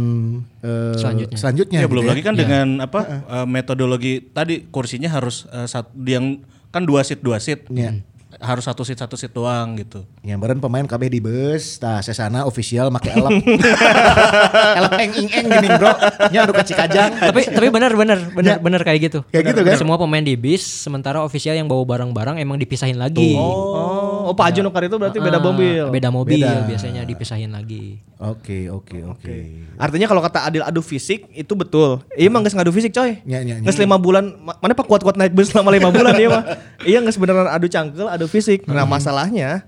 eh, 0.61 0.97
Selanjutnya. 0.97 1.37
selanjutnya. 1.37 1.79
Ya, 1.79 1.87
belum 1.87 2.03
gitu 2.03 2.13
lagi 2.13 2.23
kan 2.23 2.35
dengan 2.35 2.67
apa 2.81 3.01
eh, 3.23 3.47
metodologi 3.47 4.25
tadi 4.25 4.65
kursinya 4.67 5.09
harus 5.09 5.45
eh, 5.49 5.65
sat- 5.65 5.93
yang 5.95 6.41
kan 6.69 6.83
dua 6.83 7.01
seat 7.01 7.21
dua 7.21 7.37
seat. 7.39 7.69
Iya. 7.69 8.01
Harus 8.39 8.69
satu 8.69 8.85
seat 8.85 8.95
satu 8.95 9.17
seat 9.17 9.33
doang 9.33 9.73
gitu. 9.75 10.05
Ya 10.21 10.37
beren 10.37 10.61
pemain 10.61 10.85
KB 10.85 11.09
di 11.09 11.19
bus, 11.19 11.77
tah 11.77 11.99
sesana 11.99 12.45
official 12.45 12.87
make 12.89 13.09
elep. 13.09 13.35
elep 14.79 14.93
eng 14.95 15.13
ing 15.17 15.29
eng 15.33 15.47
gini 15.49 15.69
bro. 15.75 15.93
Nya 16.29 16.45
anu 16.45 16.53
kacik 16.53 16.77
kajang. 16.77 17.19
tapi 17.19 17.49
tapi 17.49 17.67
benar 17.69 17.97
benar 17.97 18.19
benar 18.31 18.57
benar 18.61 18.81
kayak 18.85 19.11
gitu. 19.11 19.19
Kayak 19.33 19.45
gitu 19.51 19.61
kan? 19.65 19.77
Semua 19.77 19.97
pemain 19.97 20.21
di 20.21 20.37
bis 20.37 20.61
sementara 20.61 21.25
official 21.25 21.57
yang 21.57 21.67
bawa 21.67 21.83
barang-barang 21.83 22.37
emang 22.39 22.61
dipisahin 22.61 23.01
lagi. 23.01 23.33
Oh, 23.33 24.08
oh 24.29 24.37
Pak 24.37 24.53
Ajo 24.53 24.61
Nukar 24.61 24.85
itu 24.85 24.95
berarti 24.95 25.17
beda 25.17 25.37
Ah, 25.37 25.43
mobil. 25.43 25.83
Beda 25.89 26.09
mobil 26.09 26.39
Beda. 26.39 26.63
biasanya 26.63 27.03
dipisahin 27.03 27.49
lagi. 27.49 28.05
Oke 28.15 28.69
oke 28.69 29.01
oke. 29.09 29.37
Artinya 29.75 30.05
kalau 30.05 30.21
kata 30.21 30.45
Adil 30.45 30.61
adu 30.61 30.79
fisik 30.81 31.25
itu 31.33 31.53
betul. 31.55 32.05
Iya 32.13 32.29
emang 32.29 32.43
geus 32.43 32.53
ngadu 32.53 32.69
fisik 32.69 32.93
coy. 32.93 33.19
Nya, 33.23 33.41
nya. 33.41 33.59
Geus 33.61 33.75
lima 33.77 33.97
bulan, 33.97 34.37
ma- 34.37 34.59
mana 34.59 34.73
pak 34.73 34.85
kuat-kuat 34.85 35.15
naik 35.15 35.33
bus 35.33 35.49
selama 35.49 35.71
lima 35.71 35.89
bulan 35.89 36.13
dia 36.13 36.29
mah. 36.29 36.43
Iya 36.83 37.01
geus 37.01 37.17
beneran 37.23 37.49
adu 37.49 37.65
cangkel, 37.67 38.05
adu 38.05 38.27
fisik. 38.27 38.63
Nah 38.65 38.85
masalahnya, 38.85 39.65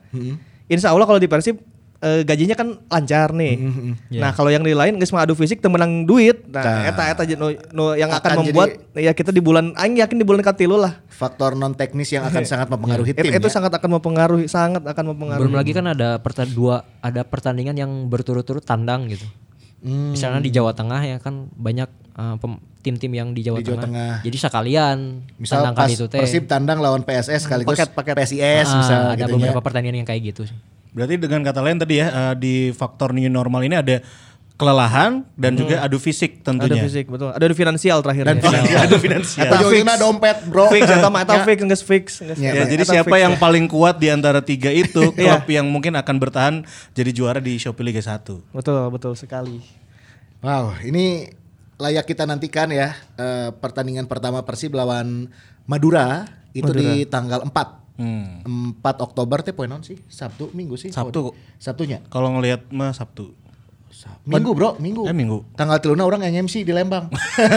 insya 0.67 0.91
Allah 0.91 1.05
kalau 1.05 1.17
di 1.17 1.27
Persib 1.27 1.57
eh, 2.01 2.21
gajinya 2.23 2.53
kan 2.53 2.69
lancar 2.83 3.31
nih. 3.31 3.55
Nah 4.11 4.33
kalau 4.33 4.49
yang 4.49 4.61
di 4.61 4.73
lain 4.73 4.97
geus 4.97 5.11
mah 5.11 5.23
adu 5.23 5.33
fisik 5.33 5.61
temenang 5.61 6.03
duit. 6.03 6.45
Nah 6.47 6.61
Nah. 6.61 6.89
eta 6.89 7.03
eta 7.07 7.23
nu, 7.35 7.47
nu 7.71 7.85
yang 7.93 8.09
akan, 8.09 8.25
Akan 8.27 8.39
membuat 8.43 8.69
ya 8.93 9.13
kita 9.13 9.29
di 9.29 9.39
bulan 9.39 9.73
aing 9.75 9.97
yakin 9.97 10.17
di 10.17 10.25
bulan 10.25 10.41
katilu 10.41 10.75
lah. 10.75 10.97
Faktor 11.07 11.53
non 11.53 11.73
teknis 11.73 12.09
yang 12.09 12.25
akan 12.25 12.41
sangat 12.43 12.67
mempengaruhi 12.67 13.13
Itu, 13.13 13.21
tim. 13.21 13.33
itu 13.35 13.45
ya. 13.45 13.53
sangat 13.53 13.73
akan 13.73 13.91
mempengaruhi, 13.95 14.45
sangat 14.47 14.83
akan 14.83 15.05
mempengaruhi. 15.13 15.41
Belum 15.43 15.55
lagi 15.55 15.73
kan 15.73 15.85
ada 15.87 16.17
perta 16.17 16.43
dua 16.43 16.83
ada 16.99 17.21
pertandingan 17.21 17.77
yang 17.77 17.91
berturut-turut 18.07 18.61
tandang 18.61 19.05
gitu. 19.07 19.29
Hmm. 19.81 20.13
Misalnya 20.13 20.41
di 20.41 20.49
Jawa 20.49 20.73
Tengah 20.73 21.01
ya 21.01 21.17
kan 21.17 21.49
banyak 21.51 21.89
uh, 22.13 22.37
tim-tim 22.81 23.09
yang 23.11 23.33
di 23.33 23.41
Jawa, 23.41 23.61
Di 23.61 23.69
Jawa 23.69 23.77
Tengah. 23.79 23.85
Tengah. 23.87 24.15
Jadi 24.25 24.37
sekalian 24.39 24.97
Misal 25.37 25.61
tandangkan 25.61 25.85
pas 25.85 25.91
itu 25.91 26.05
teh. 26.05 26.21
Persib 26.21 26.45
tandang 26.45 26.81
lawan 26.81 27.01
PSS 27.01 27.45
sekaligus 27.45 27.73
Paket- 27.75 27.93
paket. 27.93 28.15
PSIS 28.15 28.67
Ah, 28.67 28.77
misal 28.77 29.01
ada 29.07 29.17
gitu 29.19 29.37
beberapa 29.37 29.57
ya. 29.57 29.65
pertandingan 29.65 29.97
yang 30.01 30.09
kayak 30.09 30.23
gitu 30.27 30.45
sih. 30.45 30.57
Berarti 30.91 31.15
dengan 31.17 31.41
kata 31.41 31.61
lain 31.61 31.79
tadi 31.79 31.99
ya 31.99 32.07
eh, 32.09 32.35
di 32.35 32.55
faktor 32.71 33.11
new 33.11 33.27
normal 33.27 33.63
ini 33.63 33.75
ada 33.75 34.03
kelelahan 34.55 35.25
dan 35.35 35.57
juga 35.57 35.81
adu 35.81 35.97
fisik 35.97 36.45
tentunya. 36.45 36.85
fisik 36.85 37.09
betul. 37.09 37.33
Ada 37.33 37.49
finansial 37.57 38.05
terakhir. 38.05 38.29
Dan 38.29 38.45
finansial. 38.45 38.81
Adu 38.85 38.97
finansial. 39.01 39.49
Eta 39.49 39.57
ujungnya 39.65 39.97
dompet 39.97 40.37
bro. 40.45 40.69
fix 40.69 40.85
mah 40.85 41.25
eta 41.25 41.33
Ya. 41.33 41.45
fix 41.49 41.59
geus 41.65 41.81
fix. 41.83 42.05
Ya, 42.21 42.37
Ya, 42.37 42.53
fix. 42.61 42.69
jadi 42.69 42.83
siapa 42.85 43.09
fix 43.09 43.25
yang 43.25 43.35
ya. 43.35 43.41
paling 43.41 43.65
kuat 43.65 43.97
di 43.97 44.13
antara 44.13 44.45
tiga 44.45 44.69
itu 44.69 45.01
Iya. 45.17 45.41
klub 45.41 45.49
yang 45.49 45.65
mungkin 45.65 45.97
akan 45.97 46.17
bertahan 46.19 46.55
jadi 46.93 47.11
juara 47.11 47.41
di 47.41 47.57
Shopee 47.57 47.81
Liga 47.83 48.05
1. 48.05 48.53
betul 48.53 48.85
betul 48.93 49.17
sekali. 49.17 49.65
Wow, 50.41 50.77
ini 50.83 51.33
layak 51.77 52.05
kita 52.05 52.29
nantikan 52.29 52.69
ya 52.69 52.93
eh, 53.17 53.49
pertandingan 53.55 54.05
pertama 54.05 54.45
Persib 54.45 54.77
lawan 54.77 55.33
Madura 55.65 56.29
itu 56.53 56.69
Madura. 56.69 56.81
di 56.85 57.09
tanggal 57.09 57.41
4 57.41 57.80
Hmm. 58.01 58.81
4 58.81 58.81
Oktober 58.81 59.45
teh 59.45 59.53
poe 59.53 59.69
naon 59.69 59.85
sih? 59.85 60.01
Sabtu, 60.09 60.49
Minggu 60.57 60.81
sih? 60.81 60.89
Sabtu. 60.89 61.37
Sabtunya. 61.61 62.01
Kalau 62.09 62.33
ngelihat 62.33 62.65
mah 62.73 62.97
Sabtu. 62.97 63.37
Minggu, 64.25 64.57
Bro, 64.57 64.81
Minggu. 64.81 65.05
Eh, 65.05 65.13
Minggu. 65.13 65.45
Tanggal 65.53 65.77
3 65.77 65.93
orang 66.01 66.25
yang 66.25 66.49
MC 66.49 66.65
di 66.65 66.73
Lembang. 66.73 67.13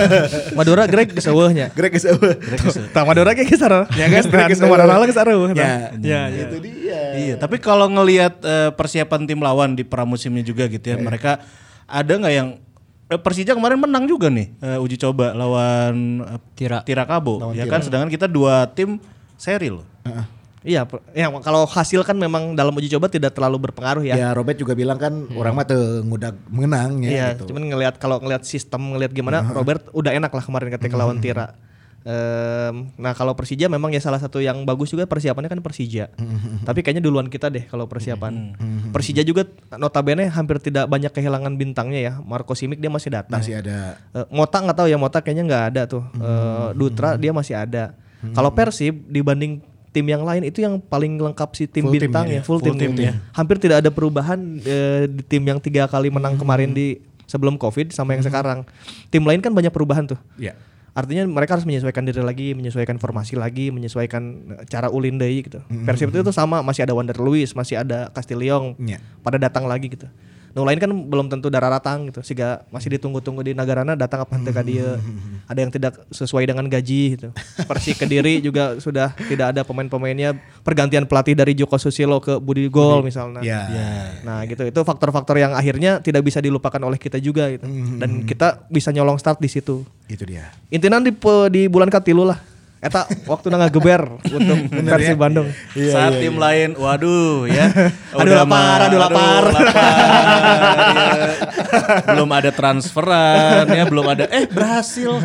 Madura 0.59 0.83
Greg 0.83 1.15
geseueuhnya. 1.15 1.71
Greg 1.71 1.95
geus 1.95 2.03
eueuh. 2.03 2.35
Tah 2.91 3.07
Madura 3.07 3.31
ge 3.31 3.47
kisar. 3.47 3.71
Ya 3.99 4.11
guys, 4.11 4.27
Greg 4.27 4.51
geus 4.51 4.59
nomor 4.59 4.83
eueuh. 4.83 4.91
orang 4.91 5.07
kesareuh. 5.07 5.55
Ya, 5.55 5.95
Ya, 6.03 6.21
ya. 6.27 6.43
Itu 6.51 6.57
dia. 6.59 6.99
Iya, 7.15 7.35
tapi 7.39 7.63
kalau 7.63 7.87
ngelihat 7.87 8.43
eh, 8.43 8.69
persiapan 8.75 9.23
tim 9.23 9.39
lawan 9.39 9.79
di 9.79 9.87
pramusimnya 9.87 10.43
juga 10.43 10.67
gitu 10.67 10.83
ya, 10.83 10.99
mereka 10.99 11.39
ada 11.87 12.11
nggak 12.11 12.33
yang 12.33 12.59
eh, 13.07 13.19
Persija 13.21 13.55
kemarin 13.55 13.79
menang 13.79 14.03
juga 14.09 14.27
nih 14.27 14.51
eh, 14.59 14.83
uji 14.83 14.99
coba 14.99 15.31
lawan 15.31 16.25
eh, 16.27 16.39
Tira. 16.57 16.83
Tirakabo, 16.83 17.55
ya 17.55 17.63
kan? 17.69 17.79
Sedangkan 17.79 18.09
kita 18.11 18.27
dua 18.27 18.67
tim 18.67 18.99
seri 19.39 19.71
loh. 19.71 19.85
Iya, 20.63 20.87
per- 20.87 21.03
ya 21.11 21.27
kalau 21.43 21.67
hasil 21.67 22.07
kan 22.07 22.15
memang 22.15 22.55
dalam 22.55 22.71
uji 22.71 22.87
coba 22.89 23.11
tidak 23.11 23.35
terlalu 23.35 23.67
berpengaruh 23.67 23.99
ya. 24.01 24.15
Ya, 24.15 24.29
Robert 24.31 24.55
juga 24.55 24.71
bilang 24.71 24.95
kan 24.95 25.27
orang 25.29 25.53
mah 25.53 25.67
teu 25.67 25.99
ngudag 26.01 26.39
menang 26.47 27.03
ya 27.03 27.09
Iya, 27.09 27.27
gitu. 27.35 27.51
cuman 27.51 27.67
ngelihat 27.67 27.99
kalau 27.99 28.23
ngelihat 28.23 28.43
sistem 28.43 28.95
ngelihat 28.95 29.11
gimana 29.11 29.43
Robert 29.43 29.91
udah 29.91 30.15
enak 30.15 30.31
lah 30.31 30.39
kemarin 30.39 30.71
ketika 30.71 30.95
lawan 30.95 31.19
Tira. 31.19 31.51
Em, 32.03 32.91
nah 32.95 33.11
kalau 33.11 33.31
Persija 33.31 33.67
memang 33.67 33.87
ya 33.87 33.99
salah 33.99 34.19
satu 34.19 34.39
yang 34.39 34.63
bagus 34.63 34.87
juga 34.87 35.03
persiapannya 35.03 35.47
kan 35.47 35.59
Persija. 35.59 36.11
Tapi 36.61 36.79
kayaknya 36.79 36.99
duluan 37.01 37.27
kita 37.27 37.47
deh 37.47 37.63
kalau 37.63 37.83
persiapan. 37.83 38.55
Persija 38.91 39.19
juga 39.21 39.43
notabene 39.73 40.27
hampir 40.27 40.59
tidak 40.59 40.87
banyak 40.87 41.11
kehilangan 41.11 41.55
bintangnya 41.55 41.99
ya. 42.01 42.13
Marco 42.19 42.55
Simic 42.55 42.79
dia 42.79 42.87
masih 42.87 43.11
datang. 43.11 43.39
Masih 43.39 43.59
ada 43.59 43.99
Eh, 44.11 44.27
Mota 44.29 44.59
nggak 44.59 44.77
tahu 44.77 44.87
ya 44.87 44.95
Mota 44.95 45.19
kayaknya 45.19 45.43
nggak 45.45 45.63
ada 45.75 45.81
tuh. 45.89 46.03
Eh, 46.13 46.69
Dutra 46.73 47.15
dia 47.15 47.31
masih 47.31 47.55
ada. 47.57 47.95
Kalau 48.31 48.51
Persib 48.51 49.03
dibanding 49.05 49.59
tim 49.93 50.05
yang 50.09 50.25
lain 50.25 50.41
itu 50.43 50.59
yang 50.59 50.81
paling 50.81 51.21
lengkap 51.21 51.49
si 51.53 51.69
tim 51.69 51.85
Full 51.85 51.93
bintang 51.95 52.25
ya, 52.25 52.33
ya, 52.33 52.41
full, 52.41 52.57
full 52.57 52.73
tim, 52.73 52.97
tim 52.97 52.97
ya. 52.97 53.13
Hampir 53.31 53.61
tidak 53.61 53.85
ada 53.85 53.93
perubahan 53.93 54.41
eh, 54.59 55.05
di 55.05 55.21
tim 55.21 55.45
yang 55.45 55.61
tiga 55.61 55.85
kali 55.85 56.09
menang 56.09 56.33
kemarin 56.35 56.73
di 56.73 56.97
sebelum 57.29 57.55
covid 57.55 57.93
sama 57.93 58.17
yang 58.17 58.25
sekarang. 58.25 58.65
Tim 59.13 59.21
lain 59.21 59.39
kan 59.39 59.53
banyak 59.53 59.69
perubahan 59.69 60.09
tuh. 60.09 60.17
ya. 60.35 60.57
Artinya 60.93 61.25
mereka 61.25 61.57
harus 61.57 61.65
menyesuaikan 61.65 62.05
diri 62.05 62.21
lagi, 62.21 62.53
menyesuaikan 62.53 63.01
formasi 63.01 63.33
lagi, 63.33 63.73
menyesuaikan 63.73 64.23
eh, 64.61 64.65
cara 64.69 64.89
ulin 64.89 65.17
deui 65.17 65.41
gitu. 65.41 65.57
Persib 65.85 66.13
itu 66.13 66.21
tuh 66.21 66.33
sama, 66.33 66.61
masih 66.61 66.85
ada 66.85 66.93
Wander 66.93 67.17
Luis, 67.17 67.53
masih 67.57 67.81
ada 67.81 68.13
Castillion, 68.13 68.77
Iya. 68.77 69.01
pada 69.25 69.41
datang 69.41 69.65
lagi 69.65 69.89
gitu. 69.89 70.05
Nu 70.53 70.61
lain 70.61 70.77
kan 70.77 70.93
belum 70.93 71.33
tentu 71.33 71.49
darah 71.49 71.73
ratang 71.73 72.13
gitu, 72.13 72.21
sehingga 72.21 72.61
masih 72.69 72.93
ditunggu-tunggu 72.93 73.41
di 73.41 73.57
nagarana 73.57 73.97
datang 73.97 74.21
apa 74.21 74.37
henteu 74.37 74.53
ka 74.53 74.61
dieu. 74.61 75.01
Ada 75.49 75.59
yang 75.65 75.73
tidak 75.73 76.05
sesuai 76.13 76.45
dengan 76.45 76.69
gaji 76.69 77.17
gitu. 77.17 77.33
Persik 77.65 78.05
Kediri 78.05 78.37
juga 78.45 78.77
sudah 78.77 79.17
tidak 79.17 79.57
ada 79.57 79.65
pemain-pemainnya 79.65 80.37
pergantian 80.61 81.09
pelatih 81.09 81.33
dari 81.33 81.57
Joko 81.57 81.81
Susilo 81.81 82.21
ke 82.21 82.37
Budi 82.37 82.69
Gol 82.69 83.01
misalnya. 83.01 83.41
Ya. 83.41 83.65
Nah 84.21 84.45
gitu 84.45 84.61
itu 84.61 84.79
faktor-faktor 84.85 85.41
yang 85.41 85.57
akhirnya 85.57 86.05
tidak 86.05 86.21
bisa 86.21 86.37
dilupakan 86.37 86.79
oleh 86.85 87.01
kita 87.01 87.17
juga 87.17 87.49
gitu. 87.49 87.65
Dan 87.97 88.29
kita 88.29 88.69
bisa 88.69 88.93
nyolong 88.93 89.17
start 89.17 89.41
di 89.41 89.49
situ. 89.49 89.81
Itu 90.05 90.21
dia. 90.21 90.53
Intinya 90.69 91.01
di 91.01 91.09
di 91.49 91.65
bulan 91.65 91.89
katilu 91.89 92.29
lah. 92.29 92.52
Eta 92.83 93.07
waktu 93.23 93.47
geber 93.71 94.19
untuk 94.19 94.57
versi 94.91 95.15
Bandung. 95.15 95.47
Saat 95.71 96.19
tim 96.19 96.35
lain, 96.35 96.75
waduh 96.75 97.47
ya. 97.47 97.71
Aduh, 98.13 98.27
udah 98.29 98.35
lapar, 98.43 98.79
aduh, 98.85 98.99
lapar. 98.99 99.43
iya. 99.55 99.71
belum 102.11 102.29
ada 102.29 102.51
transferan 102.53 103.65
ya, 103.71 103.83
belum 103.87 104.05
ada 104.05 104.27
eh 104.29 104.45
berhasil. 104.45 105.15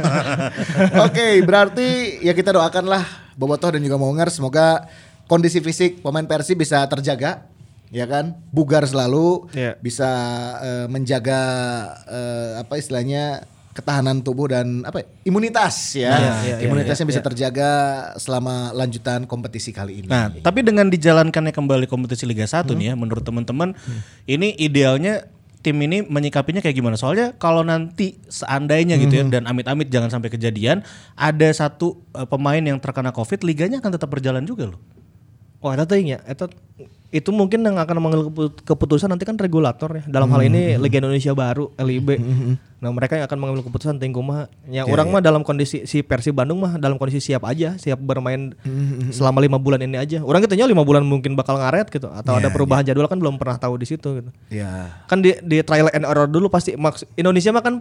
Oke, 1.06 1.42
berarti 1.42 2.22
ya 2.22 2.32
kita 2.32 2.54
doakanlah 2.54 3.04
Bobotoh 3.34 3.74
dan 3.74 3.82
juga 3.82 3.98
Monger 4.00 4.30
semoga 4.30 4.86
kondisi 5.28 5.58
fisik 5.60 6.00
pemain 6.00 6.24
Persib 6.24 6.56
bisa 6.62 6.86
terjaga 6.88 7.44
ya 7.88 8.04
kan 8.04 8.36
bugar 8.52 8.84
selalu 8.84 9.48
Iya. 9.52 9.76
bisa 9.80 10.10
eh, 10.60 10.86
menjaga 10.88 11.40
eh, 12.08 12.50
apa 12.60 12.76
istilahnya 12.76 13.44
ketahanan 13.78 14.26
tubuh 14.26 14.50
dan 14.50 14.82
apa 14.82 15.00
ya, 15.00 15.06
imunitas 15.30 15.94
ya 15.94 16.10
Iya, 16.10 16.18
iya, 16.18 16.34
iya, 16.42 16.66
imunitasnya 16.66 17.06
iya, 17.06 17.10
bisa 17.14 17.20
iya. 17.22 17.26
terjaga 17.30 17.70
selama 18.18 18.74
lanjutan 18.74 19.30
kompetisi 19.30 19.70
kali 19.70 20.02
ini. 20.02 20.06
Nah, 20.10 20.34
tapi 20.42 20.66
dengan 20.66 20.90
dijalankannya 20.90 21.54
kembali 21.54 21.86
kompetisi 21.86 22.26
Liga 22.26 22.42
1 22.42 22.66
nih 22.74 22.92
ya, 22.92 22.94
menurut 22.98 23.22
teman-teman 23.22 23.78
ini 24.26 24.58
idealnya 24.58 25.30
tim 25.62 25.78
ini 25.82 26.06
menyikapinya 26.06 26.62
kayak 26.62 26.74
gimana? 26.74 26.96
Soalnya 26.98 27.34
kalau 27.38 27.62
nanti 27.66 28.18
seandainya 28.30 28.98
gitu 28.98 29.14
ya 29.20 29.24
dan 29.26 29.46
amit-amit 29.46 29.90
jangan 29.90 30.10
sampai 30.10 30.30
kejadian, 30.30 30.82
ada 31.14 31.48
satu 31.54 31.98
eh, 32.14 32.26
pemain 32.26 32.62
yang 32.62 32.78
terkena 32.82 33.14
Covid, 33.14 33.42
liganya 33.46 33.78
akan 33.78 33.94
tetap 33.94 34.10
berjalan 34.10 34.42
juga 34.46 34.74
loh. 34.74 34.80
Oh, 35.58 35.74
eta 35.74 35.84
teuing 35.86 36.14
ya. 36.14 36.18
Eta 36.22 36.46
itu 37.08 37.32
mungkin 37.32 37.64
yang 37.64 37.74
akan 37.74 37.96
mengambil 37.98 38.28
kepu- 38.28 38.52
keputusan 38.62 39.08
nanti 39.08 39.24
kan 39.24 39.32
regulator 39.34 39.88
ya. 39.90 40.04
Dalam 40.04 40.28
hal 40.28 40.44
ini 40.44 40.76
Liga 40.76 41.00
Indonesia 41.00 41.32
baru 41.32 41.72
LIB. 41.74 42.20
Nah, 42.78 42.92
mereka 42.92 43.16
yang 43.16 43.24
akan 43.24 43.38
mengambil 43.38 43.64
keputusan 43.64 43.96
ting 43.96 44.12
kumaha. 44.12 44.46
Ya, 44.64 44.84
orang 44.84 45.08
mah 45.08 45.18
dalam 45.18 45.40
kondisi 45.40 45.82
si 45.82 46.00
Persib 46.00 46.36
Bandung 46.36 46.60
mah 46.60 46.76
dalam 46.76 46.94
kondisi 46.94 47.18
siap 47.18 47.42
aja, 47.42 47.74
siap 47.74 47.96
bermain 47.98 48.52
selama 49.08 49.40
lima 49.40 49.56
bulan 49.56 49.80
ini 49.80 49.96
aja. 49.96 50.20
Orang 50.20 50.40
kitanya 50.40 50.64
lima 50.64 50.82
bulan 50.82 51.00
mungkin 51.00 51.32
bakal 51.32 51.56
ngaret 51.56 51.88
gitu 51.88 52.06
atau 52.06 52.32
ada 52.34 52.48
perubahan 52.48 52.84
jadwal 52.84 53.06
kan 53.06 53.16
belum 53.16 53.34
pernah 53.34 53.56
tahu 53.56 53.74
di 53.74 53.88
situ 53.88 54.20
gitu. 54.20 54.30
Ya. 54.52 55.00
Kan 55.04 55.18
di 55.18 55.32
di 55.40 55.58
trial 55.60 55.88
and 55.90 56.04
error 56.04 56.28
dulu 56.28 56.46
pasti 56.46 56.76
maks 56.76 57.08
Indonesia 57.14 57.50
mah 57.50 57.64
kan 57.64 57.74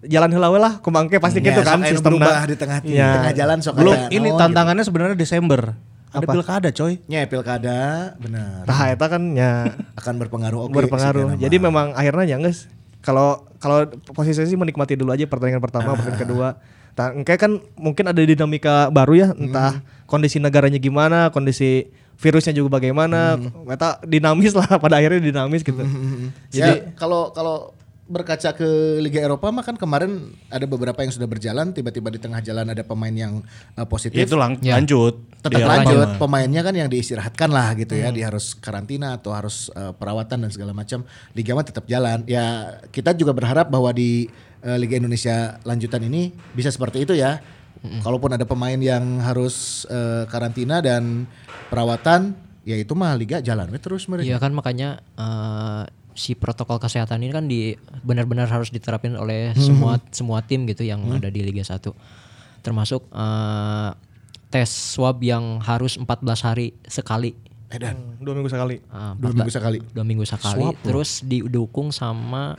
jalan 0.00 0.32
heula 0.32 0.48
we 0.48 0.56
lah 0.56 0.80
kumangke 0.80 1.20
pasti 1.20 1.38
gitu 1.38 1.60
kan 1.60 1.84
sistemna. 1.84 2.24
berubah 2.24 2.48
di 2.48 2.56
tengah 2.56 2.78
Ya. 2.82 3.20
tengah 3.20 3.32
jalan 3.36 3.56
sok 3.60 3.76
Belum 3.76 4.08
ini 4.08 4.32
naon 4.32 4.40
tantangannya 4.40 4.80
sebenarnya 4.80 5.12
Desember. 5.12 5.76
Ada 6.10 6.26
Apa? 6.26 6.32
pilkada, 6.34 6.68
coy. 6.74 6.98
Ya 7.06 7.22
pilkada 7.30 7.80
benar 8.18 8.66
Nah, 8.66 8.80
eta 8.90 9.06
kan 9.06 9.22
ya 9.38 9.78
akan 9.94 10.14
berpengaruh 10.26 10.66
oke 10.66 10.74
berpengaruh. 10.74 11.38
sekian 11.38 11.42
Jadi 11.46 11.56
memang 11.62 11.94
akhirnya 11.94 12.26
ya 12.26 12.36
guys, 12.42 12.66
kalau 12.98 13.46
kalau 13.62 13.86
posisi 14.10 14.42
sih 14.42 14.58
menikmati 14.58 14.98
dulu 14.98 15.14
aja 15.14 15.24
pertandingan 15.30 15.62
pertama, 15.62 15.94
pertandingan 15.94 16.20
kedua. 16.20 16.48
Nah, 16.98 17.14
engke 17.14 17.38
kan 17.38 17.62
mungkin 17.78 18.10
ada 18.10 18.18
dinamika 18.20 18.90
baru 18.90 19.14
ya, 19.14 19.28
entah 19.38 19.80
kondisi 20.10 20.42
negaranya 20.42 20.76
gimana, 20.82 21.30
kondisi 21.30 21.88
virusnya 22.20 22.52
juga 22.52 22.82
bagaimana. 22.82 23.38
Eta 23.70 24.02
dinamis 24.04 24.52
lah 24.52 24.66
pada 24.82 25.00
akhirnya 25.00 25.22
dinamis 25.22 25.62
gitu. 25.64 25.80
Ya 26.52 26.92
kalau 26.98 27.32
kalau 27.32 27.72
berkaca 28.10 28.50
ke 28.52 28.66
Liga 28.98 29.22
Eropa 29.22 29.48
mah 29.48 29.62
kan 29.62 29.78
kemarin 29.78 30.18
ada 30.50 30.66
beberapa 30.66 30.98
yang 30.98 31.14
sudah 31.14 31.24
berjalan 31.24 31.70
tiba-tiba 31.70 32.10
di 32.10 32.18
tengah 32.18 32.42
jalan 32.42 32.66
ada 32.66 32.82
pemain 32.82 33.14
yang 33.14 33.38
uh, 33.78 33.80
Ya, 33.80 33.86
positif 33.86 34.18
itu 34.18 34.34
lang- 34.34 34.58
Ya. 34.58 34.74
lanjut. 34.74 35.22
tetap 35.38 35.56
Di 35.56 35.62
lanjut. 35.62 36.18
pemainnya 36.18 36.60
kan 36.60 36.74
yang 36.74 36.90
diistirahatkan 36.90 37.48
lah 37.48 37.72
gitu 37.72 37.94
ya 37.94 38.10
dia 38.10 38.28
harus 38.28 38.52
karantina 38.52 39.14
atau 39.14 39.30
harus 39.30 39.70
uh, 39.72 39.94
perawatan 39.94 40.42
dan 40.42 40.50
segala 40.50 40.74
macam. 40.74 41.06
Liga 41.32 41.54
mah 41.54 41.62
tetap 41.62 41.86
jalan. 41.86 42.26
Ya 42.26 42.76
kita 42.90 43.14
juga 43.14 43.30
berharap 43.32 43.70
bahwa 43.70 43.88
di 43.90 44.26
uh, 44.60 44.76
Liga 44.76 44.98
Indonesia 44.98 45.56
lanjutan 45.62 46.02
ini 46.02 46.34
bisa 46.52 46.68
seperti 46.68 47.06
itu 47.06 47.14
ya. 47.14 47.38
Kalaupun 47.80 48.36
ada 48.36 48.44
pemain 48.44 48.76
yang 48.76 49.24
harus 49.24 49.88
uh, 49.88 50.28
karantina 50.28 50.84
dan 50.84 51.24
perawatan 51.70 52.36
ya 52.60 52.76
itu 52.76 52.92
mah 52.92 53.16
liga 53.16 53.40
jalan 53.40 53.72
terus 53.80 54.04
mereka. 54.04 54.28
Iya 54.28 54.36
kan 54.36 54.52
makanya 54.52 55.00
eh, 55.16 55.82
si 56.12 56.34
protokol 56.34 56.78
kesehatan 56.78 57.20
ini 57.20 57.32
kan 57.32 57.44
di 57.44 57.74
benar-benar 58.02 58.48
harus 58.48 58.70
diterapin 58.70 59.14
oleh 59.14 59.52
semua 59.54 60.00
semua 60.10 60.40
tim 60.40 60.64
gitu 60.64 60.82
yang 60.82 61.04
ada 61.12 61.28
di 61.28 61.44
Liga 61.44 61.62
1. 61.62 61.78
Termasuk 62.60 63.06
eh, 63.12 63.90
tes 64.48 64.66
swab 64.66 65.22
yang 65.22 65.62
harus 65.62 65.94
14 65.94 66.06
hari 66.42 66.74
sekali. 66.84 67.36
Edan 67.70 68.18
Dua 68.18 68.34
minggu 68.34 68.50
sekali. 68.50 68.82
Eh, 68.82 69.12
dua 69.20 69.30
14 69.30 69.38
minggu 69.38 69.52
sekali. 69.52 69.78
dua 69.94 70.04
minggu 70.04 70.24
sekali. 70.26 70.62
Terus 70.82 71.22
didukung 71.22 71.94
sama 71.94 72.58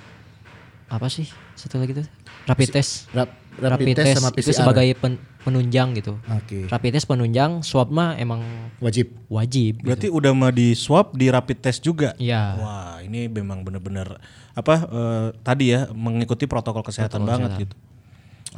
apa 0.88 1.08
sih? 1.08 1.28
Satu 1.58 1.80
lagi 1.80 1.98
tuh? 1.98 2.08
Rapid 2.48 2.70
test. 2.72 3.12
Rap- 3.12 3.41
rapid 3.60 3.96
test 4.00 4.22
sama 4.22 4.30
itu 4.32 4.50
PCR. 4.52 4.58
sebagai 4.64 4.88
pen- 4.96 5.22
penunjang 5.42 5.98
gitu 5.98 6.16
Oke. 6.30 6.70
rapid 6.72 6.92
test 6.96 7.10
penunjang 7.10 7.66
swab 7.66 7.92
mah 7.92 8.16
emang 8.16 8.40
wajib 8.80 9.12
wajib 9.28 9.82
gitu. 9.82 9.88
Berarti 9.92 10.08
udah 10.08 10.32
mah 10.32 10.52
di 10.54 10.78
swab 10.78 11.18
di 11.18 11.28
rapid 11.28 11.58
test 11.60 11.82
juga. 11.84 12.14
Iya. 12.22 12.42
Wah, 12.62 12.96
ini 13.04 13.28
memang 13.28 13.66
benar-benar 13.66 14.22
apa 14.56 14.76
eh, 14.88 15.28
tadi 15.42 15.74
ya 15.74 15.90
mengikuti 15.92 16.46
protokol 16.46 16.86
kesehatan 16.86 17.26
banget 17.28 17.68
gitu. 17.68 17.76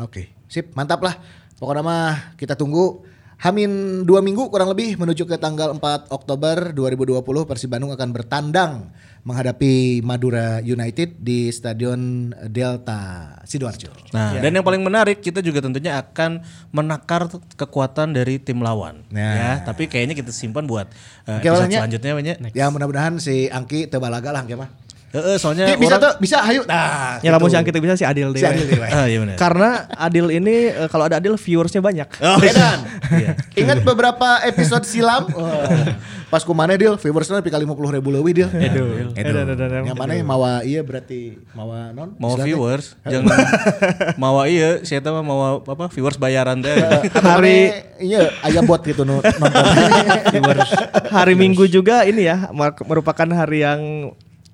Oke, 0.02 0.34
sip, 0.50 0.74
mantap 0.74 1.02
lah. 1.06 1.18
Pokoknya 1.58 1.84
mah 1.86 2.36
kita 2.36 2.58
tunggu 2.58 3.06
Hamin 3.44 4.04
dua 4.08 4.24
minggu 4.24 4.48
kurang 4.48 4.72
lebih 4.72 4.96
menuju 4.96 5.28
ke 5.28 5.36
tanggal 5.36 5.76
4 5.76 6.16
Oktober 6.16 6.72
2020 6.72 7.20
Persib 7.44 7.76
Bandung 7.76 7.92
akan 7.92 8.10
bertandang 8.16 8.88
menghadapi 9.24 10.04
Madura 10.04 10.60
United 10.60 11.16
di 11.16 11.48
Stadion 11.48 12.32
Delta 12.52 13.32
Sidoarjo. 13.48 13.88
Nah, 14.12 14.36
dan 14.36 14.52
yang 14.52 14.68
paling 14.68 14.84
menarik 14.84 15.24
kita 15.24 15.40
juga 15.40 15.64
tentunya 15.64 15.96
akan 15.96 16.44
menakar 16.76 17.32
kekuatan 17.56 18.12
dari 18.12 18.36
tim 18.44 18.60
lawan. 18.60 19.08
Nah. 19.08 19.36
Ya, 19.36 19.52
tapi 19.64 19.88
kayaknya 19.88 20.20
kita 20.20 20.36
simpan 20.36 20.68
buat 20.68 20.92
eh, 21.24 21.40
Oke, 21.40 21.48
episode 21.48 21.72
selanjutnya 21.72 22.14
banyak. 22.20 22.36
Ya 22.52 22.68
mudah-mudahan 22.68 23.16
si 23.24 23.48
Angki 23.48 23.88
tebalaga 23.88 24.36
lah 24.36 24.44
Angki 24.44 24.60
mah. 24.60 24.83
Heeh, 25.14 25.38
soalnya 25.38 25.70
Ki, 25.70 25.78
bisa 25.78 25.94
orang- 25.94 26.04
tuh, 26.04 26.14
bisa 26.18 26.38
ayo. 26.42 26.66
Nah, 26.66 27.22
Ya 27.22 27.30
lamun 27.30 27.46
gitu. 27.46 27.54
si 27.54 27.58
Angkit 27.62 27.78
bisa 27.78 27.94
si 27.94 28.02
Adil 28.02 28.34
deh. 28.34 28.42
Si 28.42 28.46
Adil 28.46 28.66
deh. 28.66 28.82
Ah, 28.84 29.06
iya 29.06 29.22
benar. 29.22 29.38
Karena 29.38 29.70
Adil 29.88 30.26
ini 30.34 30.56
eh, 30.68 30.90
kalau 30.90 31.06
ada 31.06 31.22
Adil 31.22 31.38
viewersnya 31.38 31.80
banyak. 31.80 32.10
Oh, 32.18 32.42
Edan. 32.42 32.80
Iya. 33.14 33.38
Ingat 33.54 33.82
beberapa 33.84 34.42
episode 34.42 34.82
silam? 34.84 35.30
Wah, 35.30 35.70
Pas 36.34 36.42
kumane 36.42 36.74
deal, 36.74 36.98
viewersnya 36.98 37.38
lebih 37.38 37.54
kali 37.54 37.62
50 37.62 37.94
ribu 37.94 38.10
lebih 38.10 38.34
deal. 38.36 38.50
Edan, 38.50 39.14
edan, 39.14 39.54
edan. 39.54 39.82
Yang 39.86 39.94
mana 39.96 40.12
ya 40.12 40.26
mawa 40.26 40.52
iya 40.66 40.82
berarti 40.82 41.38
mawa 41.54 41.94
non? 41.94 42.18
mau 42.18 42.34
Istilahnya. 42.34 42.46
viewers 42.50 42.86
jangan 43.06 43.38
mau 44.18 44.42
iya 44.42 44.82
saya 44.82 44.98
tahu 44.98 45.22
mau 45.22 45.62
apa 45.62 45.94
viewers 45.94 46.18
bayaran 46.18 46.58
Atau 46.58 47.22
Hari- 47.22 48.02
iya 48.02 48.34
aya 48.42 48.66
bot 48.66 48.82
gitu 48.82 49.06
nu- 49.06 49.22
nonton. 49.22 49.62
Hari 51.14 51.34
Minggu 51.36 51.68
juga 51.68 52.02
ini 52.02 52.26
ya 52.26 52.50
merupakan 52.82 53.30
hari 53.30 53.62
yang 53.62 53.82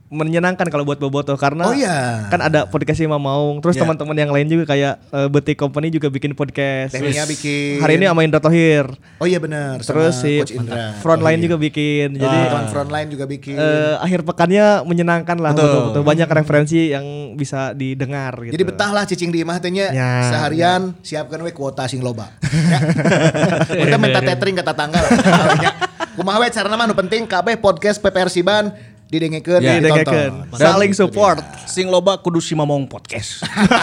menyenangkan 0.10 0.66
kalau 0.68 0.82
buat 0.84 0.98
Boboto 0.98 1.34
karena 1.34 1.64
Oh 1.64 1.72
iya. 1.72 2.26
kan 2.28 2.42
ada 2.42 2.66
podcast 2.66 2.98
Imam 2.98 3.18
Maung 3.18 3.62
terus 3.62 3.78
Ya. 3.78 3.86
teman-teman 3.86 4.14
yang 4.14 4.30
lain 4.30 4.50
juga 4.50 4.66
kayak 4.68 4.98
eh, 5.06 5.28
Betik 5.30 5.54
Company 5.56 5.88
juga 5.88 6.10
bikin 6.10 6.34
podcast 6.34 6.98
Tekniknya 6.98 7.24
bikin. 7.24 7.78
hari 7.78 7.96
ini 7.96 8.10
sama 8.10 8.26
Indra 8.26 8.42
Tohir 8.42 8.90
Oh 9.18 9.30
iya 9.30 9.38
benar. 9.38 9.78
terus 9.80 10.18
si 10.18 10.42
Coach 10.42 10.58
Indra. 10.58 10.98
Frontline 10.98 11.38
Oh 11.38 11.42
iya. 11.42 11.46
juga 11.46 11.58
bikin 11.62 12.08
jadi 12.18 12.38
Teman 12.50 12.66
frontline 12.68 13.08
juga 13.08 13.26
bikin. 13.26 13.54
eh, 13.54 13.96
akhir 14.02 14.26
pekannya 14.26 14.82
menyenangkan 14.82 15.38
lah 15.38 15.54
Betul. 15.54 15.64
betul-betul 15.64 16.04
banyak 16.04 16.28
referensi 16.28 16.90
yang 16.90 17.06
bisa 17.34 17.72
didengar 17.72 18.34
gitu. 18.42 18.58
Jadi 18.58 18.64
betah 18.66 18.90
lah 18.90 19.06
cicing 19.06 19.30
di 19.30 19.40
imah. 19.40 19.62
Ya, 19.62 20.26
seharian 20.26 20.98
siapkan 21.00 21.38
we 21.40 21.54
kuota 21.54 21.86
sing 21.86 22.02
loba. 22.02 22.34
Ya. 23.70 23.86
Kita 23.86 23.98
minta 23.98 24.20
tethering 24.20 24.56
ke 24.56 24.64
tetangga 24.64 25.00
lah. 25.00 25.12
Ya. 25.60 25.72
Kumaha 26.16 26.42
we 26.42 26.50
carana 26.50 26.76
mah 26.76 26.90
penting 26.92 27.24
kabeh 27.24 27.56
podcast 27.56 28.02
PPR 28.02 28.28
Siban 28.28 28.74
didengekeun 29.10 29.58
didengekeun. 29.58 30.06
ditonton. 30.06 30.32
Saling 30.54 30.94
support. 30.94 31.42
sing 31.66 31.90
loba 31.90 32.18
kudu 32.22 32.38
si 32.38 32.54
mamong 32.54 32.86
podcast 32.86 33.42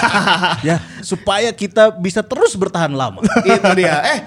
ya 0.66 0.78
supaya 1.02 1.50
kita 1.50 1.90
bisa 1.98 2.22
terus 2.22 2.54
bertahan 2.54 2.94
lama 2.94 3.22
Itu 3.42 3.70
dia. 3.74 4.02
Eh, 4.06 4.18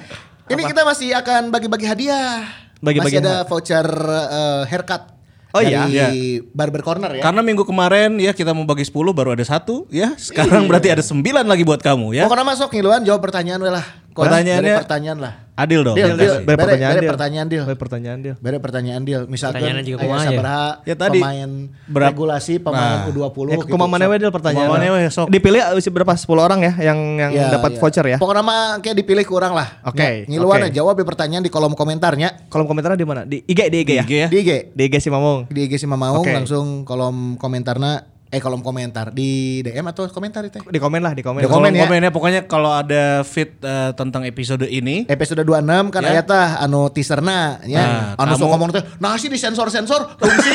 ini 0.52 0.62
kita 0.68 0.84
masih 0.84 1.16
akan 1.16 1.50
bagi-bagi 1.56 1.88
hadiah. 1.88 2.44
Bagi-bagi 2.84 3.16
masih 3.16 3.24
ada 3.24 3.34
hadiah. 3.44 3.48
voucher 3.48 3.88
eh, 4.12 4.62
haircut. 4.68 5.04
Oh 5.50 5.66
iya? 5.66 5.90
dari 5.90 6.46
Barber 6.54 6.86
Corner 6.86 7.10
ya. 7.10 7.26
karena 7.26 7.42
minggu 7.42 7.66
kemarin 7.66 8.22
ya 8.22 8.38
kita 8.38 8.54
mau 8.54 8.70
bagi 8.70 8.86
10 8.86 8.94
baru 9.18 9.34
ada 9.34 9.42
satu 9.42 9.90
ya 9.90 10.14
sekarang 10.14 10.70
berarti 10.70 10.94
ada 10.94 11.02
9 11.02 11.26
lagi 11.26 11.66
buat 11.66 11.82
kamu 11.82 12.14
ya 12.14 12.30
Pokoknya 12.30 12.46
masuk 12.54 12.70
ngiluan 12.70 13.02
jawab 13.02 13.18
pertanyaan 13.26 13.58
we 13.58 13.74
lah. 13.74 13.82
Pertanyaannya- 14.26 14.76
beri 14.76 14.82
pertanyaan 14.84 15.20
lah. 15.20 15.34
adil 15.60 15.84
dong 15.84 15.92
Deal, 15.92 16.16
deal. 16.16 16.36
Bere- 16.40 16.56
pertanyaan 16.56 16.96
deal. 16.96 17.12
pertanyaan 17.12 17.48
deal. 17.52 17.64
Bere 17.68 17.76
pertanyaan 17.76 18.20
deal. 18.20 18.36
Bere 18.40 18.58
pertanyaan 18.58 19.02
deal. 19.04 19.22
Misalkan 19.28 19.60
Pertanyaannya 19.60 19.84
juga 19.84 19.98
aya 19.98 20.04
kumaha 20.04 20.24
ya? 20.24 20.30
sabaraha 20.32 20.68
Ya 20.82 20.96
tadi, 20.96 21.20
pemain 21.20 21.50
berap- 21.86 22.10
regulasi 22.10 22.54
pemain 22.58 22.80
Nah. 22.80 23.12
U20 23.12 23.46
Ya, 23.46 23.56
gitu. 23.60 23.68
kumaha 23.70 23.90
mana 23.90 24.06
deal 24.16 24.32
pertanyaan. 24.32 24.68
Kumaha 24.72 24.88
maneh 24.88 25.12
sok. 25.12 25.28
Dipilih 25.28 25.60
usia 25.76 25.92
berapa? 25.92 26.14
10 26.16 26.40
orang 26.42 26.60
ya 26.62 26.74
yang 26.82 27.00
yang 27.18 27.32
Ya, 27.34 27.52
dapat 27.52 27.76
ya. 27.76 27.80
voucher 27.80 28.06
ya. 28.08 28.18
Pokoknya 28.18 28.40
mah 28.42 28.60
kayak 28.80 28.96
dipilih 28.98 29.26
kurang 29.26 29.52
lah. 29.52 29.68
Oke, 29.84 30.00
Ya, 30.00 30.32
Ngiluan 30.32 30.58
oke. 30.58 30.66
aja 30.66 30.74
jawab 30.74 30.96
ya 30.96 31.06
pertanyaan 31.06 31.44
di 31.44 31.52
kolom 31.52 31.76
komentarnya. 31.76 32.48
Kolom 32.48 32.64
komentarnya 32.64 32.96
di 32.96 33.04
mana? 33.04 33.22
Di 33.24 33.44
IG 33.44 33.60
di 33.68 33.78
IG 33.80 33.92
ya. 33.94 34.04
IG 34.04 34.14
ya 34.16 34.28
Di 34.28 34.38
IG. 34.40 34.52
Di 34.72 34.84
IG 34.86 34.96
si 34.98 35.10
Mamong. 35.12 35.52
Di 35.52 35.60
IG 35.62 35.76
si 35.76 35.86
Mamaung 35.86 36.24
Oke. 36.24 36.32
langsung 36.32 36.82
kolom 36.82 37.36
komentarnya 37.36 38.08
eh 38.30 38.38
kolom 38.38 38.62
komentar 38.62 39.10
di 39.10 39.60
DM 39.66 39.90
atau 39.90 40.06
komentar 40.08 40.46
itu. 40.46 40.62
Di 40.62 40.78
komen 40.78 41.02
lah, 41.02 41.18
di 41.18 41.26
komen. 41.26 41.42
Di 41.42 41.50
komen 41.50 41.70
komen 41.70 41.72
ya. 41.74 41.82
komennya 41.90 42.12
pokoknya 42.14 42.42
kalau 42.46 42.70
ada 42.70 43.26
fit 43.26 43.58
eh, 43.58 43.90
tentang 43.98 44.22
episode 44.22 44.70
ini 44.70 45.10
Episode 45.10 45.42
26 45.42 45.90
kan 45.90 46.02
Ya. 46.06 46.10
aya 46.14 46.22
tah 46.22 46.62
anu 46.62 46.94
teaserna 46.94 47.58
ya. 47.66 48.14
Nah, 48.16 48.22
anu 48.22 48.38
sok 48.38 48.46
kamu- 48.46 48.52
ngomong 48.54 48.70
teh, 48.70 48.84
"Nah 49.02 49.18
sih 49.18 49.34
di 49.34 49.42
sensor-sensor." 49.42 50.22
Fungsi. 50.22 50.54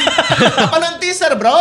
Apa 0.55 1.03
teaser, 1.03 1.35
Bro? 1.35 1.59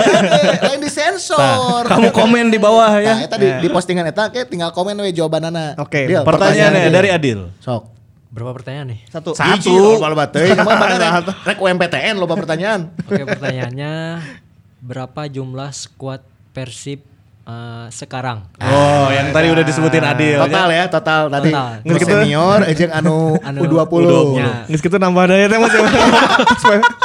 Lain 0.64 0.80
di 0.80 0.88
sensor. 0.88 1.84
Nah, 1.84 1.92
kamu 1.92 2.08
komen 2.10 2.48
di 2.48 2.56
bawah 2.56 2.96
Nah, 2.96 3.04
ya 3.04 3.14
eta 3.24 3.36
di, 3.36 3.48
di 3.60 3.68
postingan 3.68 4.08
eta 4.08 4.32
ke 4.32 4.48
tinggal 4.48 4.72
komen 4.72 4.96
we 4.98 5.12
jawabanana. 5.12 5.76
Oke, 5.76 6.08
Deal, 6.08 6.24
pertanyaannya 6.24 6.88
pertanyaan 6.88 6.96
dari. 6.96 7.08
Adil 7.10 7.40
Sok. 7.60 7.82
Berapa 8.30 8.54
pertanyaan 8.54 8.94
nih? 8.94 9.00
Satu. 9.10 9.34
Satu. 9.34 9.58
Hiji, 9.58 9.74
loba-loba 9.74 10.30
teuing. 10.30 10.54
Emang 10.56 10.78
mana 10.78 10.94
rek, 10.96 11.34
rek 11.42 11.58
UMPTN 11.58 12.14
loba 12.16 12.38
pertanyaan. 12.38 12.94
Oke 13.04 13.26
pertanyaannya 13.26 13.92
berapa 14.80 15.24
jumlah 15.26 15.70
squad 15.70 16.24
Persib 16.50 17.04
eh, 17.42 17.86
sekarang? 17.88 18.42
oh 18.58 19.06
yang 19.08 19.30
tadi 19.30 19.48
udah 19.48 19.60
disebutin 19.60 20.02
Adil 20.02 20.40
Total 20.40 20.68
ya, 20.68 20.84
total 20.86 21.22
tadi. 21.28 21.50
Total. 21.50 21.72
Nu 21.82 21.94
senior 21.96 22.60
ejeng 22.64 22.90
anu, 22.90 23.36
Anu 23.46 23.58
U20. 23.62 24.02
Ya. 24.34 24.66
Nggak 24.66 24.80
gitu 24.80 24.96
nambah 24.96 25.24
daya 25.26 25.46
teh 25.46 25.58
Mas. 25.58 25.74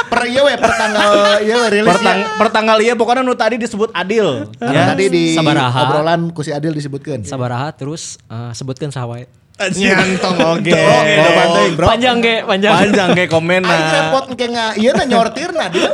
Per 0.06 0.22
ieu 0.24 0.40
we 0.40 0.54
per 0.54 0.72
tanggal 0.72 1.10
we 1.42 1.52
rilis 1.68 1.90
Pertang, 1.90 2.18
ya. 2.18 2.26
pertanggal 2.38 2.76
iya 2.80 2.94
pokoknya 2.94 3.20
nu 3.20 3.34
tadi 3.34 3.58
disebut 3.58 3.90
Adil 3.92 4.48
Karena 4.54 4.94
tadi 4.94 5.04
di 5.10 5.24
Sabaraha. 5.34 5.80
obrolan 5.82 6.20
ku 6.30 6.40
si 6.40 6.50
Adil 6.50 6.72
disebutkan. 6.72 7.20
Sabaraha 7.22 7.68
terus 7.70 8.16
eh, 8.26 8.52
sebutkan 8.52 8.88
sahawe. 8.88 9.26
Nyantong 9.56 10.36
oge. 10.52 10.68
Oke, 10.68 11.12
lo 11.16 11.30
bantuin, 11.32 11.70
Bro. 11.72 11.86
Panjang 11.88 12.16
ge, 12.18 12.34
panjang. 12.44 12.72
panjang 12.76 13.08
kayak 13.10 13.30
komen 13.30 13.62
Aing 13.64 13.88
repot 13.90 14.24
engke 14.28 14.46
nga 14.46 14.66
ieu 14.76 14.92
na 14.92 15.04
nyortirna 15.04 15.64
Dil. 15.72 15.88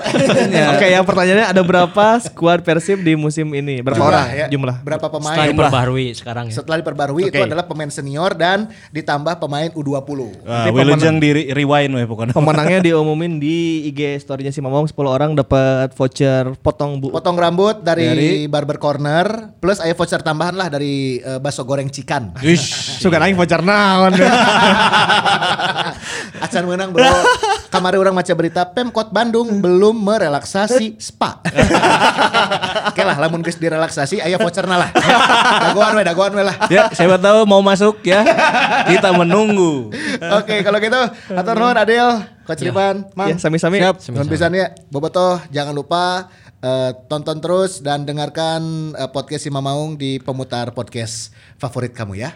Oke, 0.68 0.86
yang 0.88 1.04
pertanyaannya 1.04 1.46
ada 1.46 1.62
berapa 1.62 2.06
skuad 2.20 2.60
Persib 2.60 2.98
di 3.00 3.14
musim 3.14 3.46
ini? 3.52 3.78
Berapa 3.78 4.02
Jumlah, 4.02 4.10
orang 4.10 4.26
ya. 4.34 4.46
jumlah? 4.50 4.76
Berapa 4.82 5.06
Setelah 5.06 5.22
pemain? 5.30 5.48
diperbaharui 5.48 6.06
sekarang 6.10 6.44
ya. 6.46 6.54
Setelah 6.54 6.76
diperbarui 6.76 7.22
itu 7.24 7.38
Oke. 7.38 7.46
adalah 7.46 7.62
pemain 7.62 7.86
senior 7.86 8.34
dan 8.34 8.58
ditambah 8.90 9.38
pemain 9.38 9.70
U20. 9.70 10.10
Wah, 10.42 10.66
Nanti 10.66 10.70
Wilujeng 10.72 11.16
di 11.16 11.28
re- 11.30 11.50
rewind 11.54 11.92
weh 11.94 12.02
pokoknya. 12.04 12.34
Pemenangnya 12.34 12.78
diumumin 12.88 13.38
di 13.38 13.56
IG 13.86 14.18
story-nya 14.18 14.50
si 14.50 14.58
Mamong 14.58 14.84
10 14.84 14.98
orang 15.06 15.30
dapat 15.32 15.94
voucher 15.94 16.50
potong 16.58 16.98
bu. 16.98 17.14
Potong 17.14 17.38
rambut 17.38 17.78
dari, 17.78 18.10
Dari- 18.10 18.44
Barber 18.44 18.82
Corner 18.82 19.54
plus 19.54 19.78
aya 19.78 19.94
voucher 19.94 20.18
tambahan 20.18 20.58
lah 20.58 20.66
dari 20.66 21.22
eh, 21.22 21.38
bakso 21.38 21.62
goreng 21.62 21.86
cikan. 21.86 22.34
Ish. 22.42 22.98
Suka 22.98 23.16
aing 23.16 23.38
voucher 23.38 23.51
naon. 23.61 24.16
Acan 26.48 26.64
menang 26.64 26.96
bro. 26.96 27.05
Kemarin 27.68 27.98
orang 28.00 28.14
baca 28.16 28.32
berita 28.32 28.64
Pemkot 28.68 29.12
Bandung 29.12 29.61
belum 29.61 30.00
merelaksasi 30.00 30.96
spa. 30.96 31.44
Oke 32.88 33.03
lah, 33.05 33.16
lamun 33.20 33.44
geus 33.44 33.61
direlaksasi 33.61 34.24
aya 34.24 34.40
voucherna 34.40 34.76
lah. 34.76 34.90
dagoan 35.70 35.92
we, 35.96 36.03
dagoan 36.05 36.32
we 36.32 36.42
lah. 36.44 36.57
Ya, 36.72 36.88
siapa 36.92 37.20
tahu 37.20 37.44
mau 37.44 37.61
masuk 37.61 38.00
ya. 38.05 38.24
Kita 38.88 39.12
menunggu. 39.12 39.92
Oke, 40.40 40.64
kalau 40.64 40.78
gitu 40.80 41.00
atur 41.32 41.55
nuhun 41.57 41.76
Adil, 41.76 42.09
Coach 42.44 42.62
Riban, 42.64 43.09
Mang. 43.16 43.32
Ya, 43.32 43.36
sami-sami. 43.40 43.80
Siap. 43.80 43.96
Pisan 44.28 44.53
ya. 44.53 44.76
Bobotoh, 44.92 45.40
jangan 45.48 45.72
lupa 45.72 46.28
eh, 46.62 46.90
tonton 47.11 47.42
terus 47.42 47.82
dan 47.82 48.07
dengarkan 48.07 48.94
eh, 48.94 49.11
podcast 49.11 49.42
si 49.44 49.50
Mamaung 49.50 49.98
di 49.98 50.22
pemutar 50.22 50.70
podcast 50.76 51.34
favorit 51.57 51.92
kamu 51.92 52.20
ya. 52.20 52.30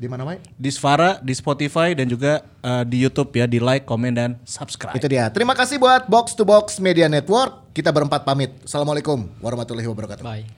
Di 0.00 0.08
mana, 0.08 0.24
Mai? 0.24 0.40
Di 0.56 0.72
Sfara, 0.72 1.20
di 1.20 1.36
Spotify 1.36 1.92
dan 1.92 2.08
juga 2.08 2.40
eh, 2.64 2.84
di 2.88 3.04
YouTube 3.04 3.36
ya, 3.36 3.44
di 3.44 3.60
like, 3.60 3.84
komen 3.84 4.16
dan 4.16 4.30
subscribe. 4.48 4.96
Itu 4.96 5.12
dia. 5.12 5.28
Terima 5.28 5.52
kasih 5.52 5.76
buat 5.76 6.08
Box 6.08 6.32
to 6.32 6.48
Box 6.48 6.80
Media 6.80 7.04
Network. 7.04 7.68
Kita 7.76 7.92
berempat 7.92 8.24
pamit. 8.24 8.56
Assalamualaikum 8.64 9.28
warahmatullahi 9.44 9.84
wabarakatuh. 9.84 10.24
Bye. 10.24 10.48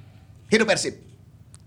Hidup 0.47 0.70
Persib. 0.70 1.12